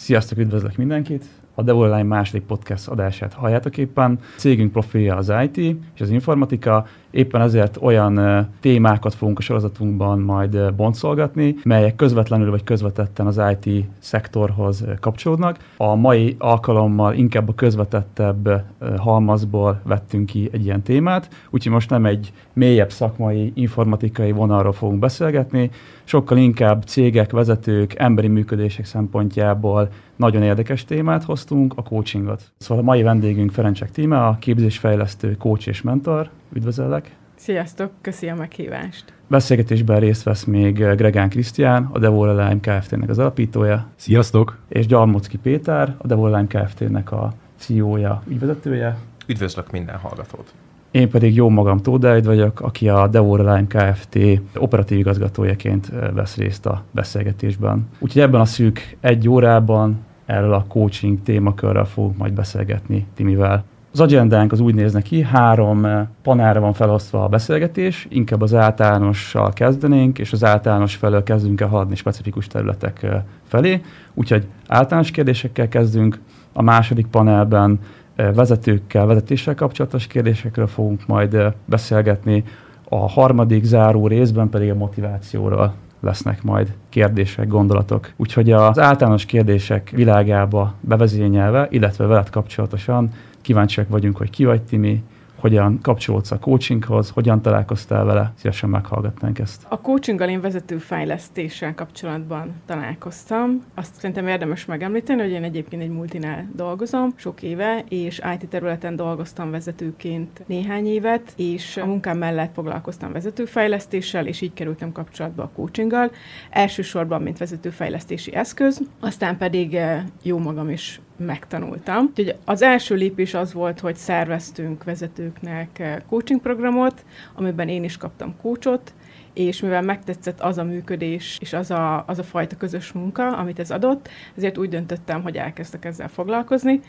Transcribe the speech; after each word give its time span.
Sziasztok, 0.00 0.38
üdvözlök 0.38 0.76
mindenkit! 0.76 1.24
A 1.54 1.62
Devoline 1.62 2.02
második 2.02 2.42
podcast 2.42 2.88
adását 2.88 3.32
halljátok 3.32 3.76
éppen. 3.76 4.18
Cégünk 4.36 4.72
profilja 4.72 5.16
az 5.16 5.32
IT 5.42 5.56
és 5.94 6.00
az 6.00 6.10
informatika, 6.10 6.86
éppen 7.10 7.40
ezért 7.40 7.78
olyan 7.80 8.46
témákat 8.60 9.14
fogunk 9.14 9.38
a 9.38 9.42
sorozatunkban 9.42 10.20
majd 10.20 10.72
boncolgatni, 10.74 11.54
melyek 11.62 11.96
közvetlenül 11.96 12.50
vagy 12.50 12.64
közvetetten 12.64 13.26
az 13.26 13.40
IT 13.60 13.84
szektorhoz 13.98 14.84
kapcsolódnak. 15.00 15.56
A 15.76 15.94
mai 15.94 16.36
alkalommal 16.38 17.14
inkább 17.14 17.48
a 17.48 17.54
közvetettebb 17.54 18.64
halmazból 18.96 19.80
vettünk 19.84 20.26
ki 20.26 20.48
egy 20.52 20.64
ilyen 20.64 20.82
témát, 20.82 21.28
úgyhogy 21.50 21.72
most 21.72 21.90
nem 21.90 22.06
egy 22.06 22.32
mélyebb 22.52 22.90
szakmai, 22.90 23.52
informatikai 23.54 24.32
vonalról 24.32 24.72
fogunk 24.72 24.98
beszélgetni, 24.98 25.70
sokkal 26.04 26.38
inkább 26.38 26.82
cégek, 26.82 27.30
vezetők, 27.30 27.94
emberi 27.94 28.28
működések 28.28 28.84
szempontjából 28.84 29.88
nagyon 30.16 30.42
érdekes 30.42 30.84
témát 30.84 31.24
hoztunk, 31.40 31.72
a 31.76 31.82
coachingot. 31.82 32.42
Szóval 32.58 32.82
a 32.82 32.86
mai 32.86 33.02
vendégünk 33.02 33.50
Ferencsek 33.50 33.90
Tíme, 33.90 34.26
a 34.26 34.36
képzésfejlesztő, 34.40 35.36
coach 35.36 35.68
és 35.68 35.82
mentor. 35.82 36.30
Üdvözöllek! 36.52 37.16
Sziasztok, 37.34 37.90
köszi 38.00 38.28
a 38.28 38.34
meghívást! 38.34 39.12
Beszélgetésben 39.26 40.00
részt 40.00 40.22
vesz 40.22 40.44
még 40.44 40.74
Gregán 40.74 41.28
Krisztián, 41.28 41.88
a 41.92 41.98
Devolline 41.98 42.60
Kft-nek 42.60 43.08
az 43.08 43.18
alapítója. 43.18 43.86
Sziasztok! 43.96 44.58
És 44.68 44.86
Gyalmocki 44.86 45.38
Péter, 45.38 45.94
a 45.98 46.06
Devolline 46.06 46.46
Kft-nek 46.46 47.12
a 47.12 47.32
CEO-ja, 47.56 48.22
ügyvezetője. 48.28 48.96
Üdvözlök 49.26 49.70
minden 49.70 49.96
hallgatót! 49.96 50.54
Én 50.90 51.10
pedig 51.10 51.34
jó 51.34 51.48
magam 51.48 51.78
Tódáid 51.78 52.26
vagyok, 52.26 52.60
aki 52.60 52.88
a 52.88 53.06
Devolline 53.08 53.66
Kft. 53.66 54.18
operatív 54.54 54.98
igazgatójaként 54.98 55.92
vesz 56.14 56.36
részt 56.36 56.66
a 56.66 56.84
beszélgetésben. 56.90 57.88
Úgyhogy 57.98 58.22
ebben 58.22 58.40
a 58.40 58.44
szűk 58.44 58.96
egy 59.00 59.28
órában 59.28 60.08
erről 60.30 60.52
a 60.52 60.64
coaching 60.68 61.22
témakörrel 61.22 61.84
fogunk 61.84 62.16
majd 62.16 62.32
beszélgetni 62.32 63.06
Timivel. 63.14 63.64
Az 63.92 64.00
agendánk 64.00 64.52
az 64.52 64.60
úgy 64.60 64.74
néz 64.74 64.98
ki, 65.02 65.22
három 65.22 65.84
eh, 65.84 66.06
panelre 66.22 66.58
van 66.58 66.72
felosztva 66.72 67.24
a 67.24 67.28
beszélgetés, 67.28 68.06
inkább 68.10 68.40
az 68.40 68.54
általánossal 68.54 69.52
kezdenénk, 69.52 70.18
és 70.18 70.32
az 70.32 70.44
általános 70.44 70.94
felől 70.94 71.22
kezdünk 71.22 71.60
el 71.60 71.68
haladni 71.68 71.94
specifikus 71.94 72.46
területek 72.46 73.02
eh, 73.02 73.22
felé. 73.46 73.80
Úgyhogy 74.14 74.46
általános 74.66 75.10
kérdésekkel 75.10 75.68
kezdünk, 75.68 76.18
a 76.52 76.62
második 76.62 77.06
panelben 77.06 77.78
eh, 78.14 78.34
vezetőkkel, 78.34 79.06
vezetéssel 79.06 79.54
kapcsolatos 79.54 80.06
kérdésekről 80.06 80.66
fogunk 80.66 81.06
majd 81.06 81.54
beszélgetni, 81.64 82.44
a 82.88 83.08
harmadik 83.08 83.64
záró 83.64 84.06
részben 84.06 84.48
pedig 84.48 84.70
a 84.70 84.74
motivációról 84.74 85.74
lesznek 86.00 86.42
majd 86.42 86.72
kérdések, 86.88 87.48
gondolatok. 87.48 88.10
Úgyhogy 88.16 88.52
az 88.52 88.78
általános 88.78 89.24
kérdések 89.24 89.90
világába 89.90 90.74
bevezényelve, 90.80 91.66
illetve 91.70 92.06
veled 92.06 92.30
kapcsolatosan 92.30 93.12
kíváncsiak 93.40 93.88
vagyunk, 93.88 94.16
hogy 94.16 94.30
ki 94.30 94.44
vagy 94.44 94.62
Timi, 94.62 95.02
hogyan 95.40 95.78
kapcsolódsz 95.82 96.30
a 96.30 96.38
coachinghoz, 96.38 97.10
hogyan 97.10 97.42
találkoztál 97.42 98.04
vele, 98.04 98.32
szívesen 98.36 98.68
meghallgatnánk 98.68 99.38
ezt. 99.38 99.66
A 99.68 99.80
coachinggal 99.80 100.28
én 100.28 100.40
vezető 100.40 100.78
fejlesztéssel 100.78 101.74
kapcsolatban 101.74 102.52
találkoztam. 102.66 103.62
Azt 103.74 103.94
szerintem 103.94 104.26
érdemes 104.26 104.64
megemlíteni, 104.64 105.20
hogy 105.20 105.30
én 105.30 105.42
egyébként 105.42 105.82
egy 105.82 105.90
multinál 105.90 106.48
dolgozom 106.54 107.12
sok 107.16 107.42
éve, 107.42 107.84
és 107.88 108.20
IT 108.34 108.48
területen 108.48 108.96
dolgoztam 108.96 109.50
vezetőként 109.50 110.42
néhány 110.46 110.86
évet, 110.86 111.32
és 111.36 111.76
a 111.76 111.86
munkám 111.86 112.18
mellett 112.18 112.54
foglalkoztam 112.54 113.12
vezetőfejlesztéssel, 113.12 114.26
és 114.26 114.40
így 114.40 114.52
kerültem 114.52 114.92
kapcsolatba 114.92 115.42
a 115.42 115.50
coachinggal. 115.54 116.10
Elsősorban, 116.50 117.22
mint 117.22 117.38
vezetőfejlesztési 117.38 118.34
eszköz, 118.34 118.82
aztán 119.00 119.36
pedig 119.36 119.74
eh, 119.74 120.02
jó 120.22 120.38
magam 120.38 120.68
is 120.68 121.00
megtanultam. 121.20 122.04
Úgyhogy 122.06 122.36
az 122.44 122.62
első 122.62 122.94
lépés 122.94 123.34
az 123.34 123.52
volt, 123.52 123.80
hogy 123.80 123.96
szerveztünk 123.96 124.84
vezetőknek 124.84 125.78
eh, 125.78 125.96
coaching 126.08 126.40
programot, 126.40 127.04
amiben 127.34 127.68
én 127.68 127.84
is 127.84 127.96
kaptam 127.96 128.36
coachot, 128.42 128.94
és 129.32 129.60
mivel 129.60 129.82
megtetszett 129.82 130.40
az 130.40 130.58
a 130.58 130.64
működés 130.64 131.38
és 131.40 131.52
az 131.52 131.70
a, 131.70 132.04
az 132.06 132.18
a 132.18 132.22
fajta 132.22 132.56
közös 132.56 132.92
munka, 132.92 133.36
amit 133.36 133.58
ez 133.58 133.70
adott, 133.70 134.08
ezért 134.36 134.58
úgy 134.58 134.68
döntöttem, 134.68 135.22
hogy 135.22 135.36
elkezdtek 135.36 135.84
ezzel 135.84 136.08
foglalkozni. 136.08 136.80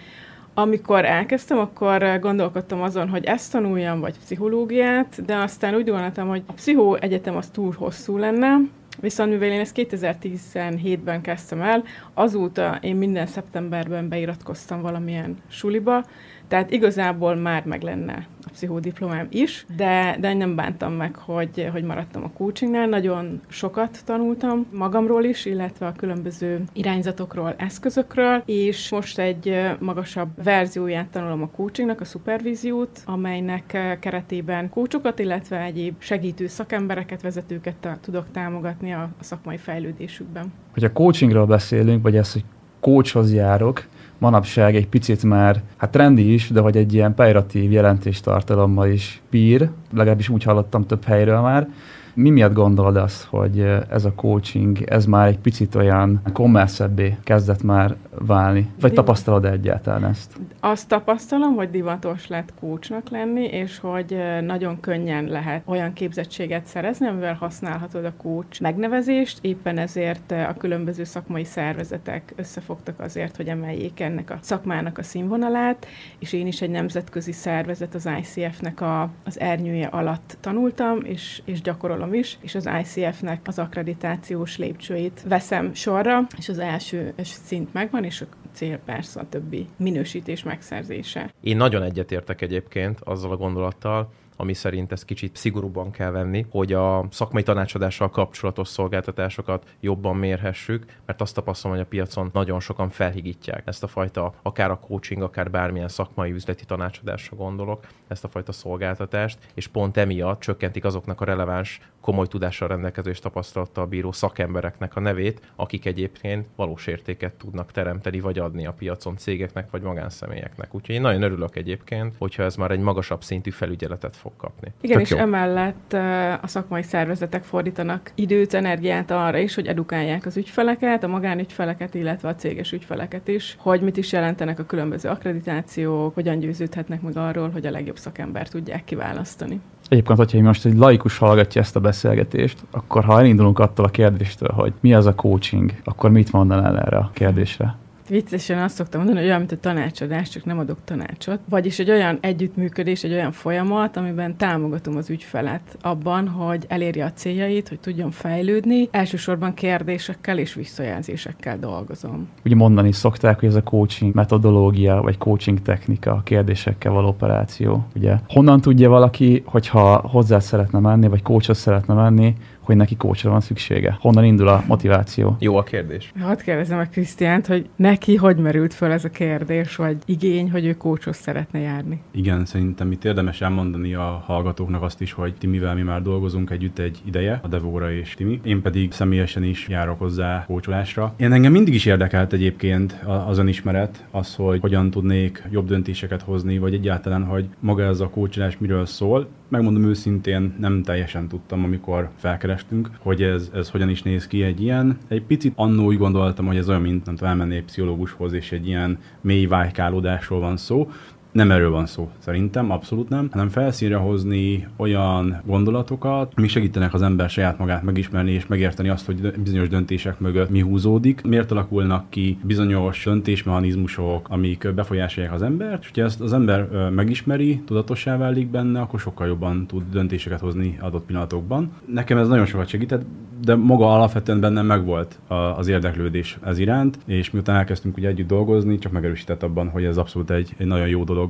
Amikor 0.53 1.05
elkezdtem, 1.05 1.57
akkor 1.57 2.19
gondolkodtam 2.19 2.81
azon, 2.81 3.09
hogy 3.09 3.25
ezt 3.25 3.51
tanuljam, 3.51 3.99
vagy 3.99 4.17
pszichológiát, 4.19 5.25
de 5.25 5.35
aztán 5.35 5.75
úgy 5.75 5.89
gondoltam, 5.89 6.27
hogy 6.27 6.43
a 6.45 6.53
pszichó 6.53 6.95
egyetem 6.95 7.35
az 7.35 7.47
túl 7.47 7.73
hosszú 7.77 8.17
lenne, 8.17 8.57
Viszont 8.99 9.29
mivel 9.29 9.51
én 9.51 9.59
ezt 9.59 9.75
2017-ben 9.75 11.21
kezdtem 11.21 11.61
el, 11.61 11.83
azóta 12.13 12.79
én 12.81 12.95
minden 12.95 13.25
szeptemberben 13.25 14.09
beiratkoztam 14.09 14.81
valamilyen 14.81 15.37
suliba, 15.47 16.05
tehát 16.47 16.71
igazából 16.71 17.35
már 17.35 17.65
meg 17.65 17.81
lenne 17.81 18.27
pszichodiplomám 18.51 19.27
is, 19.29 19.65
de, 19.75 20.17
de 20.19 20.33
nem 20.33 20.55
bántam 20.55 20.93
meg, 20.93 21.15
hogy, 21.15 21.69
hogy 21.71 21.83
maradtam 21.83 22.23
a 22.23 22.31
coachingnál. 22.37 22.87
Nagyon 22.87 23.39
sokat 23.47 23.99
tanultam 24.05 24.65
magamról 24.71 25.23
is, 25.23 25.45
illetve 25.45 25.85
a 25.85 25.91
különböző 25.91 26.63
irányzatokról, 26.73 27.53
eszközökről, 27.57 28.43
és 28.45 28.89
most 28.91 29.19
egy 29.19 29.59
magasabb 29.79 30.29
verzióját 30.43 31.07
tanulom 31.07 31.41
a 31.41 31.49
coachingnak, 31.55 32.01
a 32.01 32.05
szupervíziót, 32.05 33.01
amelynek 33.05 33.97
keretében 33.99 34.69
kócsokat, 34.69 35.19
illetve 35.19 35.61
egyéb 35.61 35.93
segítő 35.97 36.47
szakembereket, 36.47 37.21
vezetőket 37.21 37.99
tudok 38.01 38.25
támogatni 38.31 38.93
a, 38.93 39.09
a 39.19 39.23
szakmai 39.23 39.57
fejlődésükben. 39.57 40.53
Hogyha 40.73 40.91
coachingról 40.91 41.45
beszélünk, 41.45 42.03
vagy 42.03 42.15
ez, 42.15 42.33
hogy 42.33 42.43
coachhoz 42.79 43.33
járok, 43.33 43.87
manapság 44.21 44.75
egy 44.75 44.87
picit 44.87 45.23
már, 45.23 45.61
hát 45.77 45.91
trendi 45.91 46.33
is, 46.33 46.49
de 46.49 46.59
hogy 46.59 46.77
egy 46.77 46.93
ilyen 46.93 47.13
pejoratív 47.13 47.71
jelentéstartalommal 47.71 48.87
is 48.87 49.21
bír, 49.29 49.69
legalábbis 49.93 50.29
úgy 50.29 50.43
hallottam 50.43 50.85
több 50.85 51.03
helyről 51.03 51.41
már, 51.41 51.67
mi 52.13 52.29
miatt 52.29 52.53
gondolod 52.53 52.95
azt, 52.95 53.23
hogy 53.23 53.59
ez 53.89 54.05
a 54.05 54.13
coaching, 54.15 54.81
ez 54.81 55.05
már 55.05 55.27
egy 55.27 55.39
picit 55.39 55.75
olyan 55.75 56.21
kommerszebbé 56.33 57.17
kezdett 57.23 57.63
már 57.63 57.95
válni? 58.25 58.69
Vagy 58.79 58.93
tapasztalod 58.93 59.45
egyáltalán 59.45 60.05
ezt? 60.05 60.35
Azt 60.59 60.87
tapasztalom, 60.87 61.55
hogy 61.55 61.69
divatos 61.69 62.27
lett 62.27 62.53
coachnak 62.59 63.09
lenni, 63.09 63.43
és 63.43 63.79
hogy 63.79 64.17
nagyon 64.41 64.79
könnyen 64.79 65.25
lehet 65.25 65.61
olyan 65.65 65.93
képzettséget 65.93 66.65
szerezni, 66.65 67.07
amivel 67.07 67.33
használhatod 67.33 68.05
a 68.05 68.13
coach 68.17 68.61
megnevezést, 68.61 69.39
éppen 69.41 69.77
ezért 69.77 70.31
a 70.31 70.55
különböző 70.57 71.03
szakmai 71.03 71.43
szervezetek 71.43 72.33
összefogtak 72.35 72.99
azért, 72.99 73.35
hogy 73.35 73.47
emeljék 73.47 73.99
ennek 73.99 74.29
a 74.29 74.37
szakmának 74.41 74.97
a 74.97 75.03
színvonalát, 75.03 75.87
és 76.19 76.33
én 76.33 76.47
is 76.47 76.61
egy 76.61 76.69
nemzetközi 76.69 77.31
szervezet, 77.31 77.95
az 77.95 78.09
ICF-nek 78.19 78.81
a, 78.81 79.09
az 79.25 79.39
ernyője 79.39 79.87
alatt 79.87 80.37
tanultam, 80.39 80.99
és, 81.03 81.41
és 81.45 81.61
gyakorolom 81.61 81.79
gyakorolom 81.91 82.13
is, 82.13 82.37
és 82.41 82.55
az 82.55 82.69
ICF-nek 82.81 83.39
az 83.45 83.59
akkreditációs 83.59 84.57
lépcsőit 84.57 85.23
veszem 85.27 85.73
sorra, 85.73 86.27
és 86.37 86.49
az 86.49 86.59
első 86.59 87.13
szint 87.45 87.73
megvan, 87.73 88.03
és 88.03 88.10
a 88.19 88.25
cél 88.51 88.77
persze 88.77 89.19
a 89.19 89.29
többi 89.29 89.67
minősítés 89.77 90.43
megszerzése. 90.43 91.33
Én 91.41 91.57
nagyon 91.57 91.83
egyetértek 91.83 92.41
egyébként 92.41 92.99
azzal 92.99 93.31
a 93.31 93.37
gondolattal, 93.37 94.11
ami 94.41 94.53
szerint 94.53 94.91
ezt 94.91 95.05
kicsit 95.05 95.35
szigorúban 95.35 95.91
kell 95.91 96.11
venni, 96.11 96.45
hogy 96.49 96.73
a 96.73 97.07
szakmai 97.11 97.43
tanácsadással 97.43 98.09
kapcsolatos 98.09 98.67
szolgáltatásokat 98.67 99.75
jobban 99.79 100.15
mérhessük, 100.15 100.85
mert 101.05 101.21
azt 101.21 101.35
tapasztalom, 101.35 101.77
hogy 101.77 101.85
a 101.85 101.89
piacon 101.89 102.29
nagyon 102.33 102.59
sokan 102.59 102.89
felhigítják 102.89 103.63
ezt 103.65 103.83
a 103.83 103.87
fajta, 103.87 104.33
akár 104.41 104.71
a 104.71 104.79
coaching, 104.79 105.21
akár 105.21 105.51
bármilyen 105.51 105.87
szakmai 105.87 106.31
üzleti 106.31 106.65
tanácsadásra 106.65 107.37
gondolok, 107.37 107.87
ezt 108.07 108.23
a 108.23 108.27
fajta 108.27 108.51
szolgáltatást, 108.51 109.37
és 109.53 109.67
pont 109.67 109.97
emiatt 109.97 110.39
csökkentik 110.39 110.85
azoknak 110.85 111.21
a 111.21 111.25
releváns, 111.25 111.81
komoly 112.01 112.27
tudással 112.27 112.67
rendelkező 112.67 113.09
és 113.09 113.19
tapasztalattal 113.19 113.85
bíró 113.85 114.11
szakembereknek 114.11 114.95
a 114.95 114.99
nevét, 114.99 115.51
akik 115.55 115.85
egyébként 115.85 116.47
valós 116.55 116.87
értéket 116.87 117.33
tudnak 117.33 117.71
teremteni 117.71 118.19
vagy 118.19 118.39
adni 118.39 118.65
a 118.65 118.73
piacon 118.73 119.17
cégeknek 119.17 119.69
vagy 119.69 119.81
magánszemélyeknek. 119.81 120.75
Úgyhogy 120.75 120.95
én 120.95 121.01
nagyon 121.01 121.21
örülök 121.21 121.55
egyébként, 121.55 122.15
hogyha 122.17 122.43
ez 122.43 122.55
már 122.55 122.71
egy 122.71 122.79
magasabb 122.79 123.23
szintű 123.23 123.49
felügyeletet 123.49 124.15
fog 124.15 124.30
kapni. 124.37 124.71
Igen, 124.81 124.97
Tök 124.97 125.05
és 125.05 125.11
jó. 125.11 125.17
emellett 125.17 125.93
a 126.41 126.47
szakmai 126.47 126.83
szervezetek 126.83 127.43
fordítanak 127.43 128.11
időt, 128.15 128.53
energiát 128.53 129.11
arra 129.11 129.37
is, 129.37 129.55
hogy 129.55 129.67
edukálják 129.67 130.25
az 130.25 130.37
ügyfeleket, 130.37 131.03
a 131.03 131.07
magánügyfeleket, 131.07 131.93
illetve 131.93 132.29
a 132.29 132.35
céges 132.35 132.71
ügyfeleket 132.71 133.27
is, 133.27 133.55
hogy 133.59 133.81
mit 133.81 133.97
is 133.97 134.11
jelentenek 134.11 134.59
a 134.59 134.65
különböző 134.65 135.09
akkreditációk, 135.09 136.13
hogyan 136.13 136.39
győződhetnek 136.39 137.01
meg 137.01 137.17
arról, 137.17 137.49
hogy 137.49 137.65
a 137.65 137.71
legjobb 137.71 137.97
szakember 137.97 138.47
tudják 138.47 138.83
kiválasztani. 138.83 139.59
Egyébként, 139.89 140.17
hogyha 140.17 140.41
most 140.41 140.65
egy 140.65 140.77
laikus 140.77 141.17
hallgatja 141.17 141.61
ezt 141.61 141.75
a 141.75 141.79
beszélgetést, 141.79 142.59
akkor 142.71 143.03
ha 143.03 143.19
elindulunk 143.19 143.59
attól 143.59 143.85
a 143.85 143.89
kérdéstől, 143.89 144.49
hogy 144.49 144.73
mi 144.79 144.93
az 144.93 145.05
a 145.05 145.15
coaching, 145.15 145.71
akkor 145.83 146.11
mit 146.11 146.31
mondanál 146.31 146.79
erre 146.79 146.97
a 146.97 147.11
kérdésre? 147.13 147.75
Viccesen 148.11 148.61
azt 148.61 148.75
szoktam 148.75 148.99
mondani, 148.99 149.19
hogy 149.19 149.27
olyan, 149.29 149.39
mint 149.39 149.51
a 149.51 149.57
tanácsadás, 149.59 150.29
csak 150.29 150.45
nem 150.45 150.59
adok 150.59 150.77
tanácsot. 150.85 151.39
Vagyis 151.49 151.79
egy 151.79 151.89
olyan 151.89 152.17
együttműködés, 152.21 153.03
egy 153.03 153.11
olyan 153.11 153.31
folyamat, 153.31 153.97
amiben 153.97 154.37
támogatom 154.37 154.97
az 154.97 155.09
ügyfelet 155.09 155.77
abban, 155.81 156.27
hogy 156.27 156.65
elérje 156.67 157.05
a 157.05 157.11
céljait, 157.11 157.69
hogy 157.69 157.79
tudjon 157.79 158.11
fejlődni. 158.11 158.87
Elsősorban 158.91 159.53
kérdésekkel 159.53 160.37
és 160.37 160.53
visszajelzésekkel 160.53 161.59
dolgozom. 161.59 162.27
Ugye 162.45 162.55
mondani 162.55 162.91
szokták, 162.91 163.39
hogy 163.39 163.49
ez 163.49 163.55
a 163.55 163.63
coaching 163.63 164.13
metodológia, 164.13 165.01
vagy 165.01 165.17
coaching 165.17 165.61
technika, 165.61 166.21
kérdésekkel 166.25 166.91
való 166.91 167.07
operáció. 167.07 167.85
Ugye 167.95 168.15
honnan 168.27 168.61
tudja 168.61 168.89
valaki, 168.89 169.43
hogyha 169.45 170.07
hozzá 170.07 170.39
szeretne 170.39 170.79
menni, 170.79 171.07
vagy 171.07 171.21
coachhoz 171.21 171.57
szeretne 171.57 171.93
menni, 171.93 172.35
hogy 172.61 172.75
neki 172.75 172.95
kócsra 172.95 173.29
van 173.29 173.41
szüksége? 173.41 173.97
Honnan 173.99 174.23
indul 174.23 174.47
a 174.47 174.63
motiváció? 174.67 175.35
Jó 175.39 175.55
a 175.55 175.63
kérdés. 175.63 176.11
Hadd 176.19 176.41
kérdezem 176.43 176.79
a 176.79 176.83
Krisztiánt, 176.83 177.47
hogy 177.47 177.69
neki 177.75 178.15
hogy 178.15 178.37
merült 178.37 178.73
föl 178.73 178.91
ez 178.91 179.05
a 179.05 179.09
kérdés, 179.09 179.75
vagy 179.75 179.97
igény, 180.05 180.51
hogy 180.51 180.65
ő 180.65 180.73
kócshoz 180.73 181.15
szeretne 181.15 181.59
járni? 181.59 182.01
Igen, 182.11 182.45
szerintem 182.45 182.91
itt 182.91 183.05
érdemes 183.05 183.41
elmondani 183.41 183.93
a 183.93 184.23
hallgatóknak 184.25 184.81
azt 184.81 185.01
is, 185.01 185.11
hogy 185.11 185.33
Timivel 185.33 185.75
mi 185.75 185.81
már 185.81 186.01
dolgozunk 186.01 186.49
együtt 186.49 186.79
egy 186.79 187.01
ideje, 187.05 187.39
a 187.43 187.47
Devóra 187.47 187.91
és 187.91 188.13
Timi. 188.13 188.39
Én 188.43 188.61
pedig 188.61 188.91
személyesen 188.91 189.43
is 189.43 189.67
járok 189.67 189.99
hozzá 189.99 190.43
kócsolásra. 190.47 191.13
Én 191.17 191.31
engem 191.31 191.51
mindig 191.51 191.73
is 191.73 191.85
érdekelt 191.85 192.33
egyébként 192.33 192.99
az 193.27 193.37
önismeret, 193.37 194.05
az, 194.11 194.35
hogy 194.35 194.59
hogyan 194.59 194.89
tudnék 194.89 195.43
jobb 195.51 195.67
döntéseket 195.67 196.21
hozni, 196.21 196.57
vagy 196.57 196.73
egyáltalán, 196.73 197.23
hogy 197.23 197.45
maga 197.59 197.83
ez 197.83 197.99
a 197.99 198.09
kócsolás 198.09 198.57
miről 198.57 198.85
szól. 198.85 199.27
Megmondom 199.47 199.83
őszintén, 199.83 200.55
nem 200.59 200.83
teljesen 200.83 201.27
tudtam, 201.27 201.63
amikor 201.63 202.09
felkerestünk, 202.51 202.89
hogy 202.99 203.23
ez, 203.23 203.49
ez 203.53 203.69
hogyan 203.69 203.89
is 203.89 204.01
néz 204.01 204.27
ki 204.27 204.43
egy 204.43 204.61
ilyen. 204.61 204.97
Egy 205.07 205.23
picit 205.23 205.53
annó 205.55 205.85
úgy 205.85 205.97
gondoltam, 205.97 206.45
hogy 206.45 206.57
ez 206.57 206.69
olyan, 206.69 206.81
mint 206.81 207.05
nem 207.05 207.15
tudom, 207.15 207.29
elmenni 207.29 207.55
egy 207.55 207.63
pszichológushoz, 207.63 208.33
és 208.33 208.51
egy 208.51 208.67
ilyen 208.67 208.97
mély 209.21 209.45
vájkálódásról 209.45 210.39
van 210.39 210.57
szó. 210.57 210.91
Nem 211.31 211.51
erről 211.51 211.69
van 211.69 211.85
szó, 211.85 212.09
szerintem, 212.17 212.71
abszolút 212.71 213.09
nem, 213.09 213.27
hanem 213.31 213.49
felszínre 213.49 213.95
hozni 213.95 214.67
olyan 214.75 215.41
gondolatokat, 215.45 216.33
ami 216.35 216.47
segítenek 216.47 216.93
az 216.93 217.01
ember 217.01 217.29
saját 217.29 217.57
magát 217.57 217.83
megismerni 217.83 218.31
és 218.31 218.47
megérteni 218.47 218.89
azt, 218.89 219.05
hogy 219.05 219.33
bizonyos 219.39 219.67
döntések 219.67 220.19
mögött 220.19 220.49
mi 220.49 220.59
húzódik, 220.59 221.21
miért 221.21 221.51
alakulnak 221.51 222.09
ki 222.09 222.37
bizonyos 222.43 223.03
döntésmechanizmusok, 223.03 224.27
amik 224.29 224.73
befolyásolják 224.73 225.33
az 225.33 225.41
embert, 225.41 225.81
és 225.81 225.87
hogyha 225.87 226.03
ezt 226.03 226.21
az 226.21 226.33
ember 226.33 226.89
megismeri, 226.89 227.61
tudatossá 227.65 228.17
válik 228.17 228.47
benne, 228.47 228.81
akkor 228.81 228.99
sokkal 228.99 229.27
jobban 229.27 229.65
tud 229.67 229.83
döntéseket 229.91 230.39
hozni 230.39 230.77
adott 230.81 231.05
pillanatokban. 231.05 231.71
Nekem 231.85 232.17
ez 232.17 232.27
nagyon 232.27 232.45
sokat 232.45 232.67
segített, 232.67 233.05
de 233.45 233.55
maga 233.55 233.93
alapvetően 233.93 234.39
bennem 234.39 234.65
megvolt 234.65 235.19
az 235.57 235.67
érdeklődés 235.67 236.37
ez 236.43 236.57
iránt, 236.57 236.99
és 237.05 237.31
miután 237.31 237.55
elkezdtünk 237.55 237.97
ugye 237.97 238.07
együtt 238.07 238.27
dolgozni, 238.27 238.77
csak 238.77 238.91
megerősített 238.91 239.43
abban, 239.43 239.69
hogy 239.69 239.83
ez 239.83 239.97
abszolút 239.97 240.29
egy, 240.29 240.53
egy 240.57 240.67
nagyon 240.67 240.87
jó 240.87 241.03
dolog. 241.03 241.20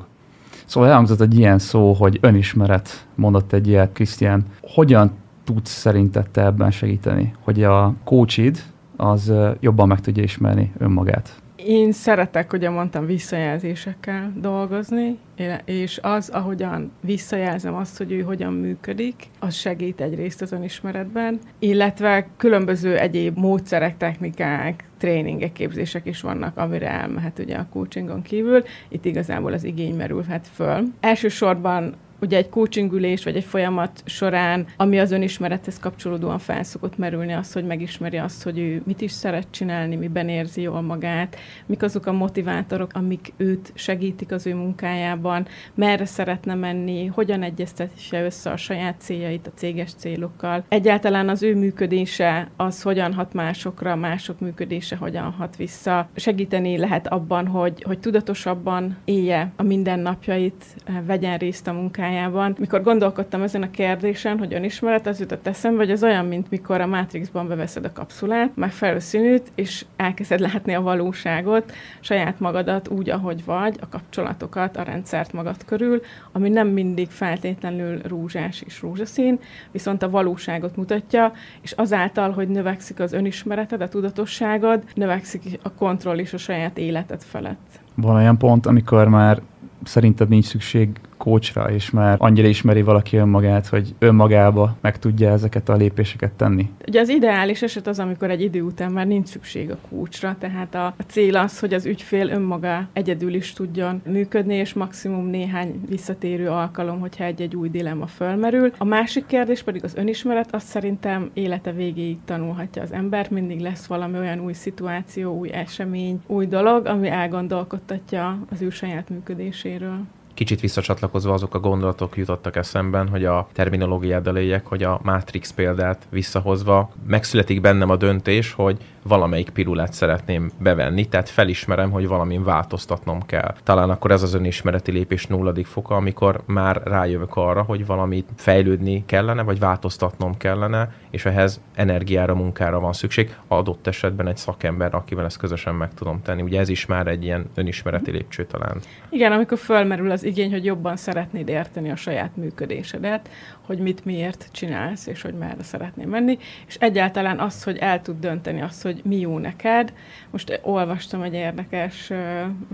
Szóval 0.65 0.89
elhangzott 0.89 1.21
egy 1.21 1.37
ilyen 1.37 1.59
szó, 1.59 1.93
hogy 1.93 2.17
önismeret, 2.21 3.07
mondott 3.15 3.53
egy 3.53 3.67
ilyet 3.67 3.93
Krisztián. 3.93 4.45
Hogyan 4.61 5.11
tudsz 5.43 5.71
szerinted 5.71 6.29
te 6.29 6.45
ebben 6.45 6.71
segíteni, 6.71 7.33
hogy 7.43 7.63
a 7.63 7.93
coachid 8.03 8.63
az 8.95 9.33
jobban 9.59 9.87
meg 9.87 10.01
tudja 10.01 10.23
ismerni 10.23 10.71
önmagát? 10.77 11.41
Én 11.65 11.91
szeretek, 11.91 12.53
ugye 12.53 12.69
mondtam, 12.69 13.05
visszajelzésekkel 13.05 14.33
dolgozni, 14.35 15.17
és 15.65 15.99
az, 16.01 16.29
ahogyan 16.29 16.91
visszajelzem 17.01 17.75
azt, 17.75 17.97
hogy 17.97 18.11
ő 18.11 18.21
hogyan 18.21 18.53
működik, 18.53 19.27
az 19.39 19.53
segít 19.53 20.01
egyrészt 20.01 20.41
az 20.41 20.51
önismeretben, 20.51 21.39
illetve 21.59 22.27
különböző 22.37 22.97
egyéb 22.97 23.37
módszerek, 23.37 23.97
technikák, 23.97 24.83
tréningek, 24.97 25.51
képzések 25.51 26.05
is 26.05 26.21
vannak, 26.21 26.57
amire 26.57 26.89
elmehet 26.89 27.39
ugye 27.39 27.55
a 27.55 27.67
coachingon 27.71 28.21
kívül. 28.21 28.63
Itt 28.89 29.05
igazából 29.05 29.53
az 29.53 29.63
igény 29.63 29.95
merülhet 29.95 30.47
föl. 30.47 30.83
Elsősorban 30.99 31.95
ugye 32.21 32.37
egy 32.37 32.49
coachingülés 32.49 33.23
vagy 33.23 33.35
egy 33.35 33.43
folyamat 33.43 34.03
során, 34.05 34.65
ami 34.77 34.99
az 34.99 35.11
önismerethez 35.11 35.79
kapcsolódóan 35.79 36.39
felszokott 36.39 36.97
merülni 36.97 37.33
az, 37.33 37.53
hogy 37.53 37.65
megismeri 37.65 38.17
azt, 38.17 38.43
hogy 38.43 38.59
ő 38.59 38.81
mit 38.85 39.01
is 39.01 39.11
szeret 39.11 39.47
csinálni, 39.49 39.95
miben 39.95 40.29
érzi 40.29 40.61
jól 40.61 40.81
magát, 40.81 41.35
mik 41.65 41.83
azok 41.83 42.05
a 42.05 42.11
motivátorok, 42.11 42.91
amik 42.93 43.33
őt 43.37 43.71
segítik 43.75 44.31
az 44.31 44.47
ő 44.47 44.55
munkájában, 44.55 45.47
merre 45.75 46.05
szeretne 46.05 46.55
menni, 46.55 47.05
hogyan 47.05 47.43
egyeztesse 47.43 48.23
össze 48.23 48.51
a 48.51 48.57
saját 48.57 48.95
céljait 48.99 49.47
a 49.47 49.51
céges 49.55 49.93
célokkal. 49.93 50.63
Egyáltalán 50.67 51.29
az 51.29 51.43
ő 51.43 51.55
működése 51.55 52.49
az 52.57 52.81
hogyan 52.81 53.13
hat 53.13 53.33
másokra, 53.33 53.95
mások 53.95 54.39
működése 54.39 54.95
hogyan 54.95 55.31
hat 55.31 55.55
vissza. 55.55 56.09
Segíteni 56.15 56.77
lehet 56.77 57.07
abban, 57.07 57.47
hogy, 57.47 57.83
hogy 57.83 57.99
tudatosabban 57.99 58.97
élje 59.05 59.51
a 59.55 59.63
mindennapjait, 59.63 60.65
vegyen 61.05 61.37
részt 61.37 61.67
a 61.67 61.73
munkájában, 61.73 62.10
munkájában. 62.11 62.55
Mikor 62.59 62.81
gondolkodtam 62.81 63.41
ezen 63.41 63.61
a 63.61 63.69
kérdésen, 63.71 64.37
hogy 64.37 64.53
önismeret, 64.53 65.07
az 65.07 65.19
jutott 65.19 65.47
eszembe, 65.47 65.77
hogy 65.77 65.91
ez 65.91 66.03
olyan, 66.03 66.25
mint 66.25 66.49
mikor 66.49 66.81
a 66.81 66.87
Matrixban 66.87 67.47
beveszed 67.47 67.85
a 67.85 67.91
kapszulát, 67.91 68.55
megfelelő 68.55 68.99
színűt, 68.99 69.51
és 69.55 69.85
elkezded 69.95 70.39
látni 70.39 70.73
a 70.73 70.81
valóságot, 70.81 71.71
saját 71.99 72.39
magadat 72.39 72.87
úgy, 72.87 73.09
ahogy 73.09 73.45
vagy, 73.45 73.77
a 73.81 73.89
kapcsolatokat, 73.89 74.77
a 74.77 74.83
rendszert 74.83 75.33
magad 75.33 75.65
körül, 75.65 76.01
ami 76.31 76.49
nem 76.49 76.67
mindig 76.67 77.09
feltétlenül 77.09 78.01
rózsás 78.07 78.61
és 78.61 78.81
rózsaszín, 78.81 79.39
viszont 79.71 80.03
a 80.03 80.09
valóságot 80.09 80.75
mutatja, 80.75 81.31
és 81.61 81.71
azáltal, 81.71 82.31
hogy 82.31 82.47
növekszik 82.47 82.99
az 82.99 83.13
önismereted, 83.13 83.81
a 83.81 83.87
tudatosságod, 83.87 84.83
növekszik 84.93 85.59
a 85.61 85.73
kontroll 85.73 86.17
is 86.17 86.33
a 86.33 86.37
saját 86.37 86.77
életed 86.77 87.21
felett. 87.23 87.79
Van 87.95 88.15
olyan 88.15 88.37
pont, 88.37 88.65
amikor 88.65 89.07
már 89.07 89.41
szerinted 89.83 90.29
nincs 90.29 90.45
szükség 90.45 90.89
kócsra, 91.21 91.71
és 91.71 91.89
már 91.89 92.15
annyira 92.19 92.47
ismeri 92.47 92.81
valaki 92.81 93.17
önmagát, 93.17 93.67
hogy 93.67 93.95
önmagába 93.99 94.75
meg 94.81 94.99
tudja 94.99 95.31
ezeket 95.31 95.69
a 95.69 95.75
lépéseket 95.75 96.31
tenni? 96.31 96.69
Ugye 96.87 96.99
az 96.99 97.09
ideális 97.09 97.61
eset 97.61 97.87
az, 97.87 97.99
amikor 97.99 98.29
egy 98.29 98.41
idő 98.41 98.61
után 98.61 98.91
már 98.91 99.07
nincs 99.07 99.27
szükség 99.27 99.71
a 99.71 99.77
kócsra, 99.89 100.35
tehát 100.39 100.75
a, 100.75 100.85
a 100.85 101.03
cél 101.07 101.35
az, 101.37 101.59
hogy 101.59 101.73
az 101.73 101.85
ügyfél 101.85 102.29
önmaga 102.29 102.87
egyedül 102.93 103.33
is 103.33 103.53
tudjon 103.53 104.01
működni, 104.05 104.55
és 104.55 104.73
maximum 104.73 105.25
néhány 105.25 105.81
visszatérő 105.89 106.49
alkalom, 106.49 106.99
hogyha 106.99 107.23
egy-egy 107.23 107.55
új 107.55 107.69
dilemma 107.69 108.07
fölmerül. 108.07 108.71
A 108.77 108.85
másik 108.85 109.25
kérdés 109.25 109.63
pedig 109.63 109.83
az 109.83 109.95
önismeret, 109.95 110.53
azt 110.53 110.67
szerintem 110.67 111.29
élete 111.33 111.71
végéig 111.71 112.17
tanulhatja 112.25 112.81
az 112.81 112.91
ember, 112.91 113.27
mindig 113.29 113.59
lesz 113.59 113.85
valami 113.85 114.17
olyan 114.17 114.39
új 114.39 114.53
szituáció, 114.53 115.37
új 115.37 115.51
esemény, 115.51 116.21
új 116.27 116.45
dolog, 116.45 116.85
ami 116.85 117.07
elgondolkodtatja 117.07 118.37
az 118.51 118.61
ő 118.61 118.69
saját 118.69 119.09
működéséről 119.09 119.99
kicsit 120.33 120.59
visszacsatlakozva 120.59 121.33
azok 121.33 121.55
a 121.55 121.59
gondolatok 121.59 122.17
jutottak 122.17 122.55
eszemben, 122.55 123.07
hogy 123.07 123.25
a 123.25 123.47
terminológiád 123.53 124.35
éljek, 124.35 124.65
hogy 124.65 124.83
a 124.83 124.99
Matrix 125.03 125.51
példát 125.51 126.07
visszahozva 126.09 126.91
megszületik 127.07 127.61
bennem 127.61 127.89
a 127.89 127.95
döntés, 127.95 128.53
hogy 128.53 128.77
valamelyik 129.03 129.49
pirulát 129.49 129.93
szeretném 129.93 130.51
bevenni, 130.57 131.07
tehát 131.07 131.29
felismerem, 131.29 131.91
hogy 131.91 132.07
valamin 132.07 132.43
változtatnom 132.43 133.25
kell. 133.25 133.55
Talán 133.63 133.89
akkor 133.89 134.11
ez 134.11 134.23
az 134.23 134.33
önismereti 134.33 134.91
lépés 134.91 135.25
nulladik 135.25 135.65
foka, 135.65 135.95
amikor 135.95 136.41
már 136.45 136.81
rájövök 136.83 137.35
arra, 137.35 137.61
hogy 137.61 137.85
valamit 137.85 138.29
fejlődni 138.35 139.03
kellene, 139.05 139.41
vagy 139.41 139.59
változtatnom 139.59 140.37
kellene, 140.37 140.93
és 141.09 141.25
ehhez 141.25 141.61
energiára, 141.75 142.35
munkára 142.35 142.79
van 142.79 142.93
szükség. 142.93 143.35
Adott 143.47 143.87
esetben 143.87 144.27
egy 144.27 144.37
szakember, 144.37 144.95
akivel 144.95 145.25
ezt 145.25 145.37
közösen 145.37 145.75
meg 145.75 145.93
tudom 145.93 146.21
tenni. 146.21 146.41
Ugye 146.41 146.59
ez 146.59 146.69
is 146.69 146.85
már 146.85 147.07
egy 147.07 147.23
ilyen 147.23 147.45
önismereti 147.55 148.11
lépcső 148.11 148.45
talán. 148.45 148.77
Igen, 149.09 149.31
amikor 149.31 149.57
fölmerül 149.57 150.11
az 150.11 150.20
igény, 150.23 150.51
hogy 150.51 150.65
jobban 150.65 150.95
szeretnéd 150.95 151.49
érteni 151.49 151.91
a 151.91 151.95
saját 151.95 152.35
működésedet, 152.35 153.29
hogy 153.61 153.79
mit 153.79 154.05
miért 154.05 154.49
csinálsz, 154.51 155.07
és 155.07 155.21
hogy 155.21 155.33
merre 155.33 155.63
szeretnél 155.63 156.07
menni, 156.07 156.37
és 156.67 156.75
egyáltalán 156.75 157.39
az, 157.39 157.63
hogy 157.63 157.77
el 157.77 158.01
tud 158.01 158.19
dönteni 158.19 158.61
azt, 158.61 158.81
hogy 158.81 159.01
mi 159.03 159.19
jó 159.19 159.37
neked. 159.37 159.93
Most 160.29 160.59
olvastam 160.63 161.21
egy 161.21 161.33
érdekes 161.33 162.11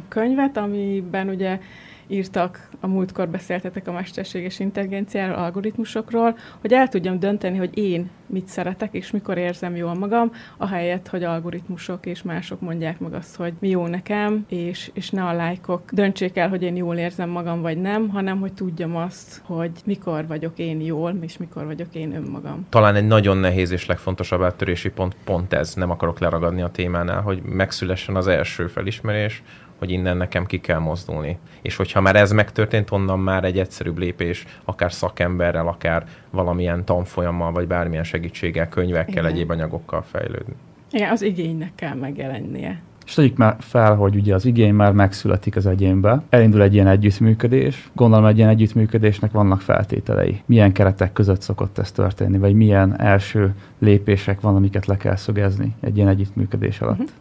könyvet, 0.08 0.58
amiben 0.58 1.30
ugye 1.30 1.60
írtak, 2.08 2.70
a 2.80 2.88
múltkor 2.88 3.30
beszéltetek 3.30 3.88
a 3.88 3.92
mesterséges 3.92 4.60
intelligenciáról, 4.60 5.36
algoritmusokról, 5.36 6.38
hogy 6.62 6.74
el 6.74 6.88
tudjam 6.88 7.20
dönteni, 7.20 7.58
hogy 7.58 7.78
én 7.78 8.10
mit 8.26 8.48
szeretek, 8.48 8.94
és 8.94 9.12
mikor 9.12 9.38
érzem 9.38 9.76
jól 9.76 9.94
magam, 9.94 10.32
ahelyett, 10.58 11.08
hogy 11.08 11.24
algoritmusok 11.24 12.06
és 12.06 12.22
mások 12.22 12.62
mondják 12.62 13.00
meg 13.00 13.14
azt, 13.14 13.36
hogy 13.36 13.54
mi 13.60 13.70
jó 13.70 13.88
nekem, 13.88 14.46
és, 14.50 14.92
és 14.94 15.10
ne 15.10 15.24
a 15.24 15.34
lájkok 15.34 15.82
döntsék 15.92 16.38
el, 16.38 16.50
hogy 16.50 16.64
én 16.64 16.76
jól 16.76 16.96
érzem 16.96 17.30
magam, 17.30 17.62
vagy 17.62 17.78
nem, 17.78 18.10
hanem 18.10 18.40
hogy 18.40 18.54
tudjam 18.54 18.96
azt, 18.96 19.42
hogy 19.46 19.72
mikor 19.86 20.28
vagyok 20.28 20.58
én 20.60 20.82
jól, 20.82 21.18
és 21.22 21.38
mikor 21.38 21.66
vagyok 21.66 21.96
én 21.96 22.16
önmagam. 22.16 22.66
Talán 22.70 22.96
egy 22.96 23.08
nagyon 23.08 23.38
nehéz 23.38 23.72
és 23.72 23.86
legfontosabb 23.86 24.42
áttörési 24.42 24.90
pont 24.90 25.16
pont 25.24 25.54
ez, 25.54 25.74
nem 25.74 25.90
akarok 25.90 26.20
leragadni 26.20 26.62
a 26.62 26.70
témánál, 26.70 27.22
hogy 27.22 27.42
megszülessen 27.44 28.16
az 28.16 28.28
első 28.28 28.68
felismerés, 28.68 29.44
hogy 29.78 29.92
innen 29.92 30.18
nekem 30.18 30.46
ki 30.46 30.60
kell 30.60 30.80
mozdulni. 30.80 31.38
És 31.62 31.76
hogyha 31.76 32.02
már 32.02 32.16
ez 32.16 32.32
megtörtént, 32.32 32.92
onnan 32.92 33.20
már 33.20 33.44
egy 33.44 33.60
egyszerűbb 33.60 33.98
lépés, 33.98 34.46
akár 34.66 34.94
szakemberrel, 34.94 35.68
akár 35.68 36.06
valamilyen 36.30 36.86
tanfolyammal, 36.86 37.52
vagy 37.52 37.68
bármilyen 37.68 38.04
segítséggel, 38.04 38.70
könyvekkel, 38.70 39.24
Igen. 39.24 39.26
egyéb 39.26 39.50
anyagokkal 39.50 40.02
fejlődni. 40.02 40.54
Igen, 40.92 41.12
az 41.12 41.22
igénynek 41.22 41.72
kell 41.76 41.96
megjelennie. 41.96 42.82
És 43.06 43.14
tegyük 43.14 43.38
már 43.38 43.56
fel, 43.60 43.96
hogy 43.96 44.16
ugye 44.16 44.34
az 44.34 44.46
igény 44.46 44.74
már 44.74 44.92
megszületik 44.92 45.56
az 45.56 45.66
egyénbe, 45.66 46.22
elindul 46.30 46.62
egy 46.62 46.74
ilyen 46.74 46.88
együttműködés, 46.88 47.90
gondolom 47.94 48.26
egy 48.26 48.38
ilyen 48.38 48.50
együttműködésnek 48.50 49.32
vannak 49.32 49.62
feltételei. 49.62 50.42
Milyen 50.46 50.72
keretek 50.72 51.14
között 51.14 51.42
szokott 51.42 51.78
ez 51.78 51.92
történni, 51.92 52.38
vagy 52.38 52.54
milyen 52.54 53.00
első 53.00 53.56
lépések 53.80 54.42
van, 54.42 54.56
amiket 54.56 54.86
le 54.86 54.98
kell 54.98 55.16
szögezni 55.16 55.76
egy 55.82 55.96
ilyen 55.98 56.10
együttműködés 56.10 56.82
alatt? 56.82 57.00
Uh-huh. 57.00 57.16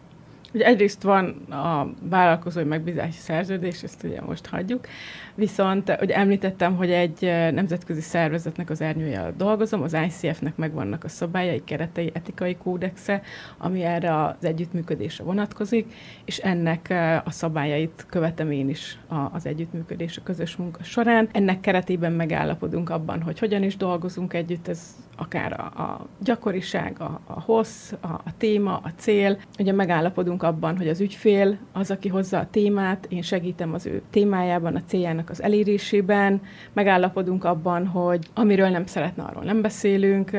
Ugye 0.56 0.64
egyrészt 0.64 1.02
van 1.02 1.28
a 1.50 1.90
vállalkozói 2.08 2.64
megbízási 2.64 3.18
szerződés, 3.18 3.82
ezt 3.82 4.04
ugye 4.04 4.20
most 4.20 4.46
hagyjuk, 4.46 4.86
viszont 5.34 5.90
hogy 5.90 6.10
említettem, 6.10 6.76
hogy 6.76 6.90
egy 6.90 7.20
nemzetközi 7.52 8.00
szervezetnek 8.00 8.70
az 8.70 8.80
ernyője 8.80 9.32
dolgozom, 9.36 9.82
az 9.82 9.96
ICF-nek 10.06 10.56
megvannak 10.56 11.04
a 11.04 11.08
szabályai, 11.08 11.62
keretei, 11.64 12.10
etikai 12.14 12.56
kódexe, 12.56 13.22
ami 13.58 13.82
erre 13.82 14.25
az 14.25 14.44
együttműködésre 14.44 15.25
vonatkozik, 15.25 15.92
és 16.25 16.38
ennek 16.38 16.94
a 17.25 17.30
szabályait 17.30 18.06
követem 18.08 18.50
én 18.50 18.68
is 18.68 18.98
az 19.32 19.46
együttműködés 19.46 20.16
a 20.16 20.22
közös 20.22 20.56
munka 20.56 20.82
során. 20.82 21.28
Ennek 21.32 21.60
keretében 21.60 22.12
megállapodunk 22.12 22.90
abban, 22.90 23.22
hogy 23.22 23.38
hogyan 23.38 23.62
is 23.62 23.76
dolgozunk 23.76 24.32
együtt, 24.32 24.68
ez 24.68 24.80
akár 25.16 25.52
a, 25.52 25.82
a 25.82 26.06
gyakoriság, 26.18 26.96
a, 27.00 27.20
a 27.26 27.40
hossz, 27.40 27.92
a, 28.00 28.06
a 28.06 28.37
téma, 28.38 28.76
a 28.76 28.90
cél. 28.96 29.38
Ugye 29.58 29.73
megállapodunk 29.73 30.42
abban, 30.42 30.76
hogy 30.76 30.88
az 30.88 31.00
ügyfél 31.00 31.58
az, 31.73 31.90
aki 31.90 32.08
hozza 32.08 32.38
a 32.38 32.46
témát, 32.50 33.06
én 33.08 33.23
segítem 33.23 33.75
az 33.75 33.87
ő 33.87 34.02
témájában, 34.11 34.75
a 34.75 34.82
céljának 34.87 35.30
az 35.30 35.42
elérésében, 35.42 36.40
megállapodunk 36.73 37.44
abban, 37.44 37.87
hogy 37.87 38.26
amiről 38.35 38.68
nem 38.68 38.87
szeretne, 38.87 39.23
arról 39.23 39.42
nem 39.42 39.62
beszélünk, 39.62 40.30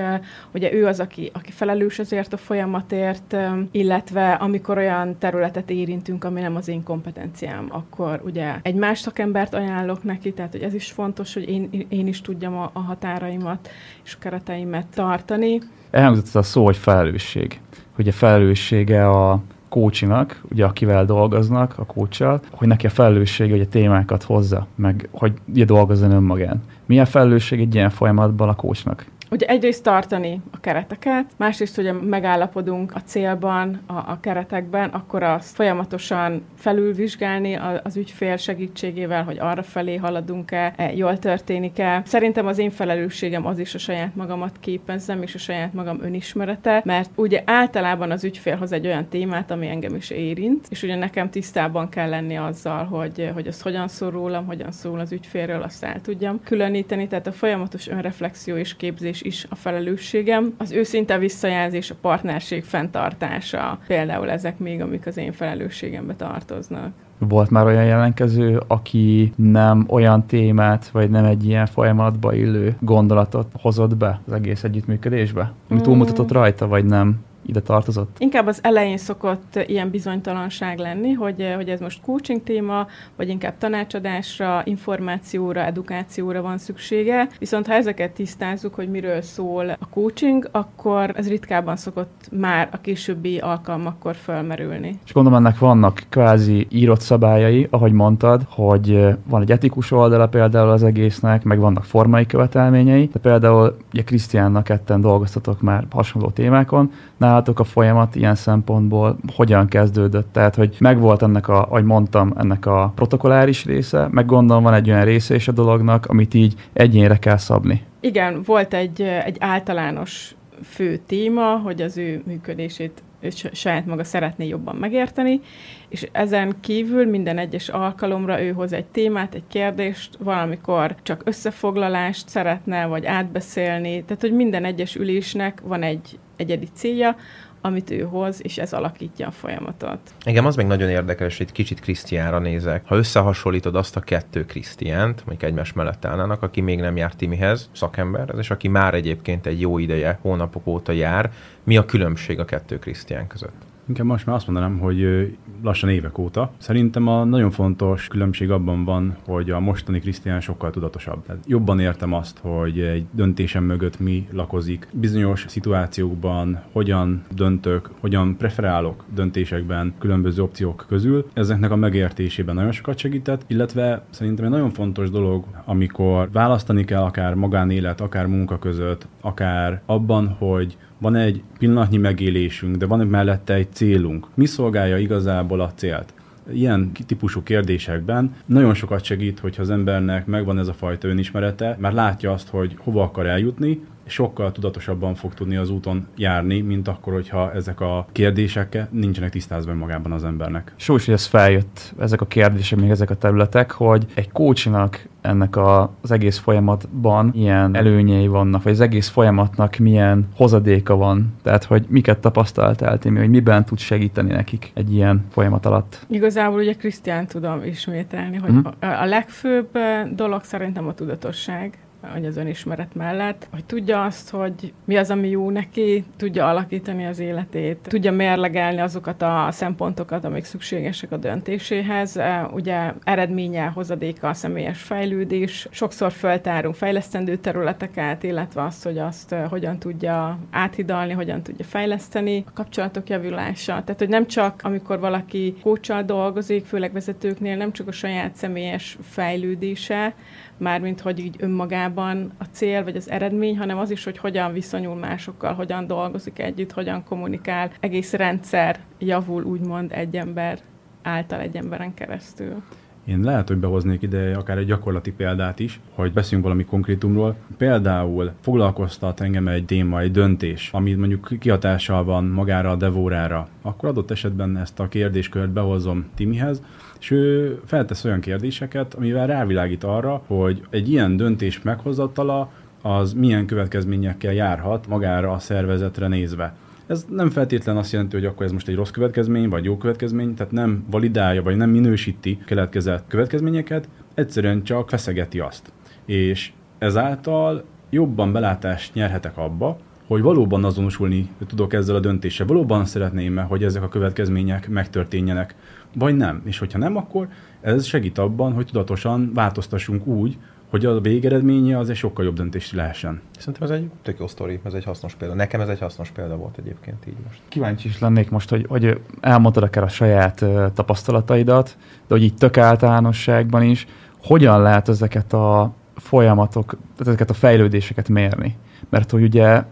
ugye 0.54 0.74
ő 0.74 0.86
az, 0.86 1.00
aki, 1.00 1.32
aki 1.34 1.52
felelős 1.52 2.00
azért 2.00 2.34
a 2.34 2.38
folyamatért, 2.38 3.36
illetve 3.72 4.32
amikor 4.32 4.78
olyan 4.78 5.18
területet 5.18 5.70
érintünk, 5.70 6.24
ami 6.24 6.42
nem 6.42 6.56
az 6.56 6.68
én 6.68 6.84
kompetenciám, 6.84 7.68
akkor 7.70 8.22
ugye 8.26 8.56
egy 8.62 8.76
más 8.76 9.00
szakembert 9.00 9.54
ajánlok 9.54 10.04
neki, 10.04 10.34
tehát 10.34 10.52
hogy 10.52 10.62
ez 10.62 10.74
is 10.74 10.92
fontos, 10.92 11.34
hogy 11.34 11.50
én, 11.50 11.86
én 11.90 12.08
is 12.08 12.22
tudjam 12.22 12.58
a, 12.58 12.70
a 12.74 12.80
határaimat 12.80 13.70
és 14.04 14.16
a 14.16 14.20
kereteimet 14.20 14.67
tartani. 14.94 15.60
Elhangzott 15.92 16.36
a 16.36 16.42
szó, 16.42 16.66
hogy 16.66 16.78
felelősség. 16.78 17.60
Hogy 17.96 18.08
a 18.08 18.12
felelőssége 18.12 19.10
a 19.10 19.42
kócsinak, 19.70 20.42
ugye 20.52 20.66
akivel 20.66 21.06
dolgoznak, 21.06 21.74
a 21.78 21.86
kócsal, 21.86 22.42
hogy 22.52 22.68
neki 22.68 22.86
a 22.86 22.90
felelőssége, 22.90 23.52
hogy 23.52 23.62
a 23.62 23.68
témákat 23.68 24.24
hozza, 24.24 24.68
meg 24.76 25.10
hogy 25.12 25.34
ugye 25.48 25.66
dolgozzon 25.66 26.12
önmagán. 26.12 26.64
Milyen 26.86 27.06
felelősség 27.06 27.60
egy 27.60 27.76
ilyen 27.76 27.90
folyamatban 27.90 28.50
a 28.50 28.56
kócsnak? 28.56 29.06
Ugye 29.32 29.46
egyrészt 29.46 29.84
tartani 29.84 30.42
a 30.52 30.60
kereteket, 30.60 31.26
másrészt, 31.38 31.76
hogy 31.76 32.02
megállapodunk 32.02 32.96
a 32.96 33.02
célban, 33.02 33.80
a, 33.86 33.94
a 33.94 34.18
keretekben, 34.22 34.90
akkor 34.90 35.24
azt 35.24 35.56
folyamatosan 35.56 36.46
felülvizsgálni 36.56 37.60
az 37.84 37.98
ügyfél 37.98 38.38
segítségével, 38.38 39.24
hogy 39.24 39.40
arra 39.40 39.64
felé 39.64 39.96
haladunk-e, 39.96 40.74
e, 40.76 40.94
jól 40.94 41.20
történik-e. 41.20 42.02
Szerintem 42.06 42.48
az 42.48 42.58
én 42.58 42.70
felelősségem 42.70 43.46
az 43.46 43.60
is 43.60 43.76
a 43.76 43.78
saját 43.78 44.16
magamat 44.16 44.60
képezzem, 44.60 45.22
és 45.22 45.36
a 45.36 45.38
saját 45.38 45.74
magam 45.74 46.00
önismerete, 46.02 46.82
mert 46.86 47.10
ugye 47.16 47.42
általában 47.46 48.12
az 48.12 48.24
ügyfél 48.24 48.56
hoz 48.56 48.72
egy 48.72 48.86
olyan 48.86 49.08
témát, 49.08 49.52
ami 49.52 49.68
engem 49.68 49.96
is 49.96 50.10
érint, 50.10 50.68
és 50.70 50.84
ugye 50.84 50.96
nekem 50.96 51.30
tisztában 51.30 51.90
kell 51.90 52.10
lenni 52.10 52.38
azzal, 52.38 52.86
hogy, 52.86 53.32
hogy 53.34 53.48
az 53.48 53.62
hogyan 53.62 53.88
szól 53.88 54.12
rólam, 54.12 54.46
hogyan 54.46 54.72
szól 54.72 55.00
az 55.00 55.12
ügyfélről, 55.12 55.62
azt 55.62 55.84
el 55.84 56.02
tudjam 56.02 56.40
különíteni, 56.44 57.08
tehát 57.08 57.28
a 57.28 57.32
folyamatos 57.32 57.88
önreflexió 57.88 58.56
és 58.56 58.76
képzés 58.76 59.17
kezelés 59.18 59.22
is 59.22 59.48
a 59.50 59.56
felelősségem. 59.56 60.54
Az 60.58 60.72
őszinte 60.72 61.18
visszajelzés, 61.18 61.92
a 61.92 61.96
partnerség 62.02 62.64
fenntartása, 62.64 63.80
például 63.88 64.30
ezek 64.30 64.60
még, 64.60 64.82
amik 64.82 65.08
az 65.08 65.18
én 65.18 65.32
felelősségembe 65.32 66.16
tartoznak. 66.16 66.92
Volt 67.20 67.50
már 67.50 67.66
olyan 67.66 67.86
jelentkező, 67.86 68.62
aki 68.68 69.32
nem 69.36 69.86
olyan 69.90 70.26
témát, 70.26 70.90
vagy 70.90 71.10
nem 71.10 71.26
egy 71.26 71.46
ilyen 71.46 71.66
folyamatba 71.66 72.34
illő 72.34 72.76
gondolatot 72.80 73.48
hozott 73.62 73.96
be 73.96 74.22
az 74.28 74.34
egész 74.34 74.64
együttműködésbe? 74.64 75.52
Ami 75.70 75.82
túlmutatott 75.82 76.32
rajta, 76.32 76.68
vagy 76.68 76.86
nem? 76.86 77.26
Ide 77.48 77.60
tartozott? 77.60 78.16
Inkább 78.20 78.48
az 78.48 78.60
elején 78.62 78.98
szokott 78.98 79.60
ilyen 79.66 79.90
bizonytalanság 79.90 80.78
lenni, 80.78 81.12
hogy, 81.12 81.54
hogy 81.56 81.70
ez 81.70 81.80
most 81.80 82.02
coaching 82.02 82.44
téma, 82.44 82.88
vagy 83.16 83.30
inkább 83.30 83.58
tanácsadásra, 83.58 84.62
információra, 84.66 85.66
edukációra 85.66 86.42
van 86.42 86.58
szüksége. 86.58 87.28
Viszont 87.40 87.68
ha 87.68 87.74
ezeket 87.74 88.12
tisztázzuk, 88.12 88.76
hogy 88.76 88.90
miről 88.90 89.22
szól 89.22 89.70
a 89.70 89.90
coaching, 89.90 90.50
akkor 90.52 91.12
ez 91.16 91.28
ritkábban 91.28 91.76
szokott 91.76 92.28
már 92.32 92.70
a 92.72 92.82
későbbi 92.82 93.38
alkalmakkor 93.38 94.16
fölmerülni. 94.16 95.00
És 95.06 95.14
gondolom 95.14 95.46
ennek 95.46 95.60
vannak 95.60 96.04
kvázi 96.10 96.68
írott 96.70 97.02
szabályai, 97.02 97.68
ahogy 97.70 97.92
mondtad, 97.92 98.42
hogy 98.50 99.16
van 99.30 99.42
egy 99.42 99.52
etikus 99.52 99.92
oldala 99.92 100.28
például 100.28 100.70
az 100.70 100.84
egésznek, 100.84 101.44
meg 101.44 101.60
vannak 101.60 101.84
formai 101.84 102.26
követelményei, 102.26 103.10
de 103.14 103.20
például 103.20 103.78
ugye 103.94 104.04
Krisztiánnak 104.04 104.64
ketten 104.64 105.02
dolgoztatok 105.02 105.62
már 105.62 105.86
hasonló 105.90 106.30
témákon, 106.30 106.92
nálatok 107.38 107.60
a 107.60 107.64
folyamat 107.64 108.16
ilyen 108.16 108.36
szempontból 108.36 109.18
hogyan 109.36 109.68
kezdődött? 109.68 110.28
Tehát, 110.32 110.56
hogy 110.56 110.76
megvolt 110.80 111.22
ennek 111.22 111.48
a, 111.48 111.62
ahogy 111.62 111.84
mondtam, 111.84 112.34
ennek 112.38 112.66
a 112.66 112.92
protokoláris 112.96 113.66
része, 113.66 114.08
meg 114.12 114.26
gondolom 114.26 114.64
van 114.64 114.74
egy 114.74 114.90
olyan 114.90 115.06
része 115.06 115.36
is 115.36 115.48
a 115.48 115.52
dolognak, 115.52 116.06
amit 116.06 116.34
így 116.34 116.54
egyénre 116.74 117.18
kell 117.18 117.38
szabni. 117.38 117.84
Igen, 118.00 118.42
volt 118.46 118.74
egy, 118.74 119.02
egy 119.02 119.38
általános 119.40 120.36
fő 120.64 120.98
téma, 120.98 121.58
hogy 121.58 121.82
az 121.82 121.98
ő 121.98 122.22
működését 122.26 123.04
saját 123.52 123.86
maga 123.86 124.04
szeretné 124.04 124.48
jobban 124.48 124.76
megérteni, 124.76 125.42
és 125.90 126.08
ezen 126.12 126.56
kívül 126.60 127.06
minden 127.06 127.38
egyes 127.38 127.70
alkalomra 127.70 128.42
ő 128.42 128.52
hoz 128.52 128.74
egy 128.74 128.86
témát, 128.86 129.36
egy 129.36 129.48
kérdést, 129.48 130.18
valamikor 130.20 130.96
csak 131.04 131.22
összefoglalást 131.26 132.30
szeretne, 132.30 132.86
vagy 132.86 133.06
átbeszélni, 133.06 134.04
tehát 134.04 134.22
hogy 134.22 134.34
minden 134.34 134.66
egyes 134.66 134.96
ülésnek 134.96 135.62
van 135.64 135.84
egy 135.84 136.20
egyedi 136.36 136.68
célja, 136.74 137.16
amit 137.62 137.92
ő 137.92 138.02
hoz, 138.02 138.40
és 138.44 138.58
ez 138.58 138.74
alakítja 138.74 139.28
a 139.28 139.32
folyamatot. 139.32 140.00
Engem 140.24 140.46
az 140.46 140.56
meg 140.56 140.68
nagyon 140.68 140.90
érdekes, 140.90 141.38
hogy 141.38 141.52
kicsit 141.52 141.80
Krisztiánra 141.80 142.40
nézek. 142.40 142.88
Ha 142.88 142.96
összehasonlítod 142.96 143.76
azt 143.76 143.96
a 143.96 144.00
kettő 144.00 144.46
Krisztiánt, 144.46 145.26
mondjuk 145.26 145.50
egymás 145.50 145.74
mellett 145.74 146.06
állnának, 146.06 146.44
aki 146.44 146.62
még 146.62 146.80
nem 146.80 146.98
járt 146.98 147.18
Timihez, 147.18 147.70
szakember, 147.72 148.34
és 148.38 148.50
aki 148.50 148.68
már 148.68 148.94
egyébként 148.94 149.46
egy 149.46 149.62
jó 149.62 149.78
ideje, 149.78 150.20
hónapok 150.22 150.68
óta 150.68 150.92
jár, 150.92 151.32
mi 151.64 151.78
a 151.78 151.86
különbség 151.86 152.40
a 152.40 152.46
kettő 152.46 152.80
Krisztián 152.80 153.28
között? 153.28 153.66
Inkább 153.88 154.06
most 154.06 154.26
már 154.26 154.36
azt 154.36 154.48
mondanám, 154.48 154.80
hogy 154.80 155.32
lassan 155.64 155.90
évek 155.90 156.18
óta. 156.18 156.52
Szerintem 156.58 157.08
a 157.08 157.24
nagyon 157.24 157.52
fontos 157.52 158.08
különbség 158.08 158.52
abban 158.52 158.84
van, 158.84 159.16
hogy 159.26 159.50
a 159.50 159.60
mostani 159.60 160.00
Krisztián 160.00 160.40
sokkal 160.40 160.72
tudatosabb. 160.72 161.26
Tehát 161.26 161.44
jobban 161.48 161.80
értem 161.80 162.14
azt, 162.14 162.38
hogy 162.42 162.80
egy 162.80 163.06
döntésem 163.12 163.64
mögött 163.64 164.00
mi 164.00 164.28
lakozik. 164.32 164.88
Bizonyos 164.92 165.46
szituációkban 165.48 166.62
hogyan 166.72 167.24
döntök, 167.36 167.90
hogyan 168.00 168.38
preferálok 168.38 169.04
döntésekben 169.16 169.94
különböző 170.00 170.42
opciók 170.42 170.86
közül. 170.88 171.30
Ezeknek 171.34 171.72
a 171.72 171.76
megértésében 171.76 172.56
nagyon 172.56 172.72
sokat 172.72 172.98
segített, 172.98 173.44
illetve 173.48 174.06
szerintem 174.10 174.46
egy 174.46 174.52
nagyon 174.52 174.70
fontos 174.70 175.10
dolog, 175.10 175.46
amikor 175.66 176.32
választani 176.32 176.86
kell 176.86 177.02
akár 177.02 177.34
magánélet, 177.34 178.02
akár 178.02 178.26
munka 178.26 178.60
között, 178.60 179.08
akár 179.22 179.82
abban, 179.86 180.28
hogy 180.28 180.78
van 180.98 181.16
egy 181.16 181.42
pillanatnyi 181.58 181.98
megélésünk, 181.98 182.76
de 182.76 182.86
van 182.86 183.08
mellette 183.08 183.54
egy 183.54 183.72
célunk. 183.72 184.28
Mi 184.34 184.46
szolgálja 184.46 184.98
igazából 184.98 185.62
a 185.62 185.72
célt? 185.76 186.14
Ilyen 186.52 186.92
típusú 187.06 187.44
kérdésekben 187.44 188.36
nagyon 188.46 188.74
sokat 188.74 189.04
segít, 189.04 189.40
hogyha 189.40 189.62
az 189.62 189.70
embernek 189.70 190.26
megvan 190.26 190.60
ez 190.60 190.68
a 190.68 190.74
fajta 190.74 191.08
önismerete, 191.08 191.78
mert 191.80 191.94
látja 191.94 192.32
azt, 192.32 192.50
hogy 192.50 192.76
hova 192.78 193.04
akar 193.04 193.26
eljutni, 193.26 193.82
sokkal 194.08 194.52
tudatosabban 194.52 195.16
fog 195.16 195.34
tudni 195.34 195.56
az 195.56 195.70
úton 195.70 196.08
járni, 196.16 196.62
mint 196.62 196.88
akkor, 196.88 197.14
hogyha 197.14 197.54
ezek 197.54 197.82
a 197.82 198.08
kérdések 198.12 198.88
nincsenek 198.92 199.32
tisztázva 199.32 199.74
magában 199.74 200.12
az 200.12 200.24
embernek. 200.24 200.74
Sós, 200.76 201.06
hogy 201.06 201.14
ez 201.14 201.26
feljött, 201.26 201.94
ezek 202.00 202.22
a 202.22 202.26
kérdések, 202.26 202.80
még 202.80 202.90
ezek 202.90 203.10
a 203.10 203.16
területek, 203.16 203.72
hogy 203.72 204.06
egy 204.14 204.32
coachnak 204.32 205.08
ennek 205.22 205.56
a, 205.56 205.94
az 206.02 206.12
egész 206.12 206.38
folyamatban 206.38 207.32
milyen 207.34 207.76
előnyei 207.76 208.28
vannak, 208.28 208.64
vagy 208.64 208.72
az 208.72 208.82
egész 208.82 209.08
folyamatnak 209.08 209.76
milyen 209.76 210.28
hozadéka 210.36 210.96
van. 210.96 211.34
Tehát, 211.44 211.64
hogy 211.64 211.86
miket 211.90 212.20
tapasztaltál, 212.20 212.98
Timi, 212.98 213.20
hogy 213.20 213.30
miben 213.30 213.66
tud 213.66 213.80
segíteni 213.80 214.32
nekik 214.32 214.72
egy 214.74 214.94
ilyen 214.94 215.26
folyamat 215.30 215.66
alatt. 215.66 216.06
Igazából 216.10 216.60
ugye 216.60 216.74
Krisztián 216.74 217.28
tudom 217.28 217.64
ismételni, 217.64 218.38
hogy 218.38 218.50
uh-huh. 218.50 218.74
a, 218.80 219.02
a 219.02 219.06
legfőbb 219.06 219.78
dolog 220.16 220.44
szerintem 220.44 220.88
a 220.88 220.94
tudatosság 220.94 221.78
hogy 222.14 222.26
az 222.26 222.38
önismeret 222.38 222.96
mellett, 222.96 223.48
hogy 223.52 223.66
tudja 223.66 224.04
azt, 224.04 224.30
hogy 224.30 224.74
mi 224.86 224.98
az, 224.98 225.10
ami 225.12 225.30
jó 225.30 225.50
neki, 225.50 226.06
tudja 226.18 226.48
alakítani 226.48 227.06
az 227.06 227.20
életét, 227.20 227.78
tudja 227.82 228.12
mérlegelni 228.12 228.80
azokat 228.80 229.22
a 229.22 229.48
szempontokat, 229.52 230.26
amik 230.26 230.44
szükségesek 230.44 231.12
a 231.12 231.18
döntéséhez. 231.18 232.20
Ugye 232.52 232.94
eredménye, 233.04 233.66
hozadéka 233.66 234.30
a 234.30 234.34
személyes 234.34 234.82
fejlődés. 234.82 235.68
Sokszor 235.72 236.12
feltárunk 236.12 236.76
fejlesztendő 236.76 237.36
területeket, 237.36 238.24
illetve 238.24 238.64
azt, 238.64 238.84
hogy 238.84 238.98
azt 238.98 239.36
hogyan 239.50 239.80
tudja 239.80 240.40
áthidalni, 240.52 241.14
hogyan 241.14 241.44
tudja 241.44 241.66
fejleszteni, 241.66 242.44
a 242.48 242.54
kapcsolatok 242.54 243.10
javulása. 243.10 243.82
Tehát, 243.84 244.00
hogy 244.00 244.10
nem 244.10 244.28
csak 244.28 244.62
amikor 244.64 245.00
valaki 245.00 245.56
kócsal 245.62 246.04
dolgozik, 246.04 246.66
főleg 246.66 246.92
vezetőknél, 246.92 247.56
nem 247.56 247.72
csak 247.72 247.88
a 247.88 247.92
saját 247.92 248.36
személyes 248.36 248.98
fejlődése, 249.02 250.14
mármint 250.58 251.02
hogy 251.02 251.20
így 251.20 251.36
önmagában 251.40 252.32
a 252.38 252.44
cél 252.44 252.84
vagy 252.84 252.96
az 252.96 253.10
eredmény, 253.10 253.58
hanem 253.58 253.78
az 253.78 253.92
is, 253.92 254.04
hogy 254.04 254.18
hogyan 254.18 254.54
viszonyul 254.54 254.96
másokkal, 254.96 255.54
hogyan 255.54 255.88
dolgozik 255.88 256.40
együtt, 256.40 256.72
hogyan 256.72 257.04
kommunikál. 257.04 257.72
Egész 257.80 258.14
rendszer 258.14 258.80
javul 259.00 259.44
úgymond 259.44 259.92
egy 259.92 260.16
ember 260.16 260.60
által 261.02 261.40
egy 261.40 261.56
emberen 261.56 261.94
keresztül. 261.94 262.62
Én 263.08 263.22
lehet, 263.22 263.48
hogy 263.48 263.58
behoznék 263.58 264.02
ide 264.02 264.36
akár 264.36 264.58
egy 264.58 264.66
gyakorlati 264.66 265.12
példát 265.12 265.60
is, 265.60 265.80
hogy 265.96 266.14
beszéljünk 266.14 266.44
valami 266.44 266.66
konkrétumról. 266.66 267.36
Például 267.58 268.32
foglalkoztat 268.42 269.22
engem 269.22 269.48
egy 269.48 269.66
téma, 269.66 270.00
egy 270.00 270.12
döntés, 270.12 270.70
ami 270.74 270.94
mondjuk 270.94 271.30
kihatással 271.40 272.04
van 272.04 272.26
magára 272.26 272.72
a 272.72 272.76
devórára, 272.76 273.48
akkor 273.62 273.90
adott 273.90 274.12
esetben 274.12 274.58
ezt 274.58 274.80
a 274.80 274.88
kérdéskört 274.88 275.50
behozom 275.50 276.06
Timihez, 276.16 276.62
és 277.00 277.12
ő 277.12 277.60
feltesz 277.66 278.04
olyan 278.04 278.20
kérdéseket, 278.20 278.94
amivel 278.94 279.28
rávilágít 279.28 279.84
arra, 279.84 280.24
hogy 280.28 280.62
egy 280.70 280.90
ilyen 280.90 281.18
döntés 281.18 281.62
meghozatala 281.62 282.52
az 282.82 283.14
milyen 283.14 283.46
következményekkel 283.46 284.34
járhat 284.34 284.88
magára 284.88 285.32
a 285.32 285.40
szervezetre 285.40 286.08
nézve. 286.08 286.56
Ez 286.88 287.06
nem 287.10 287.30
feltétlen 287.30 287.78
azt 287.78 287.92
jelenti, 287.92 288.16
hogy 288.16 288.26
akkor 288.26 288.46
ez 288.46 288.52
most 288.52 288.68
egy 288.68 288.76
rossz 288.76 288.90
következmény, 288.90 289.50
vagy 289.50 289.64
jó 289.64 289.78
következmény, 289.78 290.34
tehát 290.34 290.52
nem 290.52 290.86
validálja, 290.90 291.44
vagy 291.44 291.56
nem 291.56 291.70
minősíti 291.70 292.38
keletkezett 292.46 293.08
következményeket, 293.08 293.90
egyszerűen 294.14 294.64
csak 294.64 294.90
feszegeti 294.90 295.40
azt. 295.40 295.72
És 296.06 296.52
ezáltal 296.78 297.64
jobban 297.90 298.32
belátást 298.32 298.94
nyerhetek 298.94 299.38
abba, 299.38 299.78
hogy 300.08 300.22
valóban 300.22 300.64
azonosulni 300.64 301.30
tudok 301.48 301.74
ezzel 301.74 301.96
a 301.96 302.00
döntéssel, 302.00 302.46
valóban 302.46 302.86
szeretném 302.86 303.38
hogy 303.38 303.64
ezek 303.64 303.84
a 303.84 303.88
következmények 303.88 304.70
megtörténjenek, 304.70 305.56
vagy 305.96 306.16
nem. 306.16 306.42
És 306.46 306.60
hogyha 306.60 306.78
nem, 306.78 306.98
akkor 306.98 307.28
ez 307.62 307.86
segít 307.86 308.18
abban, 308.18 308.54
hogy 308.54 308.66
tudatosan 308.66 309.32
változtassunk 309.34 310.08
úgy, 310.08 310.38
hogy 310.70 310.86
a 310.86 311.00
végeredménye 311.00 311.78
az 311.78 311.90
egy 311.90 311.96
sokkal 311.96 312.26
jobb 312.26 312.36
döntés 312.36 312.74
lehessen. 312.74 313.22
Szerintem 313.38 313.64
ez 313.64 313.70
egy 313.70 313.90
tök 314.02 314.20
jó 314.20 314.28
sztori, 314.28 314.60
ez 314.64 314.74
egy 314.74 314.84
hasznos 314.84 315.16
példa. 315.16 315.34
Nekem 315.36 315.62
ez 315.62 315.68
egy 315.68 315.80
hasznos 315.80 316.10
példa 316.10 316.36
volt 316.36 316.58
egyébként 316.58 317.08
így 317.08 317.16
most. 317.28 317.42
Kíváncsi 317.48 317.88
is 317.88 318.00
lennék 318.00 318.30
most, 318.30 318.50
hogy, 318.50 318.66
hogy 318.70 319.00
elmondtad 319.20 319.64
akár 319.64 319.84
a 319.84 319.88
saját 319.88 320.46
tapasztalataidat, 320.74 321.78
de 321.80 322.14
hogy 322.14 322.24
így 322.24 322.36
tök 322.36 322.58
általánosságban 322.58 323.64
is, 323.64 323.88
hogyan 324.24 324.62
lehet 324.62 324.90
ezeket 324.90 325.34
a 325.34 325.74
folyamatok, 325.96 326.78
ezeket 326.98 327.30
a 327.30 327.34
fejlődéseket 327.34 328.10
mérni? 328.10 328.56
Mert 328.90 329.12
hogy 329.12 329.24
ugye, 329.24 329.64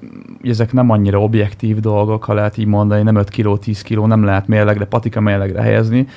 ugye 0.41 0.51
ezek 0.51 0.73
nem 0.73 0.89
annyira 0.89 1.21
objektív 1.21 1.79
dolgok, 1.79 2.23
ha 2.23 2.33
lehet 2.33 2.57
így 2.57 2.65
mondani, 2.65 3.01
nem 3.01 3.15
5 3.15 3.29
kg, 3.29 3.59
10 3.59 3.81
kg, 3.81 4.05
nem 4.05 4.23
lehet 4.23 4.47
mérlegre, 4.47 4.85
patika 4.85 5.19
mérlegre 5.21 5.61
helyezni, 5.61 6.07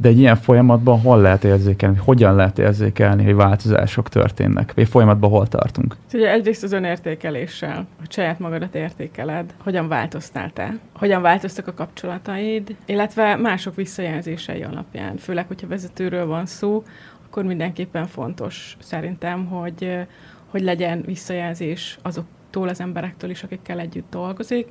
de 0.00 0.08
egy 0.08 0.18
ilyen 0.18 0.36
folyamatban 0.36 1.00
hol 1.00 1.20
lehet 1.20 1.44
érzékelni, 1.44 1.96
hogyan 1.96 2.34
lehet 2.34 2.58
érzékelni, 2.58 3.24
hogy 3.24 3.34
változások 3.34 4.08
történnek, 4.08 4.72
vagy 4.74 4.88
folyamatban 4.88 5.30
hol 5.30 5.46
tartunk? 5.46 5.96
Ugye 6.12 6.30
egyrészt 6.30 6.62
az 6.62 6.72
önértékeléssel, 6.72 7.86
hogy 7.98 8.12
saját 8.12 8.38
magadat 8.38 8.74
értékeled, 8.74 9.54
hogyan 9.58 9.88
változtál 9.88 10.50
te, 10.50 10.78
hogyan 10.92 11.22
változtak 11.22 11.66
a 11.66 11.74
kapcsolataid, 11.74 12.76
illetve 12.86 13.36
mások 13.36 13.74
visszajelzései 13.74 14.62
alapján, 14.62 15.16
főleg, 15.16 15.46
hogyha 15.46 15.66
vezetőről 15.68 16.26
van 16.26 16.46
szó, 16.46 16.82
akkor 17.26 17.44
mindenképpen 17.44 18.06
fontos 18.06 18.76
szerintem, 18.80 19.46
hogy, 19.46 20.06
hogy 20.52 20.62
legyen 20.62 21.02
visszajelzés 21.06 21.98
azok 22.02 22.24
azoktól 22.52 22.68
az 22.68 22.80
emberektől 22.80 23.30
is, 23.30 23.42
akikkel 23.42 23.78
együtt 23.78 24.10
dolgozik, 24.10 24.66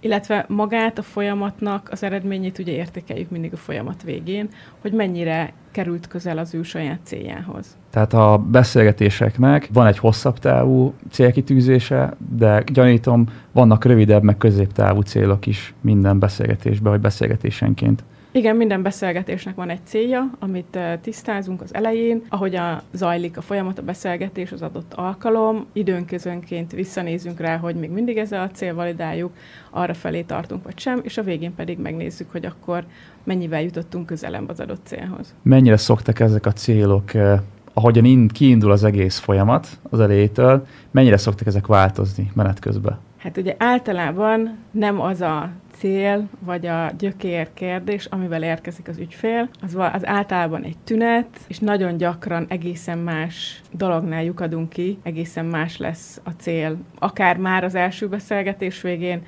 illetve 0.00 0.44
magát 0.48 0.98
a 0.98 1.02
folyamatnak 1.02 1.88
az 1.90 2.02
eredményét 2.02 2.58
ugye 2.58 2.72
értékeljük 2.72 3.30
mindig 3.30 3.52
a 3.52 3.56
folyamat 3.56 4.02
végén, 4.02 4.48
hogy 4.80 4.92
mennyire 4.92 5.52
került 5.70 6.06
közel 6.06 6.38
az 6.38 6.54
ő 6.54 6.62
saját 6.62 7.00
céljához. 7.02 7.76
Tehát 7.90 8.12
a 8.12 8.38
beszélgetéseknek 8.38 9.68
van 9.72 9.86
egy 9.86 9.98
hosszabb 9.98 10.38
távú 10.38 10.94
célkitűzése, 11.10 12.16
de 12.36 12.62
gyanítom, 12.72 13.26
vannak 13.52 13.84
rövidebb, 13.84 14.22
meg 14.22 14.36
középtávú 14.36 15.00
célok 15.00 15.46
is 15.46 15.74
minden 15.80 16.18
beszélgetésben, 16.18 16.92
vagy 16.92 17.00
beszélgetésenként. 17.00 18.04
Igen, 18.36 18.56
minden 18.56 18.82
beszélgetésnek 18.82 19.54
van 19.54 19.70
egy 19.70 19.80
célja, 19.84 20.30
amit 20.38 20.78
tisztázunk 21.00 21.60
az 21.60 21.74
elején, 21.74 22.22
ahogy 22.28 22.54
a, 22.54 22.82
zajlik 22.92 23.36
a 23.36 23.40
folyamat, 23.40 23.78
a 23.78 23.82
beszélgetés, 23.82 24.52
az 24.52 24.62
adott 24.62 24.94
alkalom, 24.94 25.66
időnközönként 25.72 26.72
visszanézünk 26.72 27.40
rá, 27.40 27.56
hogy 27.56 27.74
még 27.74 27.90
mindig 27.90 28.16
ez 28.16 28.32
a 28.32 28.50
cél 28.52 28.74
validáljuk, 28.74 29.32
arra 29.70 29.94
felé 29.94 30.22
tartunk 30.22 30.64
vagy 30.64 30.78
sem, 30.78 31.00
és 31.02 31.18
a 31.18 31.22
végén 31.22 31.54
pedig 31.54 31.78
megnézzük, 31.78 32.30
hogy 32.30 32.44
akkor 32.44 32.84
mennyivel 33.24 33.62
jutottunk 33.62 34.06
közelebb 34.06 34.48
az 34.48 34.60
adott 34.60 34.86
célhoz. 34.86 35.34
Mennyire 35.42 35.76
szoktak 35.76 36.20
ezek 36.20 36.46
a 36.46 36.52
célok 36.52 37.14
eh, 37.14 37.40
ahogyan 37.72 38.28
kiindul 38.28 38.70
az 38.70 38.84
egész 38.84 39.18
folyamat 39.18 39.68
az 39.90 40.00
elejétől, 40.00 40.66
mennyire 40.90 41.16
szoktak 41.16 41.46
ezek 41.46 41.66
változni 41.66 42.30
menet 42.34 42.58
közben? 42.58 42.98
Hát 43.16 43.36
ugye 43.36 43.54
általában 43.58 44.58
nem 44.70 45.00
az 45.00 45.20
a 45.20 45.50
cél, 45.84 46.28
vagy 46.38 46.66
a 46.66 46.92
gyökér 46.98 47.52
kérdés, 47.54 48.04
amivel 48.04 48.42
érkezik 48.42 48.88
az 48.88 48.98
ügyfél, 48.98 49.48
az, 49.62 49.74
az 49.92 50.06
általában 50.06 50.62
egy 50.62 50.76
tünet, 50.84 51.26
és 51.46 51.58
nagyon 51.58 51.96
gyakran 51.96 52.46
egészen 52.48 52.98
más 52.98 53.60
dolognál 53.72 54.24
lyukadunk 54.24 54.68
ki, 54.68 54.98
egészen 55.02 55.44
más 55.44 55.76
lesz 55.76 56.20
a 56.22 56.30
cél. 56.30 56.76
Akár 56.98 57.36
már 57.36 57.64
az 57.64 57.74
első 57.74 58.08
beszélgetés 58.08 58.80
végén, 58.80 59.22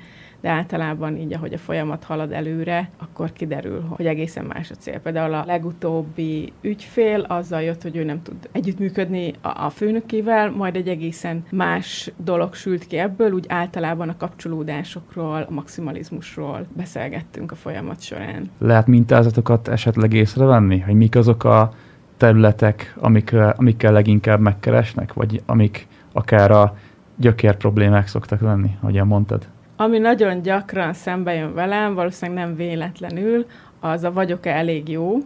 de 0.47 0.53
általában 0.53 1.17
így, 1.17 1.33
ahogy 1.33 1.53
a 1.53 1.57
folyamat 1.57 2.03
halad 2.03 2.31
előre, 2.31 2.89
akkor 2.97 3.33
kiderül, 3.33 3.81
hogy 3.89 4.05
egészen 4.05 4.45
más 4.45 4.71
a 4.71 4.75
cél. 4.75 4.99
Például 4.99 5.33
a 5.33 5.43
legutóbbi 5.45 6.53
ügyfél 6.61 7.19
azzal 7.19 7.61
jött, 7.61 7.81
hogy 7.81 7.95
ő 7.95 8.03
nem 8.03 8.21
tud 8.21 8.35
együttműködni 8.51 9.33
a 9.41 9.69
főnökével, 9.69 10.51
majd 10.51 10.75
egy 10.75 10.87
egészen 10.87 11.45
más 11.51 12.11
dolog 12.23 12.53
sült 12.53 12.87
ki 12.87 12.97
ebből, 12.97 13.31
úgy 13.31 13.45
általában 13.47 14.09
a 14.09 14.17
kapcsolódásokról, 14.17 15.45
a 15.49 15.53
maximalizmusról 15.53 16.65
beszélgettünk 16.75 17.51
a 17.51 17.55
folyamat 17.55 18.01
során. 18.01 18.49
Lehet 18.59 18.87
mintázatokat 18.87 19.67
esetleg 19.67 20.13
észrevenni, 20.13 20.79
hogy 20.79 20.95
mik 20.95 21.15
azok 21.15 21.43
a 21.43 21.73
területek, 22.17 22.95
amik, 22.99 23.35
amikkel 23.55 23.91
leginkább 23.91 24.39
megkeresnek, 24.39 25.13
vagy 25.13 25.41
amik 25.45 25.87
akár 26.11 26.51
a 26.51 26.77
gyökér 27.15 27.55
problémák 27.55 28.07
szoktak 28.07 28.41
lenni, 28.41 28.77
ahogyan 28.81 29.07
mondtad? 29.07 29.47
Ami 29.79 29.97
nagyon 29.97 30.41
gyakran 30.41 30.93
szembe 30.93 31.33
jön 31.33 31.53
velem, 31.53 31.93
valószínűleg 31.93 32.43
nem 32.43 32.55
véletlenül, 32.55 33.45
az 33.79 34.03
a 34.03 34.11
vagyok-e 34.11 34.51
elég 34.51 34.89
jó, 34.89 35.17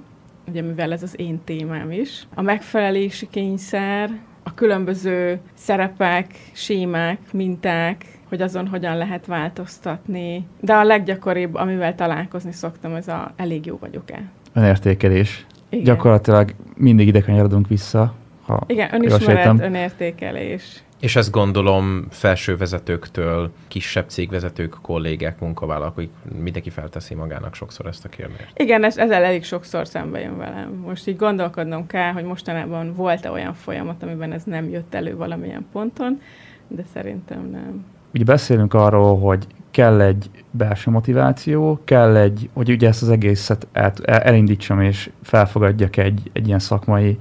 ugye 0.48 0.62
mivel 0.62 0.92
ez 0.92 1.04
az 1.04 1.20
én 1.20 1.40
témám 1.44 1.92
is. 1.92 2.28
A 2.36 2.42
megfelelési 2.42 3.28
kényszer, 3.30 4.10
a 4.44 4.54
különböző 4.54 5.40
szerepek, 5.54 6.26
sémák, 6.52 7.20
minták, 7.34 8.06
hogy 8.30 8.42
azon 8.42 8.68
hogyan 8.68 8.98
lehet 8.98 9.26
változtatni. 9.26 10.48
De 10.60 10.74
a 10.74 10.84
leggyakoribb, 10.84 11.56
amivel 11.56 11.96
találkozni 11.96 12.52
szoktam, 12.52 12.96
ez 12.96 13.08
a 13.08 13.32
elég 13.36 13.66
jó 13.66 13.78
vagyok-e. 13.80 14.22
Önértékelés. 14.54 15.46
Igen. 15.70 15.84
Gyakorlatilag 15.84 16.54
mindig 16.76 17.08
ide 17.08 17.22
kanyarodunk 17.22 17.68
vissza. 17.68 18.14
Ha 18.46 18.64
Igen, 18.68 18.94
önismeret, 18.94 19.60
önértékelés. 19.60 20.84
És 21.02 21.16
ezt 21.16 21.32
gondolom 21.32 22.08
felső 22.10 22.58
vezetőktől, 22.58 23.52
kisebb 23.68 24.10
cégvezetők, 24.10 24.78
kollégák, 24.82 25.40
munkavállalók, 25.40 25.96
hogy 25.96 26.10
mindenki 26.42 26.70
felteszi 26.70 27.14
magának 27.14 27.56
sokszor 27.56 27.86
ezt 27.86 28.06
a 28.06 28.10
kérdést. 28.10 28.52
Igen, 28.54 28.84
ez, 28.84 28.98
ezzel 28.98 29.24
elég 29.24 29.44
sokszor 29.44 29.88
szembe 29.88 30.20
jön 30.20 30.38
velem. 30.38 30.84
Most 30.86 31.08
így 31.08 31.18
gondolkodnom 31.18 31.88
kell, 31.88 32.12
hogy 32.12 32.24
mostanában 32.24 32.94
volt-e 32.94 33.32
olyan 33.32 33.54
folyamat, 33.54 34.04
amiben 34.04 34.32
ez 34.32 34.44
nem 34.44 34.70
jött 34.70 34.94
elő 34.94 35.16
valamilyen 35.16 35.66
ponton, 35.72 36.22
de 36.68 36.84
szerintem 36.94 37.50
nem. 37.52 37.86
Ugye 38.14 38.24
beszélünk 38.24 38.74
arról, 38.74 39.20
hogy 39.20 39.48
kell 39.72 40.02
egy 40.02 40.30
belső 40.52 40.92
motiváció, 40.92 41.80
kell 41.84 42.16
egy, 42.16 42.50
hogy 42.54 42.70
ugye 42.70 42.88
ezt 42.88 43.02
az 43.02 43.10
egészet 43.10 43.68
el, 43.72 43.94
elindítsam 44.06 44.82
és 44.82 45.10
felfogadjak 45.24 45.98
egy, 45.98 46.30
egy 46.34 46.48
ilyen 46.48 46.60
szakmai 46.60 47.18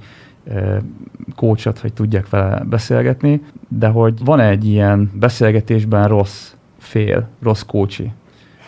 kócsot, 1.35 1.79
hogy 1.79 1.93
tudjak 1.93 2.29
vele 2.29 2.63
beszélgetni, 2.69 3.41
de 3.67 3.87
hogy 3.87 4.25
van 4.25 4.39
egy 4.39 4.67
ilyen 4.67 5.11
beszélgetésben 5.13 6.07
rossz 6.07 6.53
fél, 6.77 7.27
rossz 7.41 7.61
kócsi, 7.61 8.11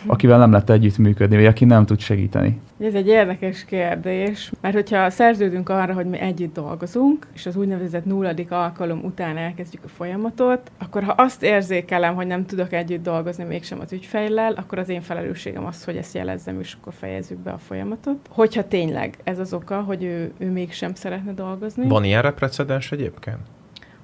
akivel 0.06 0.38
nem 0.38 0.50
lehet 0.50 0.70
együttműködni, 0.70 1.36
vagy 1.36 1.46
aki 1.46 1.64
nem 1.64 1.86
tud 1.86 2.00
segíteni. 2.00 2.60
Ez 2.84 2.94
egy 2.94 3.08
érdekes 3.08 3.64
kérdés, 3.64 4.52
mert 4.60 4.74
hogyha 4.74 5.10
szerződünk 5.10 5.68
arra, 5.68 5.92
hogy 5.92 6.06
mi 6.06 6.18
együtt 6.18 6.54
dolgozunk, 6.54 7.26
és 7.34 7.46
az 7.46 7.56
úgynevezett 7.56 8.04
nulladik 8.04 8.50
alkalom 8.50 9.04
után 9.04 9.36
elkezdjük 9.36 9.84
a 9.84 9.88
folyamatot, 9.88 10.70
akkor 10.78 11.02
ha 11.02 11.12
azt 11.12 11.42
érzékelem, 11.42 12.14
hogy 12.14 12.26
nem 12.26 12.46
tudok 12.46 12.72
együtt 12.72 13.02
dolgozni 13.02 13.44
mégsem 13.44 13.80
az 13.80 13.92
ügyfejlel, 13.92 14.52
akkor 14.52 14.78
az 14.78 14.88
én 14.88 15.00
felelősségem 15.00 15.66
az, 15.66 15.84
hogy 15.84 15.96
ezt 15.96 16.14
jelezzem, 16.14 16.60
és 16.60 16.76
akkor 16.80 16.92
fejezzük 16.92 17.38
be 17.38 17.50
a 17.50 17.58
folyamatot. 17.58 18.16
Hogyha 18.30 18.68
tényleg 18.68 19.18
ez 19.22 19.38
az 19.38 19.52
oka, 19.52 19.80
hogy 19.80 20.04
ő, 20.04 20.32
ő 20.38 20.50
mégsem 20.50 20.94
szeretne 20.94 21.32
dolgozni. 21.32 21.88
Van 21.88 22.04
ilyenre 22.04 22.30
precedens 22.30 22.92
egyébként? 22.92 23.38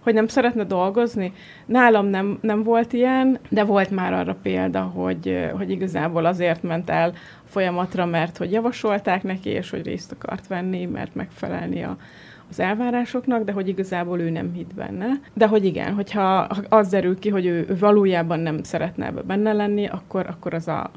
hogy 0.01 0.15
nem 0.15 0.27
szeretne 0.27 0.65
dolgozni. 0.65 1.33
Nálam 1.67 2.07
nem, 2.07 2.39
nem 2.41 2.63
volt 2.63 2.93
ilyen, 2.93 3.39
de 3.49 3.65
volt 3.65 3.91
már 3.91 4.13
arra 4.13 4.37
példa, 4.43 4.81
hogy, 4.81 5.51
hogy 5.57 5.71
igazából 5.71 6.27
azért 6.27 6.63
ment 6.63 6.91
el 6.91 7.13
folyamatra, 7.51 8.07
mert 8.07 8.37
hogy 8.37 8.53
javasolták 8.53 9.23
neki, 9.23 9.49
és 9.49 9.71
hogy 9.71 9.83
részt 9.83 10.13
akart 10.13 10.47
venni, 10.47 10.87
mert 10.87 11.15
megfelelni 11.15 11.83
a, 11.83 11.97
az 12.51 12.61
elvárásoknak, 12.61 13.45
de 13.45 13.53
hogy 13.53 13.69
igazából 13.69 14.21
ő 14.21 14.31
nem 14.31 14.53
hitt 14.53 14.75
benne. 14.75 15.07
De 15.35 15.47
hogy 15.47 15.65
igen, 15.65 15.95
hogyha 15.95 16.39
az 16.69 16.89
derül 16.89 17.19
ki, 17.19 17.29
hogy 17.29 17.47
ő, 17.47 17.67
ő 17.69 17.77
valójában 17.79 18.41
nem 18.41 18.63
szeretne 18.63 19.07
ebbe 19.07 19.23
benne 19.23 19.53
lenni, 19.53 19.87
akkor, 19.87 20.27
akkor 20.27 20.55
az 20.55 20.69
a 20.69 20.91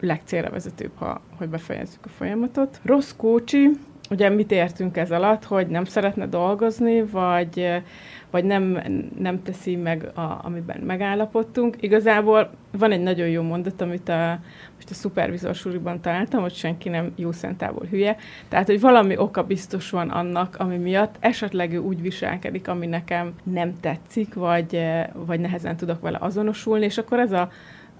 legcélra 0.00 0.50
vezetőbb, 0.50 0.92
ha, 0.94 1.20
hogy 1.36 1.48
befejezzük 1.48 2.04
a 2.04 2.08
folyamatot. 2.08 2.80
Rossz 2.82 3.12
kócsi, 3.16 3.70
ugye 4.10 4.28
mit 4.28 4.50
értünk 4.50 4.96
ez 4.96 5.10
alatt, 5.10 5.44
hogy 5.44 5.66
nem 5.66 5.84
szeretne 5.84 6.26
dolgozni, 6.26 7.02
vagy 7.02 7.82
vagy 8.30 8.44
nem, 8.44 8.82
nem 9.18 9.42
teszi 9.42 9.76
meg, 9.76 10.10
a, 10.14 10.40
amiben 10.42 10.80
megállapodtunk. 10.80 11.76
Igazából 11.80 12.50
van 12.78 12.92
egy 12.92 13.00
nagyon 13.00 13.28
jó 13.28 13.42
mondat, 13.42 13.80
amit 13.80 14.08
a, 14.08 14.38
most 14.74 14.90
a 14.90 14.94
szupervizor 14.94 15.54
suriban 15.54 16.00
találtam, 16.00 16.40
hogy 16.40 16.54
senki 16.54 16.88
nem 16.88 17.12
jó 17.16 17.32
szentából 17.32 17.86
hülye. 17.90 18.16
Tehát, 18.48 18.66
hogy 18.66 18.80
valami 18.80 19.16
oka 19.16 19.42
biztos 19.42 19.90
van 19.90 20.08
annak, 20.08 20.56
ami 20.58 20.76
miatt 20.76 21.14
esetleg 21.20 21.72
ő 21.72 21.78
úgy 21.78 22.02
viselkedik, 22.02 22.68
ami 22.68 22.86
nekem 22.86 23.34
nem 23.42 23.80
tetszik, 23.80 24.34
vagy, 24.34 24.82
vagy 25.12 25.40
nehezen 25.40 25.76
tudok 25.76 26.00
vele 26.00 26.18
azonosulni, 26.20 26.84
és 26.84 26.98
akkor 26.98 27.18
ez 27.18 27.32
a 27.32 27.50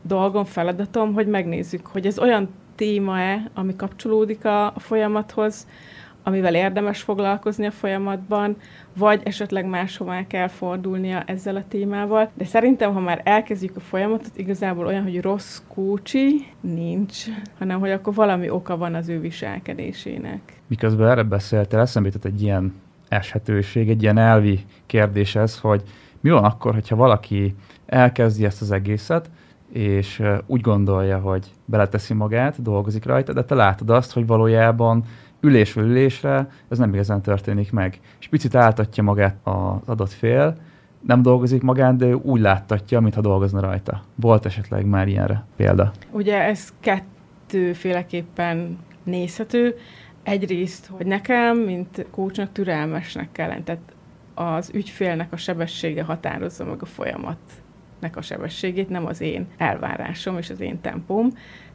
dolgom, 0.02 0.44
feladatom, 0.44 1.12
hogy 1.12 1.26
megnézzük, 1.26 1.86
hogy 1.86 2.06
ez 2.06 2.18
olyan 2.18 2.48
téma-e, 2.74 3.50
ami 3.54 3.76
kapcsolódik 3.76 4.44
a, 4.44 4.72
folyamathoz, 4.76 5.66
amivel 6.22 6.54
érdemes 6.54 7.02
foglalkozni 7.02 7.66
a 7.66 7.70
folyamatban, 7.70 8.56
vagy 8.96 9.20
esetleg 9.24 9.66
máshová 9.66 10.26
kell 10.26 10.48
fordulnia 10.48 11.22
ezzel 11.26 11.56
a 11.56 11.64
témával. 11.68 12.30
De 12.34 12.44
szerintem, 12.44 12.92
ha 12.92 13.00
már 13.00 13.20
elkezdjük 13.24 13.76
a 13.76 13.80
folyamatot, 13.80 14.36
igazából 14.36 14.86
olyan, 14.86 15.02
hogy 15.02 15.20
rossz 15.20 15.58
kócsi 15.68 16.46
nincs, 16.60 17.24
hanem 17.58 17.80
hogy 17.80 17.90
akkor 17.90 18.14
valami 18.14 18.50
oka 18.50 18.76
van 18.76 18.94
az 18.94 19.08
ő 19.08 19.20
viselkedésének. 19.20 20.40
Miközben 20.66 21.08
erre 21.08 21.22
beszéltél, 21.22 21.78
eszembe 21.78 22.10
egy 22.22 22.42
ilyen 22.42 22.74
eshetőség, 23.08 23.88
egy 23.88 24.02
ilyen 24.02 24.18
elvi 24.18 24.60
kérdés 24.86 25.36
ez, 25.36 25.58
hogy 25.58 25.82
mi 26.20 26.30
van 26.30 26.44
akkor, 26.44 26.74
hogyha 26.74 26.96
valaki 26.96 27.54
elkezdi 27.86 28.44
ezt 28.44 28.60
az 28.60 28.70
egészet, 28.70 29.30
és 29.72 30.22
úgy 30.46 30.60
gondolja, 30.60 31.18
hogy 31.18 31.46
beleteszi 31.64 32.14
magát, 32.14 32.62
dolgozik 32.62 33.04
rajta, 33.04 33.32
de 33.32 33.44
te 33.44 33.54
látod 33.54 33.90
azt, 33.90 34.12
hogy 34.12 34.26
valójában 34.26 35.04
ülésről 35.40 35.84
ülésre 35.84 36.48
ez 36.68 36.78
nem 36.78 36.94
igazán 36.94 37.22
történik 37.22 37.72
meg. 37.72 38.00
És 38.20 38.28
picit 38.28 38.54
áltatja 38.54 39.02
magát 39.02 39.36
az 39.42 39.88
adott 39.88 40.12
fél, 40.12 40.56
nem 41.06 41.22
dolgozik 41.22 41.62
magán, 41.62 41.96
de 41.96 42.16
úgy 42.16 42.40
láttatja, 42.40 43.00
mintha 43.00 43.20
dolgozna 43.20 43.60
rajta. 43.60 44.02
Volt 44.14 44.46
esetleg 44.46 44.84
már 44.84 45.08
ilyenre 45.08 45.44
példa? 45.56 45.92
Ugye 46.10 46.42
ez 46.42 46.72
kettőféleképpen 46.80 48.78
nézhető. 49.02 49.76
Egyrészt, 50.22 50.86
hogy 50.86 51.06
nekem, 51.06 51.58
mint 51.58 52.06
kócsnak 52.10 52.52
türelmesnek 52.52 53.32
kell 53.32 53.48
lenni. 53.48 53.62
Tehát 53.62 53.82
az 54.34 54.70
ügyfélnek 54.74 55.32
a 55.32 55.36
sebessége 55.36 56.02
határozza 56.02 56.64
meg 56.64 56.82
a 56.82 56.86
folyamatnak 56.86 58.16
a 58.16 58.22
sebességét, 58.22 58.88
nem 58.88 59.06
az 59.06 59.20
én 59.20 59.46
elvárásom 59.56 60.38
és 60.38 60.50
az 60.50 60.60
én 60.60 60.80
tempóm. 60.80 61.30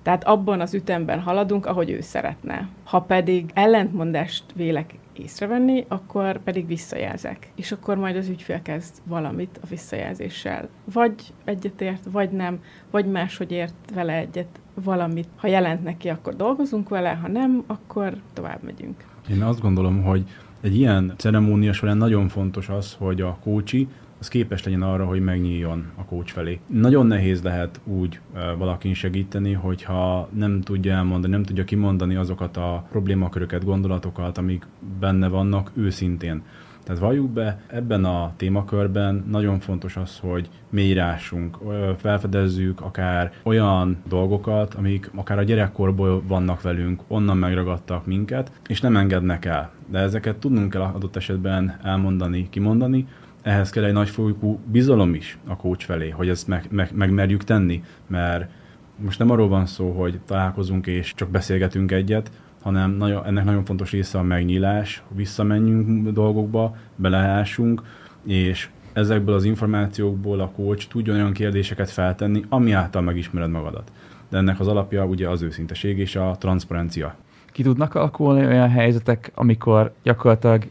Tehát 0.05 0.23
abban 0.23 0.61
az 0.61 0.73
ütemben 0.73 1.19
haladunk, 1.19 1.65
ahogy 1.65 1.89
ő 1.89 2.01
szeretne. 2.01 2.69
Ha 2.83 3.01
pedig 3.01 3.51
ellentmondást 3.53 4.43
vélek 4.55 4.93
észrevenni, 5.13 5.85
akkor 5.87 6.43
pedig 6.43 6.67
visszajelzek. 6.67 7.51
És 7.55 7.71
akkor 7.71 7.97
majd 7.97 8.15
az 8.15 8.27
ügyfél 8.29 8.61
kezd 8.61 8.93
valamit 9.03 9.59
a 9.63 9.67
visszajelzéssel. 9.69 10.67
Vagy 10.93 11.13
egyetért, 11.43 12.03
vagy 12.11 12.29
nem, 12.31 12.59
vagy 12.91 13.05
máshogy 13.05 13.51
ért 13.51 13.73
vele 13.93 14.13
egyet 14.13 14.59
valamit. 14.83 15.27
Ha 15.35 15.47
jelent 15.47 15.83
neki, 15.83 16.09
akkor 16.09 16.35
dolgozunk 16.35 16.89
vele, 16.89 17.09
ha 17.21 17.27
nem, 17.27 17.63
akkor 17.67 18.17
tovább 18.33 18.63
megyünk. 18.63 19.03
Én 19.31 19.41
azt 19.41 19.61
gondolom, 19.61 20.03
hogy 20.03 20.23
egy 20.61 20.75
ilyen 20.77 21.13
ceremónia 21.17 21.73
során 21.73 21.97
nagyon 21.97 22.27
fontos 22.27 22.69
az, 22.69 22.95
hogy 22.99 23.21
a 23.21 23.37
kócsi 23.43 23.87
az 24.25 24.31
képes 24.31 24.63
legyen 24.63 24.81
arra, 24.81 25.05
hogy 25.05 25.23
megnyíljon 25.23 25.85
a 25.95 26.05
kócs 26.05 26.31
felé. 26.31 26.59
Nagyon 26.67 27.05
nehéz 27.05 27.41
lehet 27.41 27.81
úgy 27.83 28.19
valakin 28.57 28.93
segíteni, 28.93 29.53
hogyha 29.53 30.29
nem 30.33 30.61
tudja 30.61 30.93
elmondani, 30.93 31.33
nem 31.33 31.43
tudja 31.43 31.63
kimondani 31.63 32.15
azokat 32.15 32.57
a 32.57 32.85
problémaköröket, 32.89 33.63
gondolatokat, 33.63 34.37
amik 34.37 34.67
benne 34.99 35.27
vannak 35.27 35.71
őszintén. 35.73 36.41
Tehát 36.83 37.01
valljuk 37.01 37.29
be, 37.29 37.61
ebben 37.67 38.05
a 38.05 38.33
témakörben 38.37 39.25
nagyon 39.29 39.59
fontos 39.59 39.97
az, 39.97 40.19
hogy 40.19 40.49
mélyrássunk, 40.69 41.57
felfedezzük 41.97 42.81
akár 42.81 43.31
olyan 43.43 43.97
dolgokat, 44.07 44.73
amik 44.73 45.11
akár 45.15 45.39
a 45.39 45.43
gyerekkorból 45.43 46.23
vannak 46.27 46.61
velünk, 46.61 47.01
onnan 47.07 47.37
megragadtak 47.37 48.05
minket, 48.05 48.51
és 48.67 48.81
nem 48.81 48.97
engednek 48.97 49.45
el. 49.45 49.71
De 49.91 49.99
ezeket 49.99 50.37
tudnunk 50.37 50.69
kell 50.69 50.81
adott 50.81 51.15
esetben 51.15 51.79
elmondani, 51.83 52.49
kimondani, 52.49 53.07
ehhez 53.45 53.69
kell 53.69 53.83
egy 53.83 53.93
nagyfokú 53.93 54.59
bizalom 54.71 55.13
is 55.13 55.37
a 55.47 55.55
kócs 55.55 55.85
felé, 55.85 56.09
hogy 56.09 56.29
ezt 56.29 56.47
meg, 56.47 56.65
meg, 56.69 56.95
megmerjük 56.95 57.43
tenni, 57.43 57.83
mert 58.07 58.49
most 58.97 59.19
nem 59.19 59.29
arról 59.29 59.47
van 59.47 59.65
szó, 59.65 59.91
hogy 59.91 60.19
találkozunk 60.25 60.87
és 60.87 61.13
csak 61.15 61.29
beszélgetünk 61.29 61.91
egyet, 61.91 62.31
hanem 62.61 62.91
nagyon, 62.91 63.25
ennek 63.25 63.43
nagyon 63.43 63.65
fontos 63.65 63.91
része 63.91 64.17
a 64.17 64.23
megnyílás, 64.23 65.03
visszamenjünk 65.15 66.09
dolgokba, 66.09 66.75
beleássunk, 66.95 67.81
és 68.23 68.69
ezekből 68.93 69.35
az 69.35 69.43
információkból 69.43 70.39
a 70.39 70.51
coach 70.55 70.87
tudjon 70.87 71.15
olyan 71.15 71.33
kérdéseket 71.33 71.89
feltenni, 71.89 72.43
ami 72.49 72.71
által 72.71 73.01
megismered 73.01 73.49
magadat. 73.49 73.91
De 74.29 74.37
ennek 74.37 74.59
az 74.59 74.67
alapja 74.67 75.05
ugye 75.05 75.29
az 75.29 75.41
őszinteség 75.41 75.97
és 75.97 76.15
a 76.15 76.35
transzparencia. 76.39 77.15
Ki 77.45 77.63
tudnak 77.63 77.95
alakulni 77.95 78.45
olyan 78.45 78.69
helyzetek, 78.69 79.31
amikor 79.33 79.93
gyakorlatilag 80.03 80.67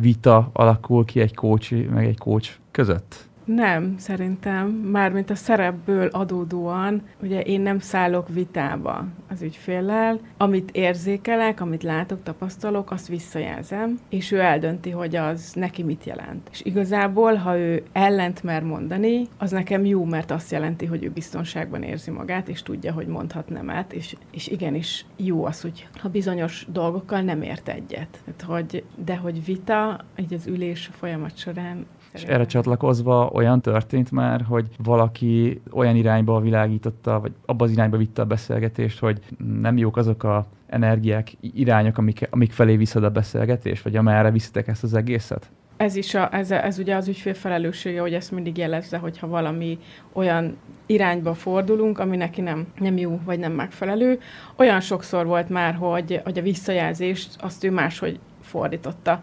vita 0.00 0.50
alakul 0.52 1.04
ki 1.04 1.20
egy 1.20 1.34
coach 1.34 1.88
meg 1.90 2.06
egy 2.06 2.18
coach 2.18 2.50
között? 2.70 3.25
Nem, 3.46 3.94
szerintem. 3.98 4.68
Mármint 4.68 5.30
a 5.30 5.34
szerepből 5.34 6.06
adódóan, 6.06 7.02
ugye 7.22 7.40
én 7.40 7.60
nem 7.60 7.78
szállok 7.78 8.28
vitába 8.28 9.04
az 9.28 9.42
ügyféllel. 9.42 10.20
Amit 10.36 10.70
érzékelek, 10.70 11.60
amit 11.60 11.82
látok, 11.82 12.22
tapasztalok, 12.22 12.90
azt 12.90 13.08
visszajelzem, 13.08 13.98
és 14.08 14.32
ő 14.32 14.40
eldönti, 14.40 14.90
hogy 14.90 15.16
az 15.16 15.52
neki 15.54 15.82
mit 15.82 16.04
jelent. 16.04 16.48
És 16.52 16.60
igazából, 16.64 17.34
ha 17.34 17.58
ő 17.58 17.82
ellent 17.92 18.42
mer 18.42 18.62
mondani, 18.62 19.26
az 19.38 19.50
nekem 19.50 19.84
jó, 19.84 20.04
mert 20.04 20.30
azt 20.30 20.50
jelenti, 20.50 20.86
hogy 20.86 21.04
ő 21.04 21.10
biztonságban 21.10 21.82
érzi 21.82 22.10
magát, 22.10 22.48
és 22.48 22.62
tudja, 22.62 22.92
hogy 22.92 23.06
mondhat 23.06 23.48
nemet, 23.48 23.92
és, 23.92 24.16
és 24.30 24.46
igenis 24.46 25.06
jó 25.16 25.44
az, 25.44 25.60
hogy 25.60 25.88
ha 26.00 26.08
bizonyos 26.08 26.66
dolgokkal 26.72 27.20
nem 27.20 27.42
ért 27.42 27.68
egyet. 27.68 28.22
Tehát, 28.24 28.42
hogy, 28.42 28.84
de 29.04 29.16
hogy 29.16 29.44
vita, 29.44 30.04
így 30.16 30.34
az 30.34 30.46
ülés 30.46 30.90
folyamat 30.92 31.36
során 31.36 31.86
és 32.16 32.22
erre 32.22 32.46
csatlakozva 32.46 33.30
olyan 33.36 33.60
történt 33.60 34.10
már, 34.10 34.42
hogy 34.42 34.68
valaki 34.78 35.60
olyan 35.72 35.96
irányba 35.96 36.40
világította, 36.40 37.20
vagy 37.20 37.32
abba 37.46 37.64
az 37.64 37.70
irányba 37.70 37.96
vitte 37.96 38.22
a 38.22 38.26
beszélgetést, 38.26 38.98
hogy 38.98 39.20
nem 39.60 39.76
jók 39.76 39.96
azok 39.96 40.22
a 40.22 40.46
energiák, 40.66 41.32
irányok, 41.40 41.98
amik, 41.98 42.28
amik 42.30 42.52
felé 42.52 42.76
viszed 42.76 43.04
a 43.04 43.10
beszélgetést, 43.10 43.82
vagy 43.82 43.96
amerre 43.96 44.30
viszitek 44.30 44.68
ezt 44.68 44.82
az 44.82 44.94
egészet? 44.94 45.50
Ez 45.76 45.96
is 45.96 46.14
a, 46.14 46.34
ez, 46.34 46.50
ez 46.50 46.78
ugye 46.78 46.94
az 46.94 47.08
ügyfél 47.08 47.34
felelőssége, 47.34 48.00
hogy 48.00 48.14
ezt 48.14 48.30
mindig 48.32 48.56
jelezze, 48.56 48.98
hogyha 48.98 49.26
valami 49.26 49.78
olyan 50.12 50.56
irányba 50.86 51.34
fordulunk, 51.34 51.98
ami 51.98 52.16
neki 52.16 52.40
nem, 52.40 52.66
nem 52.78 52.96
jó, 52.96 53.20
vagy 53.24 53.38
nem 53.38 53.52
megfelelő. 53.52 54.20
Olyan 54.56 54.80
sokszor 54.80 55.26
volt 55.26 55.48
már, 55.48 55.74
hogy, 55.74 56.20
hogy 56.24 56.38
a 56.38 56.42
visszajelzést 56.42 57.36
azt 57.40 57.64
ő 57.64 57.70
máshogy 57.70 58.18
fordította. 58.40 59.22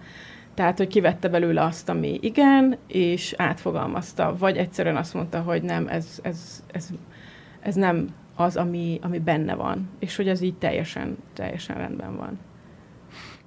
Tehát, 0.54 0.78
hogy 0.78 0.88
kivette 0.88 1.30
belőle 1.30 1.64
azt, 1.64 1.90
ami 1.90 2.18
igen, 2.22 2.78
és 2.88 3.34
átfogalmazta, 3.38 4.36
vagy 4.40 4.58
egyszerűen 4.58 4.98
azt 4.98 5.14
mondta, 5.14 5.40
hogy 5.40 5.64
nem, 5.64 5.88
ez, 5.88 6.20
ez, 6.24 6.64
ez, 6.72 6.90
ez 7.60 7.76
nem 7.76 8.08
az, 8.36 8.56
ami, 8.56 9.00
ami 9.02 9.20
benne 9.20 9.56
van, 9.56 9.90
és 10.00 10.16
hogy 10.16 10.28
ez 10.28 10.42
így 10.42 10.56
teljesen, 10.56 11.18
teljesen 11.34 11.78
rendben 11.78 12.16
van. 12.18 12.40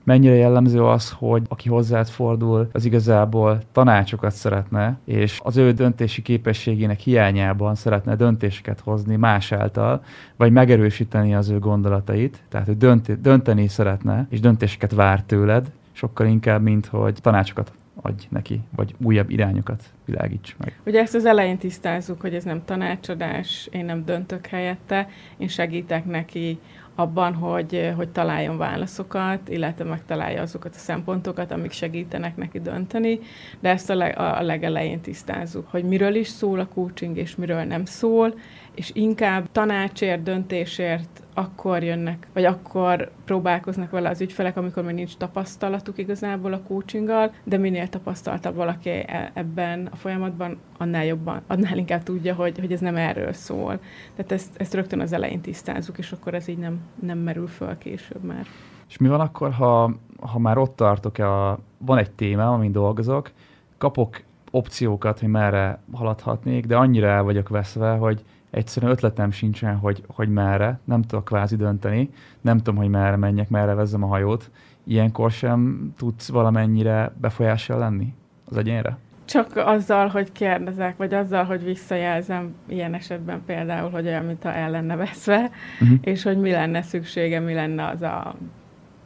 mennyire 0.05 0.35
jellemző 0.35 0.85
az, 0.85 1.11
hogy 1.11 1.43
aki 1.49 1.69
hozzád 1.69 2.09
fordul, 2.09 2.69
az 2.73 2.85
igazából 2.85 3.61
tanácsokat 3.73 4.33
szeretne, 4.33 4.99
és 5.05 5.41
az 5.43 5.57
ő 5.57 5.73
döntési 5.73 6.23
képességének 6.23 6.99
hiányában 6.99 7.75
szeretne 7.75 8.17
döntéseket 8.17 8.81
hozni 8.81 9.17
más 9.17 9.53
által, 9.53 10.03
vagy 10.37 10.53
megerősíteni 10.53 11.35
az 11.35 11.49
ő 11.49 11.59
gondolatait, 11.59 12.43
tehát 12.49 12.69
ő 12.69 12.75
dönt, 12.75 13.21
dönteni 13.21 13.69
szeretne, 13.69 14.27
és 14.31 14.41
döntéseket 14.41 14.93
vár 14.93 15.23
tőled, 15.23 15.71
sokkal 15.97 16.27
inkább, 16.27 16.63
mint 16.63 16.87
hogy 16.87 17.19
tanácsokat 17.23 17.73
adj 18.03 18.27
neki, 18.29 18.61
vagy 18.77 18.95
újabb 19.03 19.31
irányokat 19.31 19.85
világíts 20.05 20.57
meg. 20.59 20.81
Ugye 20.87 21.01
ezt 21.01 21.15
az 21.15 21.25
elején 21.25 21.59
tisztázzuk, 21.59 22.21
hogy 22.21 22.35
ez 22.35 22.45
nem 22.45 22.65
tanácsadás, 22.65 23.69
én 23.73 23.85
nem 23.85 24.05
döntök 24.05 24.47
helyette, 24.47 25.09
én 25.37 25.49
segítek 25.49 26.05
neki 26.05 26.59
abban, 26.95 27.35
hogy, 27.35 27.93
hogy 27.97 28.09
találjon 28.09 28.59
válaszokat, 28.59 29.49
illetve 29.49 29.85
megtalálja 29.85 30.43
azokat 30.43 30.75
a 30.75 30.79
szempontokat, 30.79 31.51
amik 31.51 31.71
segítenek 31.71 32.37
neki 32.37 32.61
dönteni, 32.61 33.19
de 33.61 33.69
ezt 33.69 33.91
a, 33.91 33.95
leg, 33.95 34.19
a 34.19 34.43
legelején 34.43 35.01
tisztázzuk, 35.01 35.71
hogy 35.71 35.85
miről 35.85 36.15
is 36.15 36.29
szól 36.29 36.61
a 36.61 36.69
coaching, 36.69 37.17
és 37.17 37.37
miről 37.37 37.63
nem 37.63 37.85
szól, 37.85 38.35
és 38.77 38.91
inkább 38.95 39.49
tanácsért, 39.53 40.23
döntésért 40.23 41.23
akkor 41.35 41.83
jönnek, 41.83 42.27
vagy 42.33 42.45
akkor 42.45 43.11
próbálkoznak 43.25 43.91
vele 43.91 44.09
az 44.09 44.21
ügyfelek, 44.21 44.57
amikor 44.57 44.83
még 44.83 44.95
nincs 44.95 45.17
tapasztalatuk 45.17 45.99
igazából 45.99 46.53
a 46.53 46.63
coachinggal, 46.63 47.33
de 47.45 47.57
minél 47.57 47.89
tapasztaltabb 47.89 48.55
valaki 48.55 48.89
e, 48.89 49.31
ebben 49.35 49.89
a 49.93 49.97
folyamatban, 49.97 50.59
annál 50.79 51.05
jobban, 51.05 51.41
annál 51.47 51.79
inkább 51.79 52.03
tudja, 52.03 52.35
hogy, 52.35 52.59
hogy 52.59 52.73
ez 52.73 52.81
nem 52.81 52.97
erről 52.97 53.33
szól. 53.33 53.81
Tehát 54.15 54.33
ezt, 54.33 54.57
ezt 54.57 54.75
rögtön 54.75 55.01
az 55.01 55.13
elején 55.13 55.41
tisztázzuk, 55.41 55.99
és 55.99 56.13
akkor 56.13 56.35
ez 56.35 56.49
így 56.49 56.59
nem, 56.59 56.81
nem 57.01 57.19
merül 57.19 57.47
föl 57.47 57.79
később 57.79 58.23
már. 58.23 58.47
És 58.89 58.97
mi 58.97 59.09
van 59.09 59.21
akkor, 59.21 59.53
ha, 59.53 59.95
ha 60.21 60.39
már 60.39 60.59
ott 60.59 60.77
tartok, 60.77 61.19
a, 61.19 61.59
van 61.79 61.99
egy 61.99 62.11
téma, 62.11 62.53
amin 62.53 62.73
dolgozok, 62.73 63.31
kapok 63.79 64.23
opciókat, 64.51 65.21
hogy 65.21 65.29
merre 65.29 65.81
haladhatnék, 65.93 66.67
de 66.67 66.77
annyira 66.77 67.07
el 67.07 67.23
vagyok 67.23 67.49
veszve, 67.49 67.91
hogy 67.91 68.25
egyszerűen 68.57 68.93
ötletem 68.93 69.31
sincsen, 69.31 69.77
hogy, 69.77 70.03
hogy 70.07 70.29
merre, 70.29 70.79
nem 70.85 71.03
tudok 71.03 71.25
kvázi 71.25 71.57
dönteni, 71.57 72.11
nem 72.41 72.57
tudom, 72.57 72.77
hogy 72.77 72.89
merre 72.89 73.17
menjek, 73.17 73.49
merre 73.49 73.75
vezzem 73.75 74.03
a 74.03 74.07
hajót. 74.07 74.51
Ilyenkor 74.85 75.31
sem 75.31 75.93
tudsz 75.97 76.29
valamennyire 76.29 77.13
befolyással 77.21 77.79
lenni 77.79 78.15
az 78.45 78.57
egyénre? 78.57 78.97
Csak 79.25 79.57
azzal, 79.57 80.09
hogy 80.09 80.33
kérdezek, 80.33 80.97
vagy 80.97 81.15
azzal, 81.15 81.45
hogy 81.45 81.65
visszajelzem 81.65 82.55
ilyen 82.67 82.95
esetben 82.95 83.43
például, 83.47 83.91
hogy 83.91 84.07
olyan, 84.07 84.25
mintha 84.25 84.53
el 84.53 84.71
lenne 84.71 84.97
veszve, 84.97 85.51
uh-huh. 85.81 85.99
és 86.01 86.23
hogy 86.23 86.39
mi 86.39 86.51
lenne 86.51 86.83
szüksége, 86.83 87.41
mi 87.41 87.55
lenne 87.55 87.87
az 87.87 88.03
a 88.03 88.35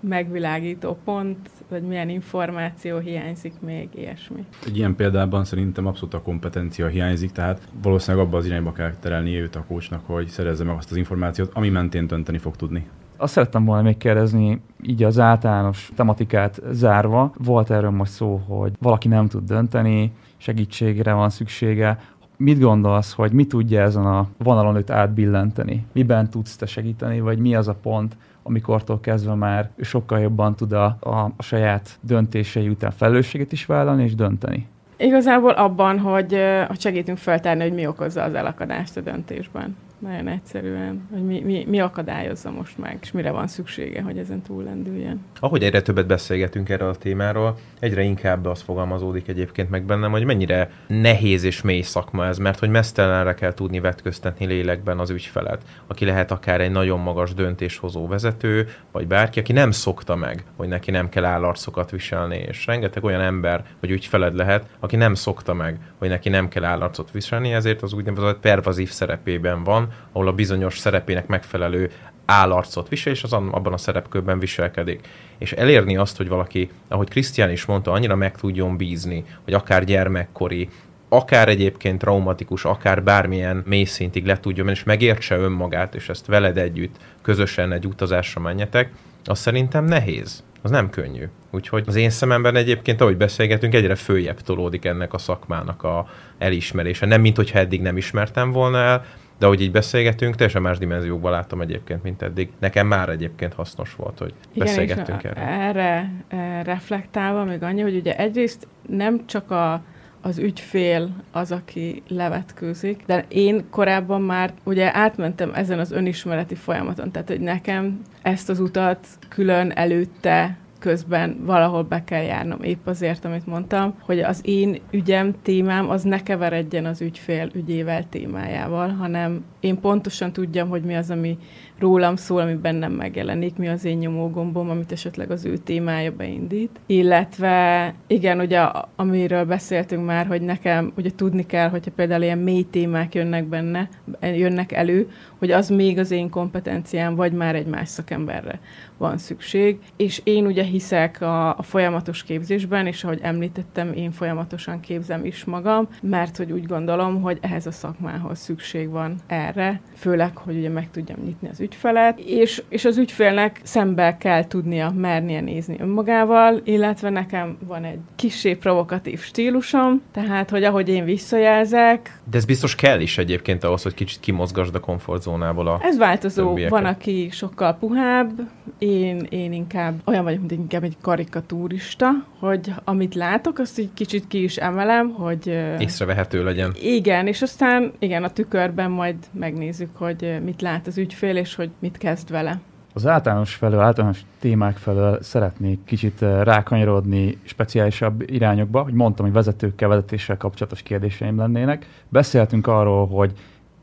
megvilágító 0.01 0.99
pont, 1.05 1.51
vagy 1.69 1.83
milyen 1.83 2.09
információ 2.09 2.99
hiányzik 2.99 3.61
még, 3.61 3.89
ilyesmi. 3.95 4.45
Egy 4.67 4.77
ilyen 4.77 4.97
példában 4.97 5.45
szerintem 5.45 5.87
abszolút 5.87 6.15
a 6.15 6.23
kompetencia 6.23 6.87
hiányzik, 6.87 7.31
tehát 7.31 7.69
valószínűleg 7.83 8.27
abba 8.27 8.37
az 8.37 8.47
irányba 8.47 8.73
kell 8.73 8.93
terelni 9.01 9.41
őt 9.41 9.57
a 9.57 9.65
kócsnak, 9.69 10.07
hogy 10.07 10.29
szerezze 10.29 10.65
meg 10.65 10.77
azt 10.77 10.91
az 10.91 10.97
információt, 10.97 11.51
ami 11.55 11.69
mentén 11.69 12.07
dönteni 12.07 12.39
fog 12.39 12.57
tudni. 12.57 12.87
Azt 13.17 13.33
szerettem 13.33 13.65
volna 13.65 13.83
még 13.83 13.97
kérdezni, 13.97 14.61
így 14.83 15.03
az 15.03 15.19
általános 15.19 15.91
tematikát 15.97 16.61
zárva, 16.71 17.33
volt 17.39 17.71
erről 17.71 17.91
most 17.91 18.13
szó, 18.13 18.37
hogy 18.47 18.73
valaki 18.79 19.09
nem 19.09 19.27
tud 19.27 19.45
dönteni, 19.45 20.13
segítségre 20.37 21.13
van 21.13 21.31
szüksége, 21.31 21.99
mit 22.41 22.61
gondolsz, 22.61 23.13
hogy 23.13 23.33
mi 23.33 23.47
tudja 23.47 23.83
ezen 23.83 24.07
a 24.07 24.29
vonalon 24.39 24.77
őt 24.77 24.91
átbillenteni? 24.91 25.87
Miben 25.93 26.31
tudsz 26.31 26.57
te 26.57 26.67
segíteni, 26.67 27.21
vagy 27.21 27.39
mi 27.39 27.55
az 27.55 27.69
a 27.69 27.75
pont, 27.75 28.17
amikortól 28.43 29.01
kezdve 29.01 29.35
már 29.35 29.71
sokkal 29.81 30.21
jobban 30.21 30.55
tud 30.55 30.73
a, 30.73 30.85
a, 30.85 31.33
saját 31.39 31.99
döntései 32.01 32.69
után 32.69 32.91
felelősséget 32.91 33.53
is 33.53 33.67
vállalni 33.67 34.03
és 34.03 34.15
dönteni. 34.15 34.67
Igazából 34.97 35.51
abban, 35.51 35.99
hogy, 35.99 36.37
hogy 36.67 36.81
segítünk 36.81 37.19
feltárni, 37.19 37.63
hogy 37.63 37.73
mi 37.73 37.87
okozza 37.87 38.23
az 38.23 38.35
elakadást 38.35 38.97
a 38.97 39.01
döntésben 39.01 39.77
nagyon 40.01 40.29
egyszerűen, 40.29 41.09
hogy 41.13 41.25
mi, 41.25 41.41
mi, 41.41 41.65
mi 41.69 41.81
akadályozza 41.81 42.51
most 42.51 42.79
meg, 42.79 42.99
és 43.01 43.13
mire 43.13 43.31
van 43.31 43.47
szüksége, 43.47 44.03
hogy 44.03 44.19
ezen 44.19 44.43
túl 44.43 44.63
lendüljen. 44.63 45.25
Ahogy 45.41 45.63
egyre 45.63 45.83
többet 45.83 46.07
beszélgetünk 46.07 46.69
erről 46.69 46.89
a 46.89 46.95
témáról, 46.95 47.59
egyre 47.79 48.03
inkább 48.03 48.47
az 48.47 48.61
fogalmazódik 48.63 49.29
egyébként 49.29 49.71
meg 49.71 49.85
bennem, 49.85 50.11
hogy 50.11 50.25
mennyire 50.25 50.71
nehéz 50.87 51.43
és 51.43 51.63
mély 51.63 51.81
szakma 51.81 52.27
ez, 52.27 52.39
mert 52.39 52.59
hogy 52.59 52.69
mesztelenre 52.69 53.35
kell 53.35 53.55
tudni 53.55 53.81
vetköztetni 53.81 54.47
lélekben 54.47 54.99
az 54.99 55.11
ügyfelet, 55.11 55.63
aki 55.87 56.05
lehet 56.05 56.31
akár 56.31 56.61
egy 56.61 56.71
nagyon 56.71 57.01
magas 57.01 57.35
döntéshozó 57.35 58.07
vezető, 58.07 58.69
vagy 58.93 59.07
bárki, 59.07 59.39
aki 59.39 59.53
nem 59.53 59.71
szokta 59.71 60.17
meg, 60.17 60.45
hogy 60.57 60.69
neki 60.69 60.91
nem 60.91 61.09
kell 61.09 61.25
állarcokat 61.25 61.91
viselni, 61.91 62.37
és 62.37 62.67
rengeteg 62.67 63.05
olyan 63.05 63.21
ember, 63.21 63.65
vagy 63.81 63.91
ügyfeled 63.91 64.35
lehet, 64.35 64.67
aki 64.81 64.97
nem 64.97 65.15
szokta 65.15 65.55
meg, 65.55 65.79
hogy 65.99 66.09
neki 66.09 66.29
nem 66.29 66.49
kell 66.49 66.65
állarcot 66.65 67.11
viselni, 67.11 67.53
ezért 67.53 67.83
az 67.83 67.93
úgynevezett 67.93 68.41
pervazív 68.41 68.91
szerepében 68.91 69.65
van, 69.65 69.89
ahol 70.13 70.29
a 70.29 70.33
bizonyos 70.33 70.79
szerepének 70.79 71.27
megfelelő 71.27 71.91
állarcot 72.25 72.89
visel, 72.89 73.13
és 73.13 73.23
az 73.23 73.33
abban 73.33 73.73
a 73.73 73.79
szerepkörben 73.79 74.39
viselkedik. 74.39 75.09
És 75.39 75.53
elérni 75.53 75.97
azt, 75.97 76.17
hogy 76.17 76.29
valaki, 76.29 76.71
ahogy 76.89 77.09
Krisztián 77.09 77.51
is 77.51 77.65
mondta, 77.65 77.93
annyira 77.93 78.17
meg 78.17 78.37
tudjon 78.37 78.77
bízni, 78.77 79.25
hogy 79.45 79.53
akár 79.53 79.85
gyermekkori, 79.85 80.69
akár 81.09 81.49
egyébként 81.49 81.99
traumatikus, 81.99 82.65
akár 82.65 83.03
bármilyen 83.03 83.63
mély 83.67 83.85
szintig 83.85 84.27
le 84.27 84.41
tudjon 84.41 84.65
menni, 84.65 84.77
és 84.77 84.85
megértse 84.85 85.37
önmagát, 85.37 85.95
és 85.95 86.09
ezt 86.09 86.27
veled 86.27 86.59
együtt 86.59 86.97
közösen 87.23 87.73
egy 87.73 87.87
utazásra 87.87 88.41
menjetek, 88.41 88.93
az 89.25 89.39
szerintem 89.39 89.85
nehéz. 89.85 90.43
Az 90.63 90.71
nem 90.71 90.91
könnyű. 90.91 91.25
Úgyhogy 91.51 91.85
az 91.87 91.97
én 91.97 92.11
szememben 92.11 92.57
egyébként, 92.57 93.01
ahogy 93.01 93.17
beszélgetünk, 93.17 93.75
egyre 93.75 93.95
följebb 93.95 94.41
tolódik 94.41 94.85
ennek 94.85 95.13
a 95.15 95.19
szakmának 95.19 95.83
a 95.83 96.09
elismerése. 96.39 97.07
Nem, 97.07 97.21
mint 97.21 97.37
hogyha 97.37 97.59
eddig 97.59 97.81
nem 97.81 97.97
ismertem 97.97 98.51
volna 98.51 98.79
el, 98.79 99.05
de 99.41 99.47
ahogy 99.47 99.61
így 99.61 99.71
beszélgetünk, 99.71 100.35
teljesen 100.35 100.63
más 100.63 100.79
dimenziókban 100.79 101.31
láttam 101.31 101.61
egyébként, 101.61 102.03
mint 102.03 102.23
eddig. 102.23 102.51
Nekem 102.59 102.87
már 102.87 103.09
egyébként 103.09 103.55
hasznos 103.55 103.95
volt, 103.95 104.19
hogy 104.19 104.35
Igen, 104.53 104.67
beszélgettünk 104.67 105.25
erre. 105.25 105.41
Erre 105.41 106.13
e, 106.29 106.63
reflektálva 106.63 107.45
még 107.45 107.63
annyi, 107.63 107.81
hogy 107.81 107.97
ugye 107.97 108.17
egyrészt 108.17 108.67
nem 108.89 109.27
csak 109.27 109.51
a 109.51 109.83
az 110.23 110.39
ügyfél 110.39 111.11
az, 111.33 111.53
aki 111.53 112.03
levetkőzik. 112.09 113.03
De 113.07 113.25
én 113.29 113.71
korábban 113.71 114.23
már 114.23 114.53
ugye 114.65 114.97
átmentem 114.97 115.51
ezen 115.55 115.79
az 115.79 115.93
önismereti 115.93 116.55
folyamaton, 116.55 117.11
tehát 117.11 117.29
hogy 117.29 117.41
nekem 117.41 118.03
ezt 118.23 118.49
az 118.49 118.61
utat 118.61 119.07
külön 119.29 119.71
előtte 119.71 120.57
közben 120.81 121.37
valahol 121.45 121.83
be 121.83 122.05
kell 122.05 122.23
járnom, 122.23 122.63
épp 122.63 122.87
azért, 122.87 123.25
amit 123.25 123.47
mondtam, 123.47 123.95
hogy 124.01 124.19
az 124.19 124.41
én 124.45 124.81
ügyem, 124.91 125.35
témám 125.43 125.91
az 125.91 126.03
ne 126.03 126.23
keveredjen 126.23 126.87
az 126.87 127.01
ügyfél 127.01 127.51
ügyével, 127.55 128.09
témájával, 128.09 128.89
hanem 128.89 129.45
én 129.61 129.81
pontosan 129.81 130.33
tudjam, 130.33 130.69
hogy 130.69 130.83
mi 130.83 130.95
az, 130.97 131.11
ami 131.11 131.39
rólam 131.79 132.17
szól, 132.17 132.41
ami 132.41 132.55
bennem 132.55 132.93
megjelenik, 132.93 133.57
mi 133.57 133.69
az 133.69 133.85
én 133.85 133.99
nyomógombom, 133.99 134.71
amit 134.71 134.93
esetleg 134.93 135.31
az 135.31 135.45
ő 135.45 135.57
témája 135.57 136.13
beindít. 136.13 136.81
Illetve 136.87 137.95
igen, 138.07 138.41
ugye 138.41 138.61
amiről 138.97 139.45
beszéltünk 139.45 140.05
már, 140.07 140.27
hogy 140.27 140.43
nekem 140.43 140.93
ugye 140.97 141.11
tudni 141.17 141.47
kell, 141.47 141.69
hogyha 141.69 141.91
például 141.97 142.23
ilyen 142.23 142.39
mély 142.39 142.67
témák 142.71 143.15
jönnek 143.15 143.45
benne, 143.45 143.89
jönnek 144.21 144.73
elő, 144.73 145.09
hogy 145.41 145.51
az 145.51 145.69
még 145.69 145.99
az 145.99 146.11
én 146.11 146.31
kompetenciám, 146.31 147.15
vagy 147.15 147.33
már 147.33 147.55
egy 147.55 147.67
más 147.67 147.89
szakemberre 147.89 148.61
van 148.97 149.19
szükség. 149.19 149.79
És 149.97 150.21
én 150.25 150.47
ugye 150.47 150.63
hiszek 150.63 151.21
a, 151.21 151.59
a 151.59 151.63
folyamatos 151.63 152.23
képzésben, 152.23 152.87
és 152.87 153.05
ahogy 153.05 153.19
említettem, 153.23 153.93
én 153.93 154.11
folyamatosan 154.11 154.81
képzem 154.81 155.25
is 155.25 155.45
magam, 155.45 155.89
mert 156.03 156.37
hogy 156.37 156.53
úgy 156.53 156.67
gondolom, 156.67 157.23
hogy 157.23 157.39
ehhez 157.41 157.67
a 157.67 157.71
szakmához 157.71 158.39
szükség 158.39 158.89
van 158.89 159.15
erre, 159.27 159.81
főleg, 159.95 160.37
hogy 160.37 160.57
ugye 160.57 160.69
meg 160.69 160.91
tudjam 160.91 161.19
nyitni 161.25 161.49
az 161.49 161.61
ügyfelet, 161.61 162.19
és, 162.19 162.63
és 162.69 162.85
az 162.85 162.99
ügyfélnek 162.99 163.61
szembe 163.63 164.17
kell 164.17 164.47
tudnia, 164.47 164.91
mernie 164.91 165.41
nézni 165.41 165.77
önmagával, 165.79 166.61
illetve 166.65 167.11
nekem 167.11 167.57
van 167.67 167.85
egy 167.85 167.99
kisé 168.17 168.55
provokatív 168.55 169.21
stílusom, 169.21 170.03
tehát, 170.13 170.51
hogy 170.51 170.65
ahogy 170.65 170.89
én 170.89 171.05
visszajelzek. 171.05 172.21
De 172.31 172.37
ez 172.37 172.45
biztos 172.45 172.75
kell 172.75 173.01
is 173.01 173.19
egyébként 173.19 173.65
ahhoz, 173.65 173.83
hogy 173.83 173.95
kicsit 173.95 174.21
kimozgasd 174.21 174.75
a 174.75 174.81
komfortzónából 175.31 175.67
a 175.67 175.79
Ez 175.83 175.99
változó. 175.99 176.47
Többieket. 176.47 176.71
Van, 176.71 176.85
aki 176.85 177.29
sokkal 177.33 177.75
puhább, 177.75 178.31
én, 178.79 179.27
én 179.29 179.53
inkább 179.53 180.01
olyan 180.05 180.25
vagyok, 180.25 180.39
mint 180.39 180.53
inkább 180.53 180.83
egy 180.83 180.97
karikatúrista, 181.01 182.11
hogy 182.39 182.73
amit 182.85 183.15
látok, 183.15 183.59
azt 183.59 183.79
egy 183.79 183.91
kicsit 183.95 184.27
ki 184.27 184.43
is 184.43 184.57
emelem, 184.57 185.11
hogy... 185.11 185.47
Észrevehető 185.79 186.45
legyen. 186.45 186.73
Igen, 186.83 187.27
és 187.27 187.43
aztán 187.43 187.93
igen, 187.99 188.25
a 188.25 188.31
tükörben 188.31 188.91
majd 188.91 189.17
megnézzük, 189.33 189.91
hogy 189.97 190.41
mit 190.45 190.63
lát 190.63 190.87
az 190.87 190.99
ügyfél, 190.99 191.37
és 191.37 191.55
hogy 191.55 191.71
mit 191.79 191.99
kezd 191.99 192.31
vele. 192.31 192.61
Az 192.93 193.07
általános 193.07 193.55
felől, 193.55 193.81
általános 193.81 194.21
témák 194.39 194.77
felől 194.77 195.23
szeretnék 195.23 195.85
kicsit 195.85 196.21
rákanyarodni 196.21 197.39
speciálisabb 197.45 198.23
irányokba, 198.27 198.83
hogy 198.83 198.93
mondtam, 198.93 199.25
hogy 199.25 199.35
vezetőkkel, 199.35 199.89
vezetéssel 199.89 200.37
kapcsolatos 200.37 200.83
kérdéseim 200.83 201.37
lennének. 201.37 201.87
Beszéltünk 202.09 202.67
arról, 202.67 203.07
hogy 203.07 203.33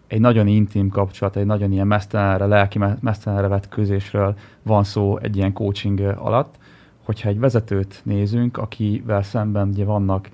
egy 0.08 0.20
nagyon 0.20 0.48
intim 0.48 0.90
kapcsolat, 0.90 1.36
egy 1.36 1.46
nagyon 1.46 1.72
ilyen 1.72 1.88
mesztelenre, 1.88 2.46
lelki 2.46 2.80
mesztelenre 3.00 3.48
vetkőzésről 3.48 4.36
van 4.64 4.84
szó 4.84 5.18
egy 5.18 5.36
ilyen 5.36 5.54
coaching 5.54 6.00
alatt, 6.00 6.56
hogyha 7.04 7.30
egy 7.30 7.40
vezetőt 7.40 8.02
nézünk, 8.04 8.58
akivel 8.58 9.24
szemben 9.24 9.68
ugye 9.68 9.86
vannak 9.86 10.30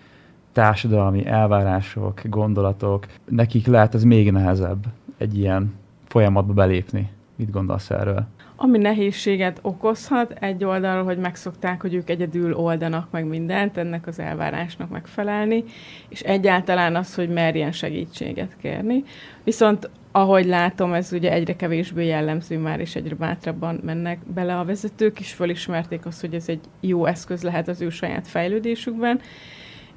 társadalmi 0.51 1.25
elvárások, 1.25 2.21
gondolatok, 2.23 3.05
nekik 3.25 3.67
lehet 3.67 3.95
ez 3.95 4.03
még 4.03 4.31
nehezebb 4.31 4.85
egy 5.17 5.37
ilyen 5.37 5.73
folyamatba 6.07 6.53
belépni. 6.53 7.09
Mit 7.35 7.51
gondolsz 7.51 7.89
erről? 7.89 8.25
Ami 8.63 8.77
nehézséget 8.77 9.59
okozhat 9.61 10.31
egy 10.31 10.63
oldalról, 10.63 11.03
hogy 11.03 11.17
megszokták, 11.17 11.81
hogy 11.81 11.93
ők 11.93 12.09
egyedül 12.09 12.53
oldanak 12.55 13.11
meg 13.11 13.25
mindent, 13.25 13.77
ennek 13.77 14.07
az 14.07 14.19
elvárásnak 14.19 14.89
megfelelni, 14.89 15.63
és 16.09 16.21
egyáltalán 16.21 16.95
az, 16.95 17.15
hogy 17.15 17.29
merjen 17.29 17.71
segítséget 17.71 18.57
kérni. 18.61 19.03
Viszont 19.43 19.89
ahogy 20.11 20.45
látom, 20.45 20.93
ez 20.93 21.13
ugye 21.13 21.31
egyre 21.31 21.55
kevésbé 21.55 22.05
jellemző 22.05 22.57
már, 22.57 22.79
és 22.79 22.95
egyre 22.95 23.15
bátrabban 23.15 23.79
mennek 23.83 24.19
bele 24.33 24.59
a 24.59 24.65
vezetők, 24.65 25.19
és 25.19 25.33
fölismerték 25.33 26.05
azt, 26.05 26.21
hogy 26.21 26.33
ez 26.33 26.49
egy 26.49 26.61
jó 26.79 27.05
eszköz 27.05 27.43
lehet 27.43 27.67
az 27.67 27.81
ő 27.81 27.89
saját 27.89 28.27
fejlődésükben, 28.27 29.19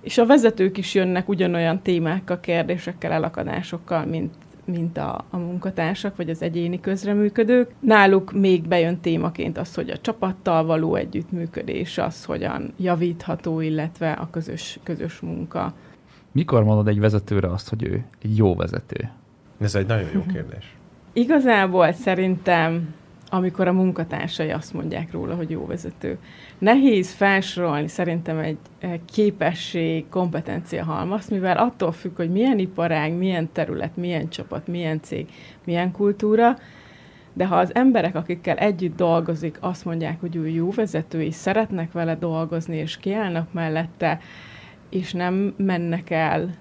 és 0.00 0.18
a 0.18 0.26
vezetők 0.26 0.79
is 0.79 0.94
jönnek 0.94 1.29
ugyanolyan 1.29 1.83
témákkal, 1.83 2.40
kérdésekkel, 2.40 3.12
elakadásokkal, 3.12 4.05
mint 4.05 4.35
mint 4.66 4.96
a, 4.96 5.24
a 5.31 5.37
munkatársak, 5.37 6.16
vagy 6.16 6.31
az 6.31 6.42
egyéni 6.42 6.81
közreműködők. 6.81 7.70
Náluk 7.81 8.33
még 8.33 8.68
bejön 8.68 9.00
témaként 9.00 9.59
az, 9.59 9.74
hogy 9.74 9.90
a 9.90 9.98
csapattal 9.98 10.64
való 10.64 10.94
együttműködés, 10.94 11.98
az 11.98 12.24
hogyan 12.24 12.72
javítható, 12.76 13.61
illetve 13.61 14.12
a 14.12 14.29
közös, 14.31 14.79
közös 14.83 15.20
munka. 15.20 15.74
Mikor 16.33 16.64
mondod 16.64 16.88
egy 16.88 17.00
vezetőre 17.00 17.48
azt, 17.48 17.68
hogy 17.68 17.85
ő 17.85 18.05
egy 18.22 18.37
jó 18.37 18.55
vezető? 18.55 19.11
Ez 19.61 19.74
egy 19.74 19.87
nagyon 19.87 20.09
jó 20.12 20.22
kérdés. 20.33 20.74
Igazából 21.12 21.92
szerintem 21.92 22.94
amikor 23.29 23.69
a 23.69 23.73
munkatársai 23.73 24.51
azt 24.51 24.73
mondják 24.73 25.12
róla, 25.12 25.35
hogy 25.35 25.51
jó 25.51 25.67
vezető. 25.67 26.19
Nehéz 26.59 27.12
felsorolni 27.12 27.89
szerintem 27.89 28.39
egy 28.39 28.59
képesség, 29.05 30.09
kompetencia 30.09 30.85
halmaz, 30.85 31.29
mivel 31.29 31.57
attól 31.57 31.93
függ, 31.93 32.17
hogy 32.17 32.31
milyen 32.31 32.59
iparág, 32.59 33.12
milyen 33.12 33.49
terület, 33.53 33.97
milyen 33.97 34.29
csapat, 34.29 34.67
milyen 34.67 35.01
cég, 35.03 35.29
milyen 35.65 35.93
kultúra, 35.93 36.57
de 37.33 37.47
ha 37.47 37.57
az 37.57 37.75
emberek, 37.75 38.15
akikkel 38.15 38.57
együtt 38.57 38.97
dolgozik, 38.97 39.57
azt 39.61 39.85
mondják, 39.85 40.21
hogy 40.21 40.37
ő 40.37 40.49
jó 40.49 40.71
vezető, 40.71 41.23
és 41.23 41.35
szeretnek 41.35 41.93
vele 41.93 42.15
dolgozni, 42.15 42.77
és 42.77 42.97
kiállnak 42.97 43.53
mellette, 43.53 44.21
és 44.91 45.12
nem 45.12 45.55
mennek 45.57 46.11
el 46.11 46.55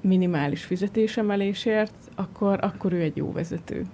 minimális 0.00 0.64
fizetésemelésért, 0.64 1.94
akkor, 2.14 2.58
akkor 2.62 2.92
ő 2.92 3.00
egy 3.00 3.16
jó 3.16 3.32
vezető. 3.32 3.84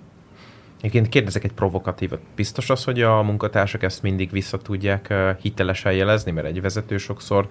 Egyébként 0.79 1.09
kérdezek 1.09 1.45
egy 1.45 1.53
provokatívat. 1.53 2.21
Biztos 2.35 2.71
az, 2.71 2.85
hogy 2.85 3.03
a 3.03 3.23
munkatársak 3.23 3.83
ezt 3.83 4.03
mindig 4.03 4.31
vissza 4.31 4.59
tudják 4.59 5.15
hitelesen 5.41 5.93
jelezni, 5.93 6.31
mert 6.31 6.47
egy 6.47 6.61
vezető 6.61 6.97
sokszor 6.97 7.49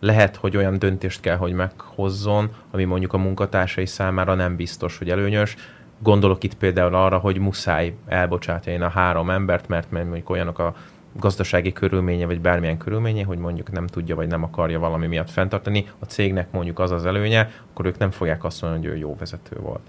lehet, 0.00 0.36
hogy 0.36 0.56
olyan 0.56 0.78
döntést 0.78 1.20
kell, 1.20 1.36
hogy 1.36 1.52
meghozzon, 1.52 2.50
ami 2.70 2.84
mondjuk 2.84 3.12
a 3.12 3.18
munkatársai 3.18 3.86
számára 3.86 4.34
nem 4.34 4.56
biztos, 4.56 4.98
hogy 4.98 5.10
előnyös. 5.10 5.56
Gondolok 5.98 6.44
itt 6.44 6.54
például 6.54 6.94
arra, 6.94 7.18
hogy 7.18 7.38
muszáj 7.38 7.94
elbocsátani 8.06 8.76
a 8.76 8.88
három 8.88 9.30
embert, 9.30 9.68
mert 9.68 9.90
mondjuk 9.90 10.30
olyanok 10.30 10.58
a 10.58 10.74
gazdasági 11.12 11.72
körülménye, 11.72 12.26
vagy 12.26 12.40
bármilyen 12.40 12.78
körülménye, 12.78 13.24
hogy 13.24 13.38
mondjuk 13.38 13.70
nem 13.70 13.86
tudja, 13.86 14.14
vagy 14.16 14.28
nem 14.28 14.42
akarja 14.42 14.78
valami 14.78 15.06
miatt 15.06 15.30
fenntartani, 15.30 15.86
a 15.98 16.04
cégnek 16.04 16.50
mondjuk 16.50 16.78
az 16.78 16.90
az 16.90 17.06
előnye, 17.06 17.50
akkor 17.70 17.86
ők 17.86 17.98
nem 17.98 18.10
fogják 18.10 18.44
azt 18.44 18.62
mondani, 18.62 18.86
hogy 18.86 18.94
ő 18.94 18.98
jó 18.98 19.16
vezető 19.18 19.56
volt 19.60 19.80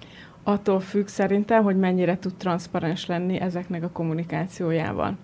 attól 0.49 0.79
függ 0.79 1.07
szerintem, 1.07 1.63
hogy 1.63 1.77
mennyire 1.77 2.19
tud 2.19 2.35
transzparens 2.35 3.05
lenni 3.05 3.39
ezeknek 3.39 3.83
a 3.83 3.89
kommunikációjával. 3.89 5.17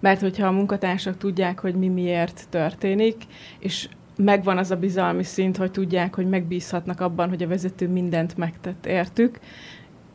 Mert 0.00 0.20
hogyha 0.20 0.46
a 0.46 0.52
munkatársak 0.52 1.16
tudják, 1.16 1.60
hogy 1.60 1.74
mi 1.74 1.88
miért 1.88 2.46
történik, 2.50 3.16
és 3.58 3.88
megvan 4.16 4.58
az 4.58 4.70
a 4.70 4.76
bizalmi 4.76 5.22
szint, 5.22 5.56
hogy 5.56 5.70
tudják, 5.70 6.14
hogy 6.14 6.28
megbízhatnak 6.28 7.00
abban, 7.00 7.28
hogy 7.28 7.42
a 7.42 7.48
vezető 7.48 7.88
mindent 7.88 8.36
megtett 8.36 8.86
értük, 8.86 9.38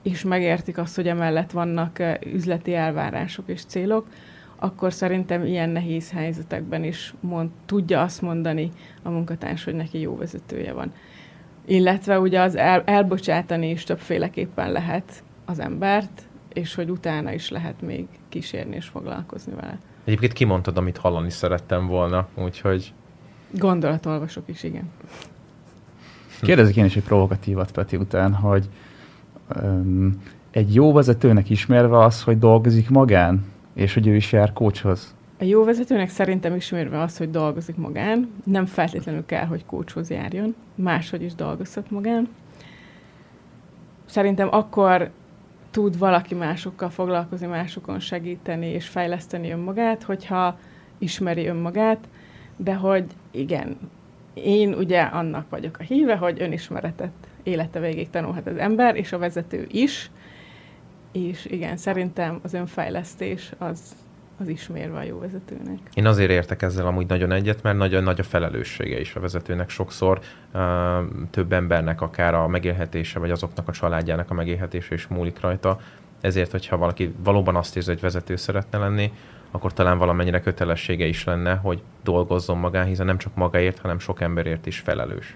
és 0.02 0.24
megértik 0.24 0.78
azt, 0.78 0.96
hogy 0.96 1.08
emellett 1.08 1.52
vannak 1.52 2.00
eh, 2.00 2.16
üzleti 2.34 2.74
elvárások 2.74 3.50
és 3.50 3.66
célok, 3.66 4.08
akkor 4.56 4.94
szerintem 4.94 5.46
ilyen 5.46 5.70
nehéz 5.70 6.12
helyzetekben 6.12 6.84
is 6.84 7.14
mond, 7.20 7.50
tudja 7.66 8.02
azt 8.02 8.22
mondani 8.22 8.72
a 9.04 9.10
munkatárs, 9.10 9.64
hogy 9.64 9.76
neki 9.76 10.00
jó 10.00 10.18
vezetője 10.18 10.74
van 10.74 10.92
illetve 11.72 12.20
ugye 12.20 12.42
az 12.42 12.56
el, 12.56 12.84
elbocsátani 12.86 13.70
is 13.70 13.84
többféleképpen 13.84 14.72
lehet 14.72 15.24
az 15.46 15.60
embert, 15.60 16.22
és 16.54 16.76
hogy 16.76 16.90
utána 16.90 17.34
is 17.34 17.50
lehet 17.50 17.82
még 17.82 18.08
kísérni 18.30 18.76
és 18.76 18.86
foglalkozni 18.86 19.54
vele. 19.54 19.78
Egyébként 20.04 20.34
kimondtad, 20.34 20.78
amit 20.78 20.98
hallani 20.98 21.30
szerettem 21.30 21.88
volna, 21.88 22.28
úgyhogy... 22.36 22.94
Gondolatolvasok 23.52 24.44
is, 24.46 24.64
igen. 24.64 24.90
Kérdezek 26.42 26.76
én 26.76 26.86
is 26.86 26.96
egy 26.96 27.04
provokatívat 27.04 27.72
Peti 27.72 27.96
után, 27.96 28.34
hogy 28.34 28.70
um, 29.62 30.22
egy 30.52 30.76
jó 30.76 30.94
vezetőnek 30.94 31.50
ismerve 31.50 31.98
az, 31.98 32.24
hogy 32.24 32.40
dolgozik 32.40 32.90
magán, 32.90 33.46
és 33.74 33.94
hogy 33.94 34.08
ő 34.08 34.16
is 34.16 34.32
jár 34.32 34.54
kócshoz. 34.54 35.16
A 35.42 35.44
jó 35.44 35.64
vezetőnek 35.64 36.10
szerintem 36.10 36.56
ismerve 36.56 37.02
az, 37.02 37.18
hogy 37.18 37.30
dolgozik 37.30 37.76
magán, 37.76 38.32
nem 38.44 38.66
feltétlenül 38.66 39.26
kell, 39.26 39.46
hogy 39.46 39.66
kócshoz 39.66 40.10
járjon, 40.10 40.56
máshogy 40.76 41.22
is 41.22 41.36
dolgozhat 41.36 41.92
magán. 41.92 42.30
Szerintem 44.06 44.48
akkor 44.52 45.12
tud 45.72 45.98
valaki 45.98 46.36
másokkal 46.36 46.90
foglalkozni, 46.90 47.48
másokon 47.48 48.00
segíteni 48.00 48.66
és 48.66 48.88
fejleszteni 48.88 49.52
önmagát, 49.52 50.04
hogyha 50.04 50.60
ismeri 50.98 51.48
önmagát, 51.48 52.08
de 52.58 52.74
hogy 52.74 53.06
igen, 53.32 53.78
én 54.34 54.74
ugye 54.74 55.02
annak 55.02 55.50
vagyok 55.50 55.78
a 55.80 55.84
híve, 55.84 56.16
hogy 56.16 56.42
önismeretet 56.42 57.14
élete 57.44 57.80
végig 57.80 58.10
tanulhat 58.10 58.48
az 58.48 58.58
ember, 58.58 58.96
és 58.96 59.12
a 59.12 59.18
vezető 59.18 59.68
is, 59.72 60.12
és 61.12 61.46
igen, 61.46 61.78
szerintem 61.78 62.40
az 62.44 62.54
önfejlesztés 62.54 63.52
az 63.58 63.96
az 64.42 64.48
ismérve 64.48 64.98
a 64.98 65.04
jó 65.04 65.20
vezetőnek. 65.20 65.80
Én 65.94 66.06
azért 66.06 66.30
értek 66.30 66.62
ezzel 66.62 66.86
amúgy 66.86 67.08
nagyon 67.08 67.32
egyet, 67.32 67.64
mert 67.64 67.78
nagyon 67.78 68.04
nagy 68.04 68.20
a 68.20 68.24
felelőssége 68.24 69.00
is 69.00 69.16
a 69.16 69.20
vezetőnek. 69.20 69.70
Sokszor 69.70 70.20
uh, 70.54 70.62
több 71.30 71.54
embernek 71.54 72.02
akár 72.02 72.34
a 72.34 72.48
megélhetése, 72.48 73.20
vagy 73.20 73.32
azoknak 73.32 73.68
a 73.68 73.72
családjának 73.72 74.32
a 74.32 74.34
megélhetése 74.34 74.94
is 74.94 75.08
múlik 75.08 75.40
rajta. 75.40 75.80
Ezért, 76.22 76.52
hogyha 76.52 76.78
valaki 76.78 77.14
valóban 77.24 77.56
azt 77.56 77.76
érzi, 77.76 77.92
hogy 77.92 78.02
vezető 78.02 78.36
szeretne 78.36 78.78
lenni, 78.78 79.12
akkor 79.52 79.74
talán 79.74 79.98
valamennyire 79.98 80.42
kötelessége 80.42 81.06
is 81.06 81.24
lenne, 81.24 81.56
hogy 81.56 81.82
dolgozzon 82.04 82.58
magán, 82.58 82.86
hiszen 82.86 83.06
nem 83.06 83.18
csak 83.18 83.36
magáért, 83.36 83.80
hanem 83.80 84.00
sok 84.00 84.22
emberért 84.22 84.66
is 84.66 84.80
felelős. 84.80 85.36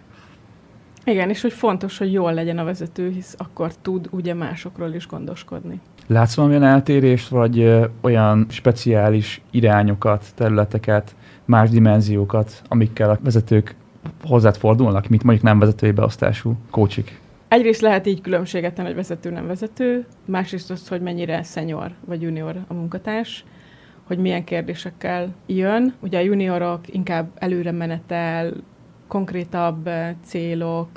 Igen, 1.08 1.30
és 1.30 1.42
hogy 1.42 1.54
fontos, 1.54 1.98
hogy 1.98 2.12
jól 2.12 2.34
legyen 2.34 2.58
a 2.58 2.64
vezető, 2.64 3.10
hisz 3.10 3.36
akkor 3.38 3.76
tud 3.76 4.08
ugye 4.12 4.34
másokról 4.34 4.94
is 4.94 5.08
gondoskodni. 5.08 5.80
Látsz 6.08 6.36
valamilyen 6.36 6.64
eltérést, 6.64 7.28
vagy 7.28 7.60
ö, 7.60 7.86
olyan 8.02 8.46
speciális 8.50 9.42
irányokat, 9.52 10.26
területeket, 10.36 11.16
más 11.46 11.70
dimenziókat, 11.70 12.62
amikkel 12.68 13.10
a 13.10 13.20
vezetők 13.24 13.76
hozzád 14.24 14.58
fordulnak, 14.58 15.08
mint 15.08 15.24
mondjuk 15.24 15.46
nem 15.46 15.60
vezetői 15.60 15.92
beosztású 15.92 16.56
kócsik? 16.70 17.20
Egyrészt 17.48 17.82
lehet 17.82 18.08
így 18.08 18.22
különbséget 18.22 18.74
tenni, 18.74 18.88
hogy 18.88 18.98
vezető 18.98 19.30
nem 19.30 19.48
vezető, 19.48 20.06
másrészt 20.26 20.72
az, 20.72 20.88
hogy 20.88 21.02
mennyire 21.02 21.44
senior 21.44 21.92
vagy 22.06 22.22
junior 22.22 22.56
a 22.68 22.74
munkatárs, 22.74 23.46
hogy 24.04 24.18
milyen 24.18 24.44
kérdésekkel 24.44 25.34
jön. 25.46 25.94
Ugye 26.00 26.18
a 26.18 26.22
juniorok 26.22 26.94
inkább 26.94 27.30
előre 27.36 27.72
menetel, 27.72 28.54
konkrétabb 29.08 29.90
célok, 30.24 30.90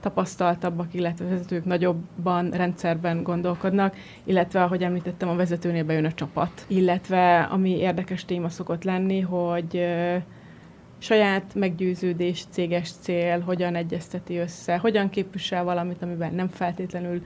tapasztaltabbak, 0.00 0.94
illetve 0.94 1.24
vezetők 1.24 1.64
nagyobban 1.64 2.50
rendszerben 2.50 3.22
gondolkodnak, 3.22 3.96
illetve, 4.24 4.62
ahogy 4.62 4.82
említettem, 4.82 5.28
a 5.28 5.34
vezetőnél 5.36 5.84
bejön 5.84 6.04
a 6.04 6.12
csapat. 6.12 6.64
Illetve, 6.66 7.40
ami 7.40 7.70
érdekes 7.70 8.24
téma 8.24 8.48
szokott 8.48 8.84
lenni, 8.84 9.20
hogy 9.20 9.86
saját 10.98 11.54
meggyőződés, 11.54 12.44
céges 12.50 12.90
cél, 13.00 13.40
hogyan 13.40 13.74
egyezteti 13.74 14.36
össze, 14.36 14.76
hogyan 14.76 15.08
képvisel 15.08 15.64
valamit, 15.64 16.02
amiben 16.02 16.34
nem 16.34 16.48
feltétlenül 16.48 17.22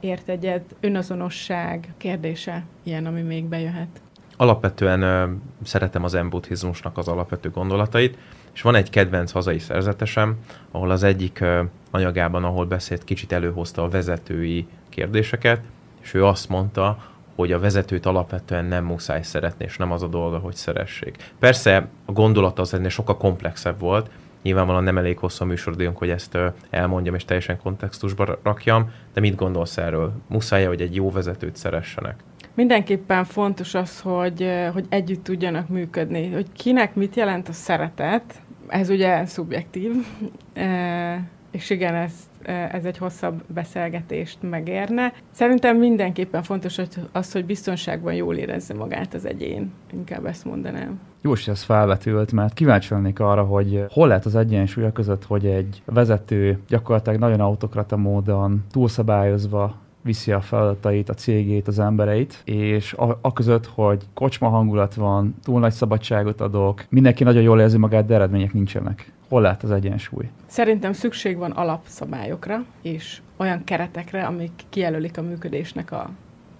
ért 0.00 0.28
egyet, 0.28 0.74
önazonosság 0.80 1.94
kérdése, 1.96 2.64
ilyen, 2.82 3.06
ami 3.06 3.20
még 3.20 3.44
bejöhet. 3.44 4.00
Alapvetően 4.36 5.02
ö, 5.02 5.30
szeretem 5.62 6.04
az 6.04 6.14
embuddhizmusnak 6.14 6.98
az 6.98 7.08
alapvető 7.08 7.50
gondolatait, 7.50 8.18
és 8.58 8.64
van 8.64 8.74
egy 8.74 8.90
kedvenc 8.90 9.30
hazai 9.30 9.58
szerzetesem, 9.58 10.36
ahol 10.70 10.90
az 10.90 11.02
egyik 11.02 11.44
anyagában, 11.90 12.44
ahol 12.44 12.66
beszélt, 12.66 13.04
kicsit 13.04 13.32
előhozta 13.32 13.82
a 13.82 13.88
vezetői 13.88 14.66
kérdéseket, 14.88 15.60
és 16.00 16.14
ő 16.14 16.24
azt 16.24 16.48
mondta, 16.48 16.98
hogy 17.34 17.52
a 17.52 17.58
vezetőt 17.58 18.06
alapvetően 18.06 18.64
nem 18.64 18.84
muszáj 18.84 19.22
szeretni, 19.22 19.64
és 19.64 19.76
nem 19.76 19.92
az 19.92 20.02
a 20.02 20.06
dolga, 20.06 20.38
hogy 20.38 20.54
szeressék. 20.54 21.16
Persze 21.38 21.88
a 22.04 22.12
gondolata 22.12 22.62
az 22.62 22.74
ennél 22.74 22.88
sokkal 22.88 23.16
komplexebb 23.16 23.80
volt, 23.80 24.10
nyilvánvalóan 24.42 24.84
nem 24.84 24.98
elég 24.98 25.18
hosszú 25.18 25.44
a 25.44 25.46
műsoridőnk, 25.46 25.98
hogy 25.98 26.10
ezt 26.10 26.38
elmondjam 26.70 27.14
és 27.14 27.24
teljesen 27.24 27.58
kontextusba 27.62 28.38
rakjam, 28.42 28.90
de 29.12 29.20
mit 29.20 29.36
gondolsz 29.36 29.76
erről? 29.76 30.12
Muszáj 30.28 30.64
hogy 30.64 30.80
egy 30.80 30.94
jó 30.94 31.10
vezetőt 31.10 31.56
szeressenek? 31.56 32.22
Mindenképpen 32.54 33.24
fontos 33.24 33.74
az, 33.74 34.00
hogy, 34.00 34.50
hogy 34.72 34.86
együtt 34.88 35.24
tudjanak 35.24 35.68
működni. 35.68 36.32
Hogy 36.32 36.52
kinek 36.52 36.94
mit 36.94 37.16
jelent 37.16 37.48
a 37.48 37.52
szeretet, 37.52 38.34
ez 38.68 38.90
ugye 38.90 39.26
szubjektív, 39.26 39.92
és 41.50 41.70
igen, 41.70 41.94
ez, 41.94 42.12
ez 42.72 42.84
egy 42.84 42.98
hosszabb 42.98 43.42
beszélgetést 43.46 44.38
megérne. 44.40 45.12
Szerintem 45.30 45.76
mindenképpen 45.76 46.42
fontos 46.42 46.76
hogy 46.76 46.88
az, 47.12 47.32
hogy 47.32 47.44
biztonságban 47.44 48.14
jól 48.14 48.34
érezze 48.34 48.74
magát 48.74 49.14
az 49.14 49.26
egyén. 49.26 49.72
Inkább 49.92 50.26
ezt 50.26 50.44
mondanám. 50.44 51.00
Jó, 51.22 51.30
hogy 51.30 51.44
ez 51.46 51.62
felvetült, 51.62 52.32
mert 52.32 52.54
kíváncsi 52.54 52.94
lennék 52.94 53.20
arra, 53.20 53.42
hogy 53.44 53.84
hol 53.88 54.08
lehet 54.08 54.24
az 54.24 54.34
egyensúly 54.34 54.92
között, 54.92 55.24
hogy 55.24 55.46
egy 55.46 55.82
vezető 55.84 56.58
gyakorlatilag 56.68 57.18
nagyon 57.18 57.40
autokrata 57.40 57.96
módon 57.96 58.64
túlszabályozva 58.70 59.76
viszi 60.02 60.32
a 60.32 60.40
feladatait, 60.40 61.08
a 61.08 61.14
cégét, 61.14 61.68
az 61.68 61.78
embereit, 61.78 62.42
és 62.44 62.92
a, 62.92 63.18
a 63.20 63.32
között, 63.32 63.66
hogy 63.66 64.02
kocsma 64.14 64.48
hangulat 64.48 64.94
van, 64.94 65.34
túl 65.42 65.60
nagy 65.60 65.72
szabadságot 65.72 66.40
adok, 66.40 66.84
mindenki 66.88 67.24
nagyon 67.24 67.42
jól 67.42 67.60
érzi 67.60 67.78
magát, 67.78 68.06
de 68.06 68.14
eredmények 68.14 68.52
nincsenek. 68.52 69.12
Hol 69.28 69.42
lehet 69.42 69.62
az 69.62 69.70
egyensúly? 69.70 70.28
Szerintem 70.46 70.92
szükség 70.92 71.36
van 71.36 71.50
alapszabályokra, 71.50 72.64
és 72.82 73.20
olyan 73.36 73.64
keretekre, 73.64 74.26
amik 74.26 74.52
kijelölik 74.68 75.18
a 75.18 75.22
működésnek 75.22 75.92
a 75.92 76.10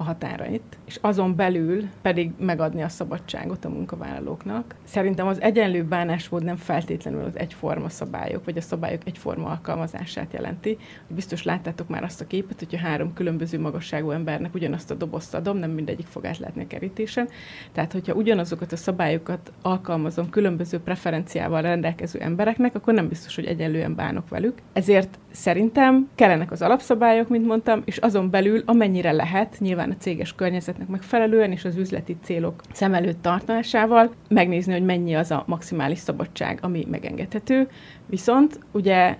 a 0.01 0.05
határait, 0.05 0.79
és 0.87 0.99
azon 1.01 1.37
belül 1.37 1.89
pedig 2.03 2.31
megadni 2.39 2.83
a 2.83 2.89
szabadságot 2.89 3.65
a 3.65 3.69
munkavállalóknak. 3.69 4.75
Szerintem 4.85 5.27
az 5.27 5.41
egyenlő 5.41 5.85
bánásmód 5.85 6.45
nem 6.45 6.57
feltétlenül 6.57 7.25
az 7.25 7.39
egyforma 7.39 7.89
szabályok, 7.89 8.45
vagy 8.45 8.57
a 8.57 8.61
szabályok 8.61 9.03
egyforma 9.05 9.49
alkalmazását 9.49 10.33
jelenti. 10.33 10.79
Biztos 11.09 11.43
láttátok 11.43 11.89
már 11.89 12.03
azt 12.05 12.21
a 12.21 12.27
képet, 12.27 12.59
hogyha 12.59 12.87
három 12.87 13.13
különböző 13.13 13.61
magasságú 13.61 14.11
embernek 14.11 14.55
ugyanazt 14.55 14.91
a 14.91 14.95
dobozt 14.95 15.35
adom, 15.35 15.57
nem 15.57 15.71
mindegyik 15.71 16.07
fog 16.07 16.27
átlátni 16.27 16.63
a 16.63 16.67
kerítésen. 16.67 17.29
Tehát, 17.73 17.93
hogyha 17.93 18.15
ugyanazokat 18.15 18.73
a 18.73 18.77
szabályokat 18.77 19.53
alkalmazom 19.63 20.31
különböző 20.31 20.79
preferenciával 20.79 21.63
rendelkező 21.63 22.19
embereknek, 22.19 22.75
akkor 22.75 22.95
nem 22.95 23.09
biztos, 23.09 23.35
hogy 23.35 23.45
egyenlően 23.45 23.95
bánok 23.95 24.29
velük. 24.29 24.59
Ezért 24.73 25.19
szerintem 25.31 26.09
kellenek 26.15 26.51
az 26.51 26.63
alapszabályok, 26.63 27.29
mint 27.29 27.47
mondtam, 27.47 27.83
és 27.85 27.97
azon 27.97 28.31
belül 28.31 28.63
amennyire 28.67 29.13
lehet, 29.13 29.57
nyilván 29.59 29.88
nyilván 29.89 30.01
a 30.01 30.03
céges 30.03 30.35
környezetnek 30.35 30.89
megfelelően 30.89 31.53
és 31.53 31.65
az 31.65 31.77
üzleti 31.77 32.17
célok 32.23 32.63
szem 32.73 32.95
előtt 32.95 33.23
tartásával 33.23 34.11
megnézni, 34.29 34.73
hogy 34.73 34.85
mennyi 34.85 35.15
az 35.15 35.31
a 35.31 35.45
maximális 35.47 35.99
szabadság, 35.99 36.59
ami 36.63 36.87
megengedhető. 36.91 37.69
Viszont 38.07 38.59
ugye 38.73 39.17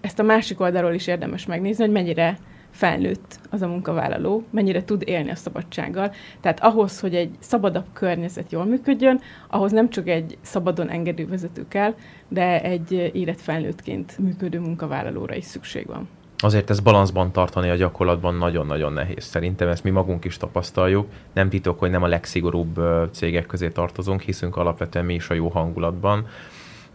ezt 0.00 0.18
a 0.18 0.22
másik 0.22 0.60
oldalról 0.60 0.94
is 0.94 1.06
érdemes 1.06 1.46
megnézni, 1.46 1.84
hogy 1.84 1.92
mennyire 1.92 2.38
felnőtt 2.70 3.40
az 3.50 3.62
a 3.62 3.66
munkavállaló, 3.66 4.44
mennyire 4.50 4.84
tud 4.84 5.02
élni 5.06 5.30
a 5.30 5.34
szabadsággal. 5.34 6.12
Tehát 6.40 6.60
ahhoz, 6.60 7.00
hogy 7.00 7.14
egy 7.14 7.30
szabadabb 7.38 7.86
környezet 7.92 8.52
jól 8.52 8.64
működjön, 8.64 9.20
ahhoz 9.48 9.72
nem 9.72 9.90
csak 9.90 10.08
egy 10.08 10.38
szabadon 10.40 10.88
engedő 10.88 11.26
vezető 11.26 11.68
kell, 11.68 11.94
de 12.28 12.62
egy 12.62 13.10
érett 13.14 13.40
felnőttként 13.40 14.18
működő 14.18 14.60
munkavállalóra 14.60 15.34
is 15.34 15.44
szükség 15.44 15.86
van 15.86 16.08
azért 16.38 16.70
ez 16.70 16.80
balanszban 16.80 17.32
tartani 17.32 17.70
a 17.70 17.74
gyakorlatban 17.74 18.34
nagyon-nagyon 18.34 18.92
nehéz. 18.92 19.24
Szerintem 19.24 19.68
ezt 19.68 19.84
mi 19.84 19.90
magunk 19.90 20.24
is 20.24 20.36
tapasztaljuk. 20.36 21.06
Nem 21.32 21.48
titok, 21.48 21.78
hogy 21.78 21.90
nem 21.90 22.02
a 22.02 22.06
legszigorúbb 22.06 22.80
cégek 23.12 23.46
közé 23.46 23.68
tartozunk, 23.68 24.20
hiszünk 24.20 24.56
alapvetően 24.56 25.04
mi 25.04 25.14
is 25.14 25.28
a 25.28 25.34
jó 25.34 25.48
hangulatban 25.48 26.26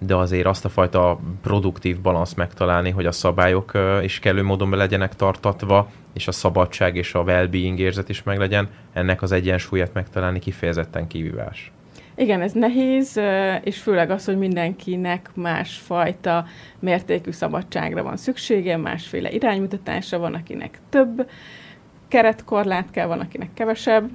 de 0.06 0.16
azért 0.16 0.46
azt 0.46 0.66
a 0.66 0.70
fajta 0.70 1.20
produktív 1.42 2.02
balansz 2.02 2.34
megtalálni, 2.34 2.90
hogy 2.90 3.06
a 3.06 3.12
szabályok 3.12 3.72
is 4.02 4.20
kellő 4.20 4.44
módon 4.44 4.70
be 4.70 4.76
legyenek 4.76 5.16
tartatva, 5.16 5.90
és 6.14 6.28
a 6.28 6.32
szabadság 6.32 6.96
és 6.96 7.14
a 7.14 7.22
well-being 7.22 7.80
érzet 7.80 8.10
is 8.10 8.24
meglegyen, 8.24 8.70
ennek 8.94 9.22
az 9.22 9.32
egyensúlyát 9.32 9.94
megtalálni 9.94 10.40
kifejezetten 10.40 11.08
kívülás. 11.08 11.72
Igen, 12.16 12.42
ez 12.42 12.52
nehéz, 12.52 13.20
és 13.64 13.82
főleg 13.82 14.10
az, 14.10 14.26
hogy 14.26 14.38
mindenkinek 14.38 15.30
másfajta 15.34 16.46
mértékű 16.80 17.32
szabadságra 17.32 18.04
van 18.04 18.18
szüksége, 18.18 18.78
másféle 18.78 19.32
iránymutatásra 19.32 20.18
van, 20.18 20.34
akinek 20.34 20.80
több 20.90 21.30
keretkorlát 22.08 22.92
kell, 22.92 23.08
van, 23.08 23.20
akinek 23.20 23.50
kevesebb. 23.54 24.10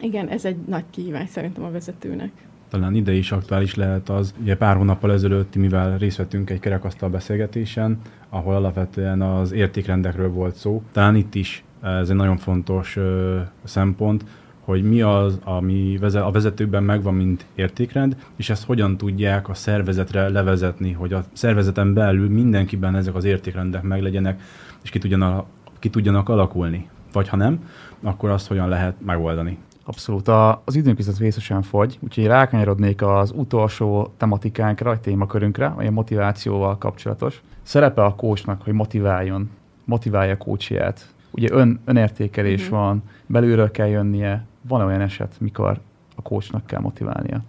Igen, 0.00 0.28
ez 0.28 0.44
egy 0.44 0.56
nagy 0.66 0.84
kihívás 0.90 1.28
szerintem 1.28 1.64
a 1.64 1.70
vezetőnek 1.70 2.30
talán 2.72 2.94
ide 2.94 3.12
is 3.12 3.32
aktuális 3.32 3.74
lehet 3.74 4.08
az, 4.08 4.34
ugye 4.40 4.56
pár 4.56 4.76
hónappal 4.76 5.12
ezelőtt, 5.12 5.56
mivel 5.56 5.98
részt 5.98 6.16
vettünk 6.16 6.50
egy 6.50 6.60
kerekasztal 6.60 7.08
beszélgetésen, 7.08 7.98
ahol 8.28 8.54
alapvetően 8.54 9.22
az 9.22 9.52
értékrendekről 9.52 10.30
volt 10.30 10.54
szó. 10.54 10.82
Talán 10.92 11.16
itt 11.16 11.34
is 11.34 11.64
ez 11.82 12.10
egy 12.10 12.16
nagyon 12.16 12.36
fontos 12.36 12.96
ö, 12.96 13.40
szempont, 13.64 14.24
hogy 14.64 14.82
mi 14.82 15.00
az, 15.00 15.38
ami 15.44 15.98
a 16.14 16.30
vezetőkben 16.30 16.82
megvan, 16.82 17.14
mint 17.14 17.46
értékrend, 17.54 18.16
és 18.36 18.50
ezt 18.50 18.64
hogyan 18.64 18.96
tudják 18.96 19.48
a 19.48 19.54
szervezetre 19.54 20.28
levezetni, 20.28 20.92
hogy 20.92 21.12
a 21.12 21.24
szervezeten 21.32 21.94
belül 21.94 22.28
mindenkiben 22.28 22.96
ezek 22.96 23.14
az 23.14 23.24
értékrendek 23.24 23.82
meglegyenek, 23.82 24.40
és 24.82 24.90
ki 24.90 24.98
tudjanak, 24.98 25.46
ki 25.78 25.90
tudjanak 25.90 26.28
alakulni. 26.28 26.88
Vagy 27.12 27.28
ha 27.28 27.36
nem, 27.36 27.68
akkor 28.02 28.30
azt 28.30 28.46
hogyan 28.46 28.68
lehet 28.68 28.94
megoldani. 29.04 29.58
Abszolút. 29.84 30.28
A, 30.28 30.62
az 30.64 30.74
időnk 30.74 30.96
viszont 30.96 31.18
vészesen 31.18 31.62
fogy, 31.62 31.98
úgyhogy 32.00 32.26
rákanyarodnék 32.26 33.02
az 33.02 33.32
utolsó 33.36 34.12
tematikánkra, 34.16 34.90
vagy 34.90 35.00
témakörünkre, 35.00 35.66
a 35.66 35.90
motivációval 35.90 36.78
kapcsolatos. 36.78 37.42
Szerepe 37.62 38.04
a 38.04 38.14
kócsnak, 38.14 38.62
hogy 38.62 38.72
motiváljon, 38.72 39.50
motiválja 39.84 40.32
a 40.32 40.36
kócsiját. 40.36 41.14
Ugye 41.30 41.48
ön, 41.50 41.80
önértékelés 41.84 42.62
mm-hmm. 42.62 42.70
van, 42.70 43.02
belülről 43.26 43.70
kell 43.70 43.88
jönnie, 43.88 44.46
van 44.62 44.80
olyan 44.80 45.00
eset, 45.00 45.40
mikor 45.40 45.80
a 46.16 46.22
coachnak 46.22 46.66
kell 46.66 46.80
motiválnia? 46.80 47.40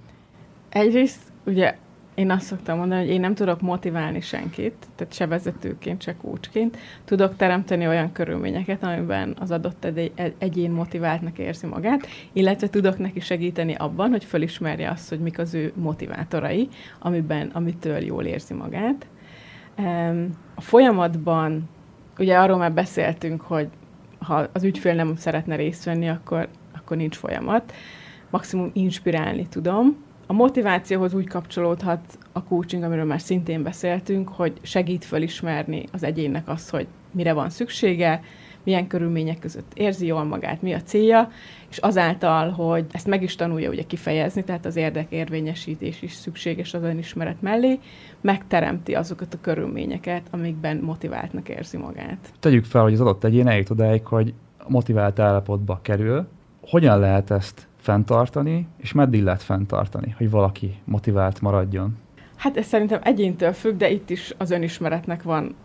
Egyrészt 0.69 1.21
ugye 1.45 1.77
én 2.15 2.31
azt 2.31 2.45
szoktam 2.45 2.77
mondani, 2.77 3.01
hogy 3.01 3.13
én 3.13 3.19
nem 3.19 3.33
tudok 3.33 3.61
motiválni 3.61 4.21
senkit, 4.21 4.87
tehát 4.95 5.13
se 5.13 5.27
vezetőként, 5.27 6.01
se 6.01 6.15
kócsként. 6.15 6.77
Tudok 7.05 7.35
teremteni 7.35 7.87
olyan 7.87 8.11
körülményeket, 8.11 8.83
amiben 8.83 9.35
az 9.39 9.51
adott 9.51 9.87
egyén 10.37 10.71
motiváltnak 10.71 11.37
érzi 11.37 11.67
magát, 11.67 12.07
illetve 12.33 12.69
tudok 12.69 12.97
neki 12.97 13.19
segíteni 13.19 13.73
abban, 13.73 14.09
hogy 14.09 14.23
fölismerje 14.23 14.89
azt, 14.89 15.09
hogy 15.09 15.19
mik 15.19 15.39
az 15.39 15.53
ő 15.53 15.71
motivátorai, 15.75 16.67
amiben, 16.99 17.49
amitől 17.53 17.97
jól 17.97 18.23
érzi 18.23 18.53
magát. 18.53 19.07
A 20.55 20.61
folyamatban, 20.61 21.69
ugye 22.17 22.37
arról 22.37 22.57
már 22.57 22.73
beszéltünk, 22.73 23.41
hogy 23.41 23.67
ha 24.19 24.47
az 24.51 24.63
ügyfél 24.63 24.93
nem 24.93 25.15
szeretne 25.15 25.55
részt 25.55 25.83
venni, 25.83 26.09
akkor 26.09 26.47
akkor 26.93 27.01
nincs 27.01 27.17
folyamat. 27.17 27.73
Maximum 28.29 28.69
inspirálni 28.73 29.47
tudom. 29.47 29.97
A 30.27 30.33
motivációhoz 30.33 31.13
úgy 31.13 31.27
kapcsolódhat 31.27 31.99
a 32.31 32.43
coaching, 32.43 32.83
amiről 32.83 33.05
már 33.05 33.21
szintén 33.21 33.63
beszéltünk, 33.63 34.29
hogy 34.29 34.53
segít 34.61 35.05
felismerni 35.05 35.85
az 35.91 36.03
egyénnek 36.03 36.47
azt, 36.47 36.69
hogy 36.69 36.87
mire 37.11 37.33
van 37.33 37.49
szüksége, 37.49 38.21
milyen 38.63 38.87
körülmények 38.87 39.39
között 39.39 39.71
érzi 39.73 40.05
jól 40.05 40.23
magát, 40.23 40.61
mi 40.61 40.73
a 40.73 40.81
célja, 40.81 41.29
és 41.69 41.77
azáltal, 41.77 42.49
hogy 42.49 42.85
ezt 42.91 43.07
meg 43.07 43.23
is 43.23 43.35
tanulja 43.35 43.69
ugye 43.69 43.83
kifejezni, 43.83 44.43
tehát 44.43 44.65
az 44.65 44.75
érdekérvényesítés 44.75 46.01
is 46.01 46.13
szükséges 46.13 46.73
az 46.73 46.83
önismeret 46.83 47.41
mellé, 47.41 47.79
megteremti 48.21 48.93
azokat 48.93 49.33
a 49.33 49.41
körülményeket, 49.41 50.21
amikben 50.31 50.77
motiváltnak 50.77 51.49
érzi 51.49 51.77
magát. 51.77 52.33
Tegyük 52.39 52.65
fel, 52.65 52.81
hogy 52.81 52.93
az 52.93 53.01
adott 53.01 53.23
egyén 53.23 53.47
eljut 53.47 53.69
odáig, 53.69 54.05
hogy 54.05 54.33
motivált 54.67 55.19
állapotba 55.19 55.79
kerül, 55.81 56.27
hogyan 56.67 56.99
lehet 56.99 57.31
ezt 57.31 57.67
fenntartani, 57.77 58.67
és 58.77 58.91
meddig 58.91 59.23
lehet 59.23 59.43
fenntartani, 59.43 60.15
hogy 60.17 60.29
valaki 60.29 60.81
motivált 60.83 61.41
maradjon? 61.41 61.97
Hát 62.35 62.57
ez 62.57 62.65
szerintem 62.65 62.99
egyéntől 63.03 63.53
függ, 63.53 63.77
de 63.77 63.89
itt 63.89 64.09
is 64.09 64.33
az 64.37 64.51
önismeretnek 64.51 65.23
van 65.23 65.55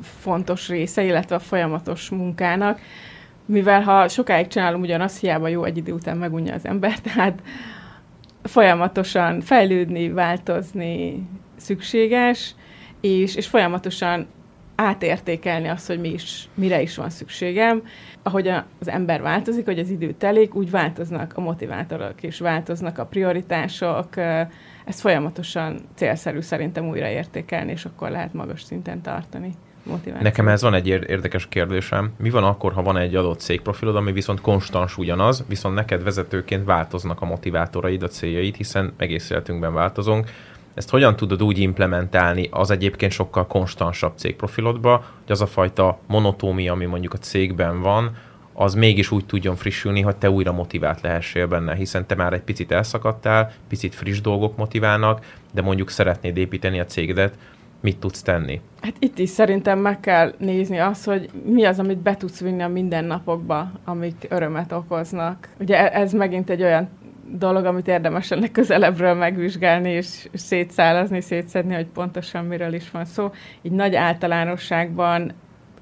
fontos 0.00 0.68
része, 0.68 1.04
illetve 1.04 1.34
a 1.34 1.38
folyamatos 1.38 2.10
munkának, 2.10 2.80
mivel 3.44 3.82
ha 3.82 4.08
sokáig 4.08 4.46
csinálom 4.46 4.80
ugyanazt, 4.80 5.20
hiába 5.20 5.48
jó 5.48 5.64
egy 5.64 5.76
idő 5.76 5.92
után 5.92 6.16
megunja 6.16 6.54
az 6.54 6.66
ember, 6.66 6.98
tehát 7.14 7.42
folyamatosan 8.42 9.40
fejlődni, 9.40 10.08
változni 10.08 11.26
szükséges, 11.56 12.54
és, 13.00 13.34
és 13.34 13.46
folyamatosan 13.46 14.26
átértékelni 14.76 15.68
azt, 15.68 15.86
hogy 15.86 16.00
mi 16.00 16.08
is, 16.08 16.48
mire 16.54 16.82
is 16.82 16.96
van 16.96 17.10
szükségem. 17.10 17.82
Ahogy 18.22 18.48
az 18.48 18.88
ember 18.88 19.22
változik, 19.22 19.64
hogy 19.64 19.78
az 19.78 19.90
idő 19.90 20.12
telik, 20.12 20.54
úgy 20.54 20.70
változnak 20.70 21.32
a 21.36 21.40
motivátorok 21.40 22.22
és 22.22 22.38
változnak 22.38 22.98
a 22.98 23.06
prioritások. 23.06 24.16
Ezt 24.84 25.00
folyamatosan 25.00 25.80
célszerű 25.94 26.40
szerintem 26.40 26.88
újraértékelni, 26.88 27.70
és 27.70 27.84
akkor 27.84 28.10
lehet 28.10 28.32
magas 28.32 28.62
szinten 28.62 29.02
tartani. 29.02 29.54
Motiváció. 29.82 30.22
Nekem 30.22 30.48
ez 30.48 30.62
van 30.62 30.74
egy 30.74 30.86
érdekes 30.86 31.48
kérdésem. 31.48 32.12
Mi 32.18 32.30
van 32.30 32.44
akkor, 32.44 32.72
ha 32.72 32.82
van 32.82 32.96
egy 32.96 33.14
adott 33.14 33.40
cégprofilod, 33.40 33.96
ami 33.96 34.12
viszont 34.12 34.40
konstans 34.40 34.98
ugyanaz, 34.98 35.44
viszont 35.48 35.74
neked 35.74 36.02
vezetőként 36.02 36.64
változnak 36.64 37.20
a 37.20 37.24
motivátoraid, 37.24 38.02
a 38.02 38.08
céljaid, 38.08 38.54
hiszen 38.54 38.92
egész 38.96 39.30
életünkben 39.30 39.74
változunk 39.74 40.30
ezt 40.76 40.90
hogyan 40.90 41.16
tudod 41.16 41.42
úgy 41.42 41.58
implementálni 41.58 42.48
az 42.50 42.70
egyébként 42.70 43.12
sokkal 43.12 43.46
konstansabb 43.46 44.12
cégprofilodba, 44.16 44.96
hogy 44.96 45.32
az 45.32 45.40
a 45.40 45.46
fajta 45.46 45.98
monotómia, 46.06 46.72
ami 46.72 46.84
mondjuk 46.84 47.12
a 47.12 47.18
cégben 47.18 47.80
van, 47.80 48.16
az 48.52 48.74
mégis 48.74 49.10
úgy 49.10 49.26
tudjon 49.26 49.56
frissülni, 49.56 50.00
hogy 50.00 50.16
te 50.16 50.30
újra 50.30 50.52
motivált 50.52 51.00
lehessél 51.00 51.46
benne, 51.46 51.74
hiszen 51.74 52.06
te 52.06 52.14
már 52.14 52.32
egy 52.32 52.40
picit 52.40 52.72
elszakadtál, 52.72 53.52
picit 53.68 53.94
friss 53.94 54.20
dolgok 54.20 54.56
motiválnak, 54.56 55.24
de 55.52 55.62
mondjuk 55.62 55.90
szeretnéd 55.90 56.36
építeni 56.36 56.80
a 56.80 56.84
cégedet, 56.84 57.34
mit 57.80 57.98
tudsz 57.98 58.22
tenni? 58.22 58.60
Hát 58.80 58.94
itt 58.98 59.18
is 59.18 59.28
szerintem 59.28 59.78
meg 59.78 60.00
kell 60.00 60.34
nézni 60.38 60.78
azt, 60.78 61.04
hogy 61.04 61.28
mi 61.44 61.64
az, 61.64 61.78
amit 61.78 61.98
be 61.98 62.16
tudsz 62.16 62.40
vinni 62.40 62.62
a 62.62 62.68
mindennapokba, 62.68 63.70
amik 63.84 64.26
örömet 64.28 64.72
okoznak. 64.72 65.48
Ugye 65.60 65.76
e- 65.76 66.00
ez 66.00 66.12
megint 66.12 66.50
egy 66.50 66.62
olyan 66.62 66.88
dolog, 67.30 67.64
amit 67.64 67.88
érdemes 67.88 68.30
ennek 68.30 68.52
közelebbről 68.52 69.14
megvizsgálni, 69.14 69.90
és 69.90 70.28
szétszálazni, 70.32 71.20
szétszedni, 71.20 71.74
hogy 71.74 71.86
pontosan 71.86 72.44
miről 72.44 72.72
is 72.72 72.90
van 72.90 73.04
szó. 73.04 73.30
Így 73.62 73.72
nagy 73.72 73.94
általánosságban 73.94 75.32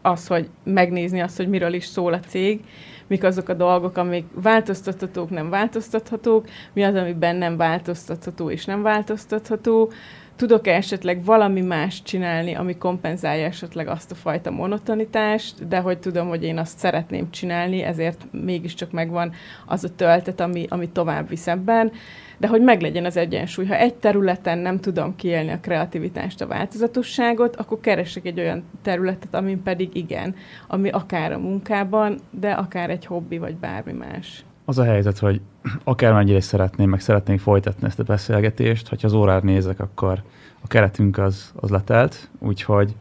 az, 0.03 0.27
hogy 0.27 0.49
megnézni 0.65 1.21
azt, 1.21 1.37
hogy 1.37 1.49
miről 1.49 1.73
is 1.73 1.85
szól 1.85 2.13
a 2.13 2.21
cég, 2.21 2.61
mik 3.07 3.25
azok 3.25 3.49
a 3.49 3.55
dolgok, 3.55 3.97
amik 3.97 4.27
változtathatók, 4.35 5.31
nem 5.31 5.51
változtathatók, 5.51 6.49
mi 6.73 6.83
az, 6.83 6.95
amiben 6.95 7.37
nem 7.37 7.57
változtatható 7.57 8.51
és 8.51 8.65
nem 8.65 8.83
változtatható, 8.83 9.93
tudok-e 10.37 10.75
esetleg 10.75 11.25
valami 11.25 11.61
más 11.61 12.03
csinálni, 12.03 12.55
ami 12.55 12.77
kompenzálja 12.77 13.47
esetleg 13.47 13.89
azt 13.89 14.11
a 14.11 14.15
fajta 14.15 14.51
monotonitást, 14.51 15.69
de 15.69 15.79
hogy 15.79 15.99
tudom, 15.99 16.29
hogy 16.29 16.43
én 16.43 16.59
azt 16.59 16.79
szeretném 16.79 17.31
csinálni, 17.31 17.83
ezért 17.83 18.27
mégiscsak 18.31 18.91
megvan 18.91 19.33
az 19.67 19.85
a 19.85 19.95
töltet, 19.95 20.41
ami, 20.41 20.67
ami 20.69 20.89
tovább 20.89 21.29
visz 21.29 21.47
ebben, 21.47 21.93
de 22.39 22.49
hogy 22.49 22.63
meglegyen 22.63 23.05
az 23.05 23.17
egyensúly. 23.17 23.67
Ha 23.67 23.77
egy 23.77 23.95
területen 23.95 24.59
nem 24.59 24.81
tudom 24.81 25.17
kiélni 25.17 25.51
a 25.51 25.61
kreativitást, 25.61 26.41
a 26.41 26.47
változatosságot, 26.47 27.57
akkor 27.57 27.81
keresek 27.81 28.27
egy 28.27 28.41
olyan 28.41 28.65
területet, 28.83 29.35
amin 29.35 29.63
pedig 29.63 29.97
igen, 29.97 30.35
ami 30.69 30.89
akár 30.89 31.33
a 31.33 31.39
munkában, 31.39 32.19
de 32.31 32.51
akár 32.51 32.91
egy 32.91 33.07
hobbi, 33.07 33.39
vagy 33.39 33.57
bármi 33.57 33.93
más. 33.93 34.45
Az 34.65 34.79
a 34.79 34.85
helyzet, 34.85 35.19
hogy 35.19 35.41
akármennyire 35.85 36.37
is 36.37 36.45
szeretném, 36.45 36.91
meg 36.91 37.01
szeretnénk 37.01 37.41
folytatni 37.41 37.87
ezt 37.87 37.99
a 37.99 38.03
beszélgetést, 38.03 38.89
hogyha 38.89 39.07
az 39.07 39.13
órára 39.13 39.45
nézek, 39.45 39.81
akkor 39.81 40.23
a 40.61 40.67
keretünk 40.67 41.19
az, 41.19 41.53
az 41.57 41.71
letelt, 41.71 42.29
úgyhogy 42.39 42.95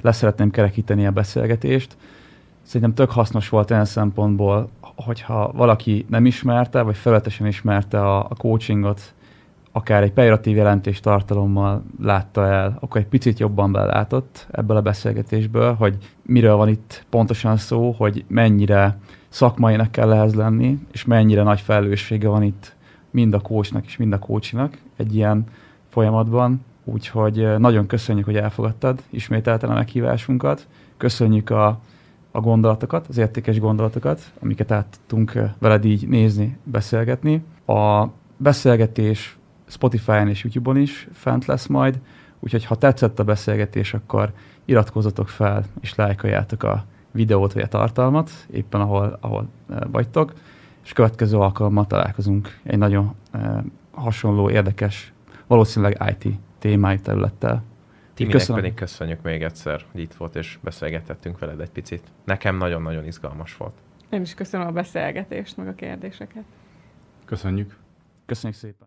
leszeretném 0.00 0.50
kerekíteni 0.50 1.06
a 1.06 1.10
beszélgetést. 1.10 1.96
Szerintem 2.62 2.94
tök 2.94 3.10
hasznos 3.10 3.48
volt 3.48 3.70
olyan 3.70 3.84
szempontból, 3.84 4.68
hogyha 4.80 5.52
valaki 5.52 6.06
nem 6.08 6.26
ismerte, 6.26 6.82
vagy 6.82 6.96
felületesen 6.96 7.46
ismerte 7.46 8.00
a, 8.00 8.18
a 8.18 8.34
coachingot, 8.38 9.14
akár 9.72 10.02
egy 10.02 10.12
pejoratív 10.12 10.56
jelentés 10.56 11.00
tartalommal 11.00 11.82
látta 12.02 12.46
el, 12.46 12.76
akkor 12.80 13.00
egy 13.00 13.06
picit 13.06 13.38
jobban 13.38 13.72
belátott 13.72 14.46
ebből 14.50 14.76
a 14.76 14.82
beszélgetésből, 14.82 15.74
hogy 15.74 15.96
miről 16.22 16.56
van 16.56 16.68
itt 16.68 17.04
pontosan 17.10 17.56
szó, 17.56 17.90
hogy 17.90 18.24
mennyire 18.28 18.98
szakmainak 19.28 19.90
kell 19.90 20.12
ehhez 20.12 20.34
lenni, 20.34 20.78
és 20.92 21.04
mennyire 21.04 21.42
nagy 21.42 21.60
felelőssége 21.60 22.28
van 22.28 22.42
itt 22.42 22.76
mind 23.10 23.34
a 23.34 23.40
coachnak 23.40 23.86
és 23.86 23.96
mind 23.96 24.12
a 24.12 24.18
coachnak 24.18 24.78
egy 24.96 25.14
ilyen 25.14 25.44
folyamatban. 25.88 26.64
Úgyhogy 26.84 27.58
nagyon 27.58 27.86
köszönjük, 27.86 28.24
hogy 28.24 28.36
elfogadtad 28.36 29.02
ismételten 29.10 29.70
a 29.70 29.74
meghívásunkat. 29.74 30.66
Köszönjük 30.96 31.50
a, 31.50 31.80
a 32.30 32.40
gondolatokat, 32.40 33.06
az 33.08 33.18
értékes 33.18 33.58
gondolatokat, 33.58 34.32
amiket 34.42 34.70
át 34.70 34.86
tudtunk 34.90 35.32
veled 35.58 35.84
így 35.84 36.08
nézni, 36.08 36.56
beszélgetni. 36.64 37.42
A 37.66 38.06
beszélgetés 38.36 39.38
Spotify-on 39.66 40.28
és 40.28 40.42
YouTube-on 40.42 40.76
is 40.76 41.08
fent 41.12 41.46
lesz 41.46 41.66
majd, 41.66 42.00
úgyhogy 42.40 42.64
ha 42.64 42.74
tetszett 42.74 43.18
a 43.18 43.24
beszélgetés, 43.24 43.94
akkor 43.94 44.32
iratkozzatok 44.64 45.28
fel 45.28 45.64
és 45.80 45.94
lájkoljátok 45.94 46.62
a 46.62 46.84
videót 47.10 47.52
vagy 47.52 47.62
a 47.62 47.68
tartalmat, 47.68 48.30
éppen 48.50 48.80
ahol, 48.80 49.18
ahol 49.20 49.48
vagytok, 49.86 50.32
és 50.84 50.92
következő 50.92 51.38
alkalommal 51.38 51.86
találkozunk 51.86 52.60
egy 52.62 52.78
nagyon 52.78 53.14
hasonló, 53.90 54.50
érdekes, 54.50 55.12
valószínűleg 55.46 56.16
IT 56.18 56.34
témájú 56.58 57.00
területtel. 57.00 57.62
Timinek 58.14 58.38
Köszönöm. 58.38 58.60
pedig 58.62 58.76
köszönjük 58.76 59.22
még 59.22 59.42
egyszer, 59.42 59.84
hogy 59.92 60.00
itt 60.00 60.14
volt, 60.14 60.36
és 60.36 60.58
beszélgetettünk 60.62 61.38
veled 61.38 61.60
egy 61.60 61.70
picit. 61.70 62.02
Nekem 62.24 62.56
nagyon-nagyon 62.56 63.04
izgalmas 63.04 63.56
volt. 63.56 63.74
Én 64.10 64.20
is 64.20 64.34
köszönöm 64.34 64.66
a 64.66 64.70
beszélgetést, 64.70 65.56
meg 65.56 65.68
a 65.68 65.74
kérdéseket. 65.74 66.44
Köszönjük. 67.24 67.76
Köszönjük 68.26 68.58
szépen. 68.58 68.86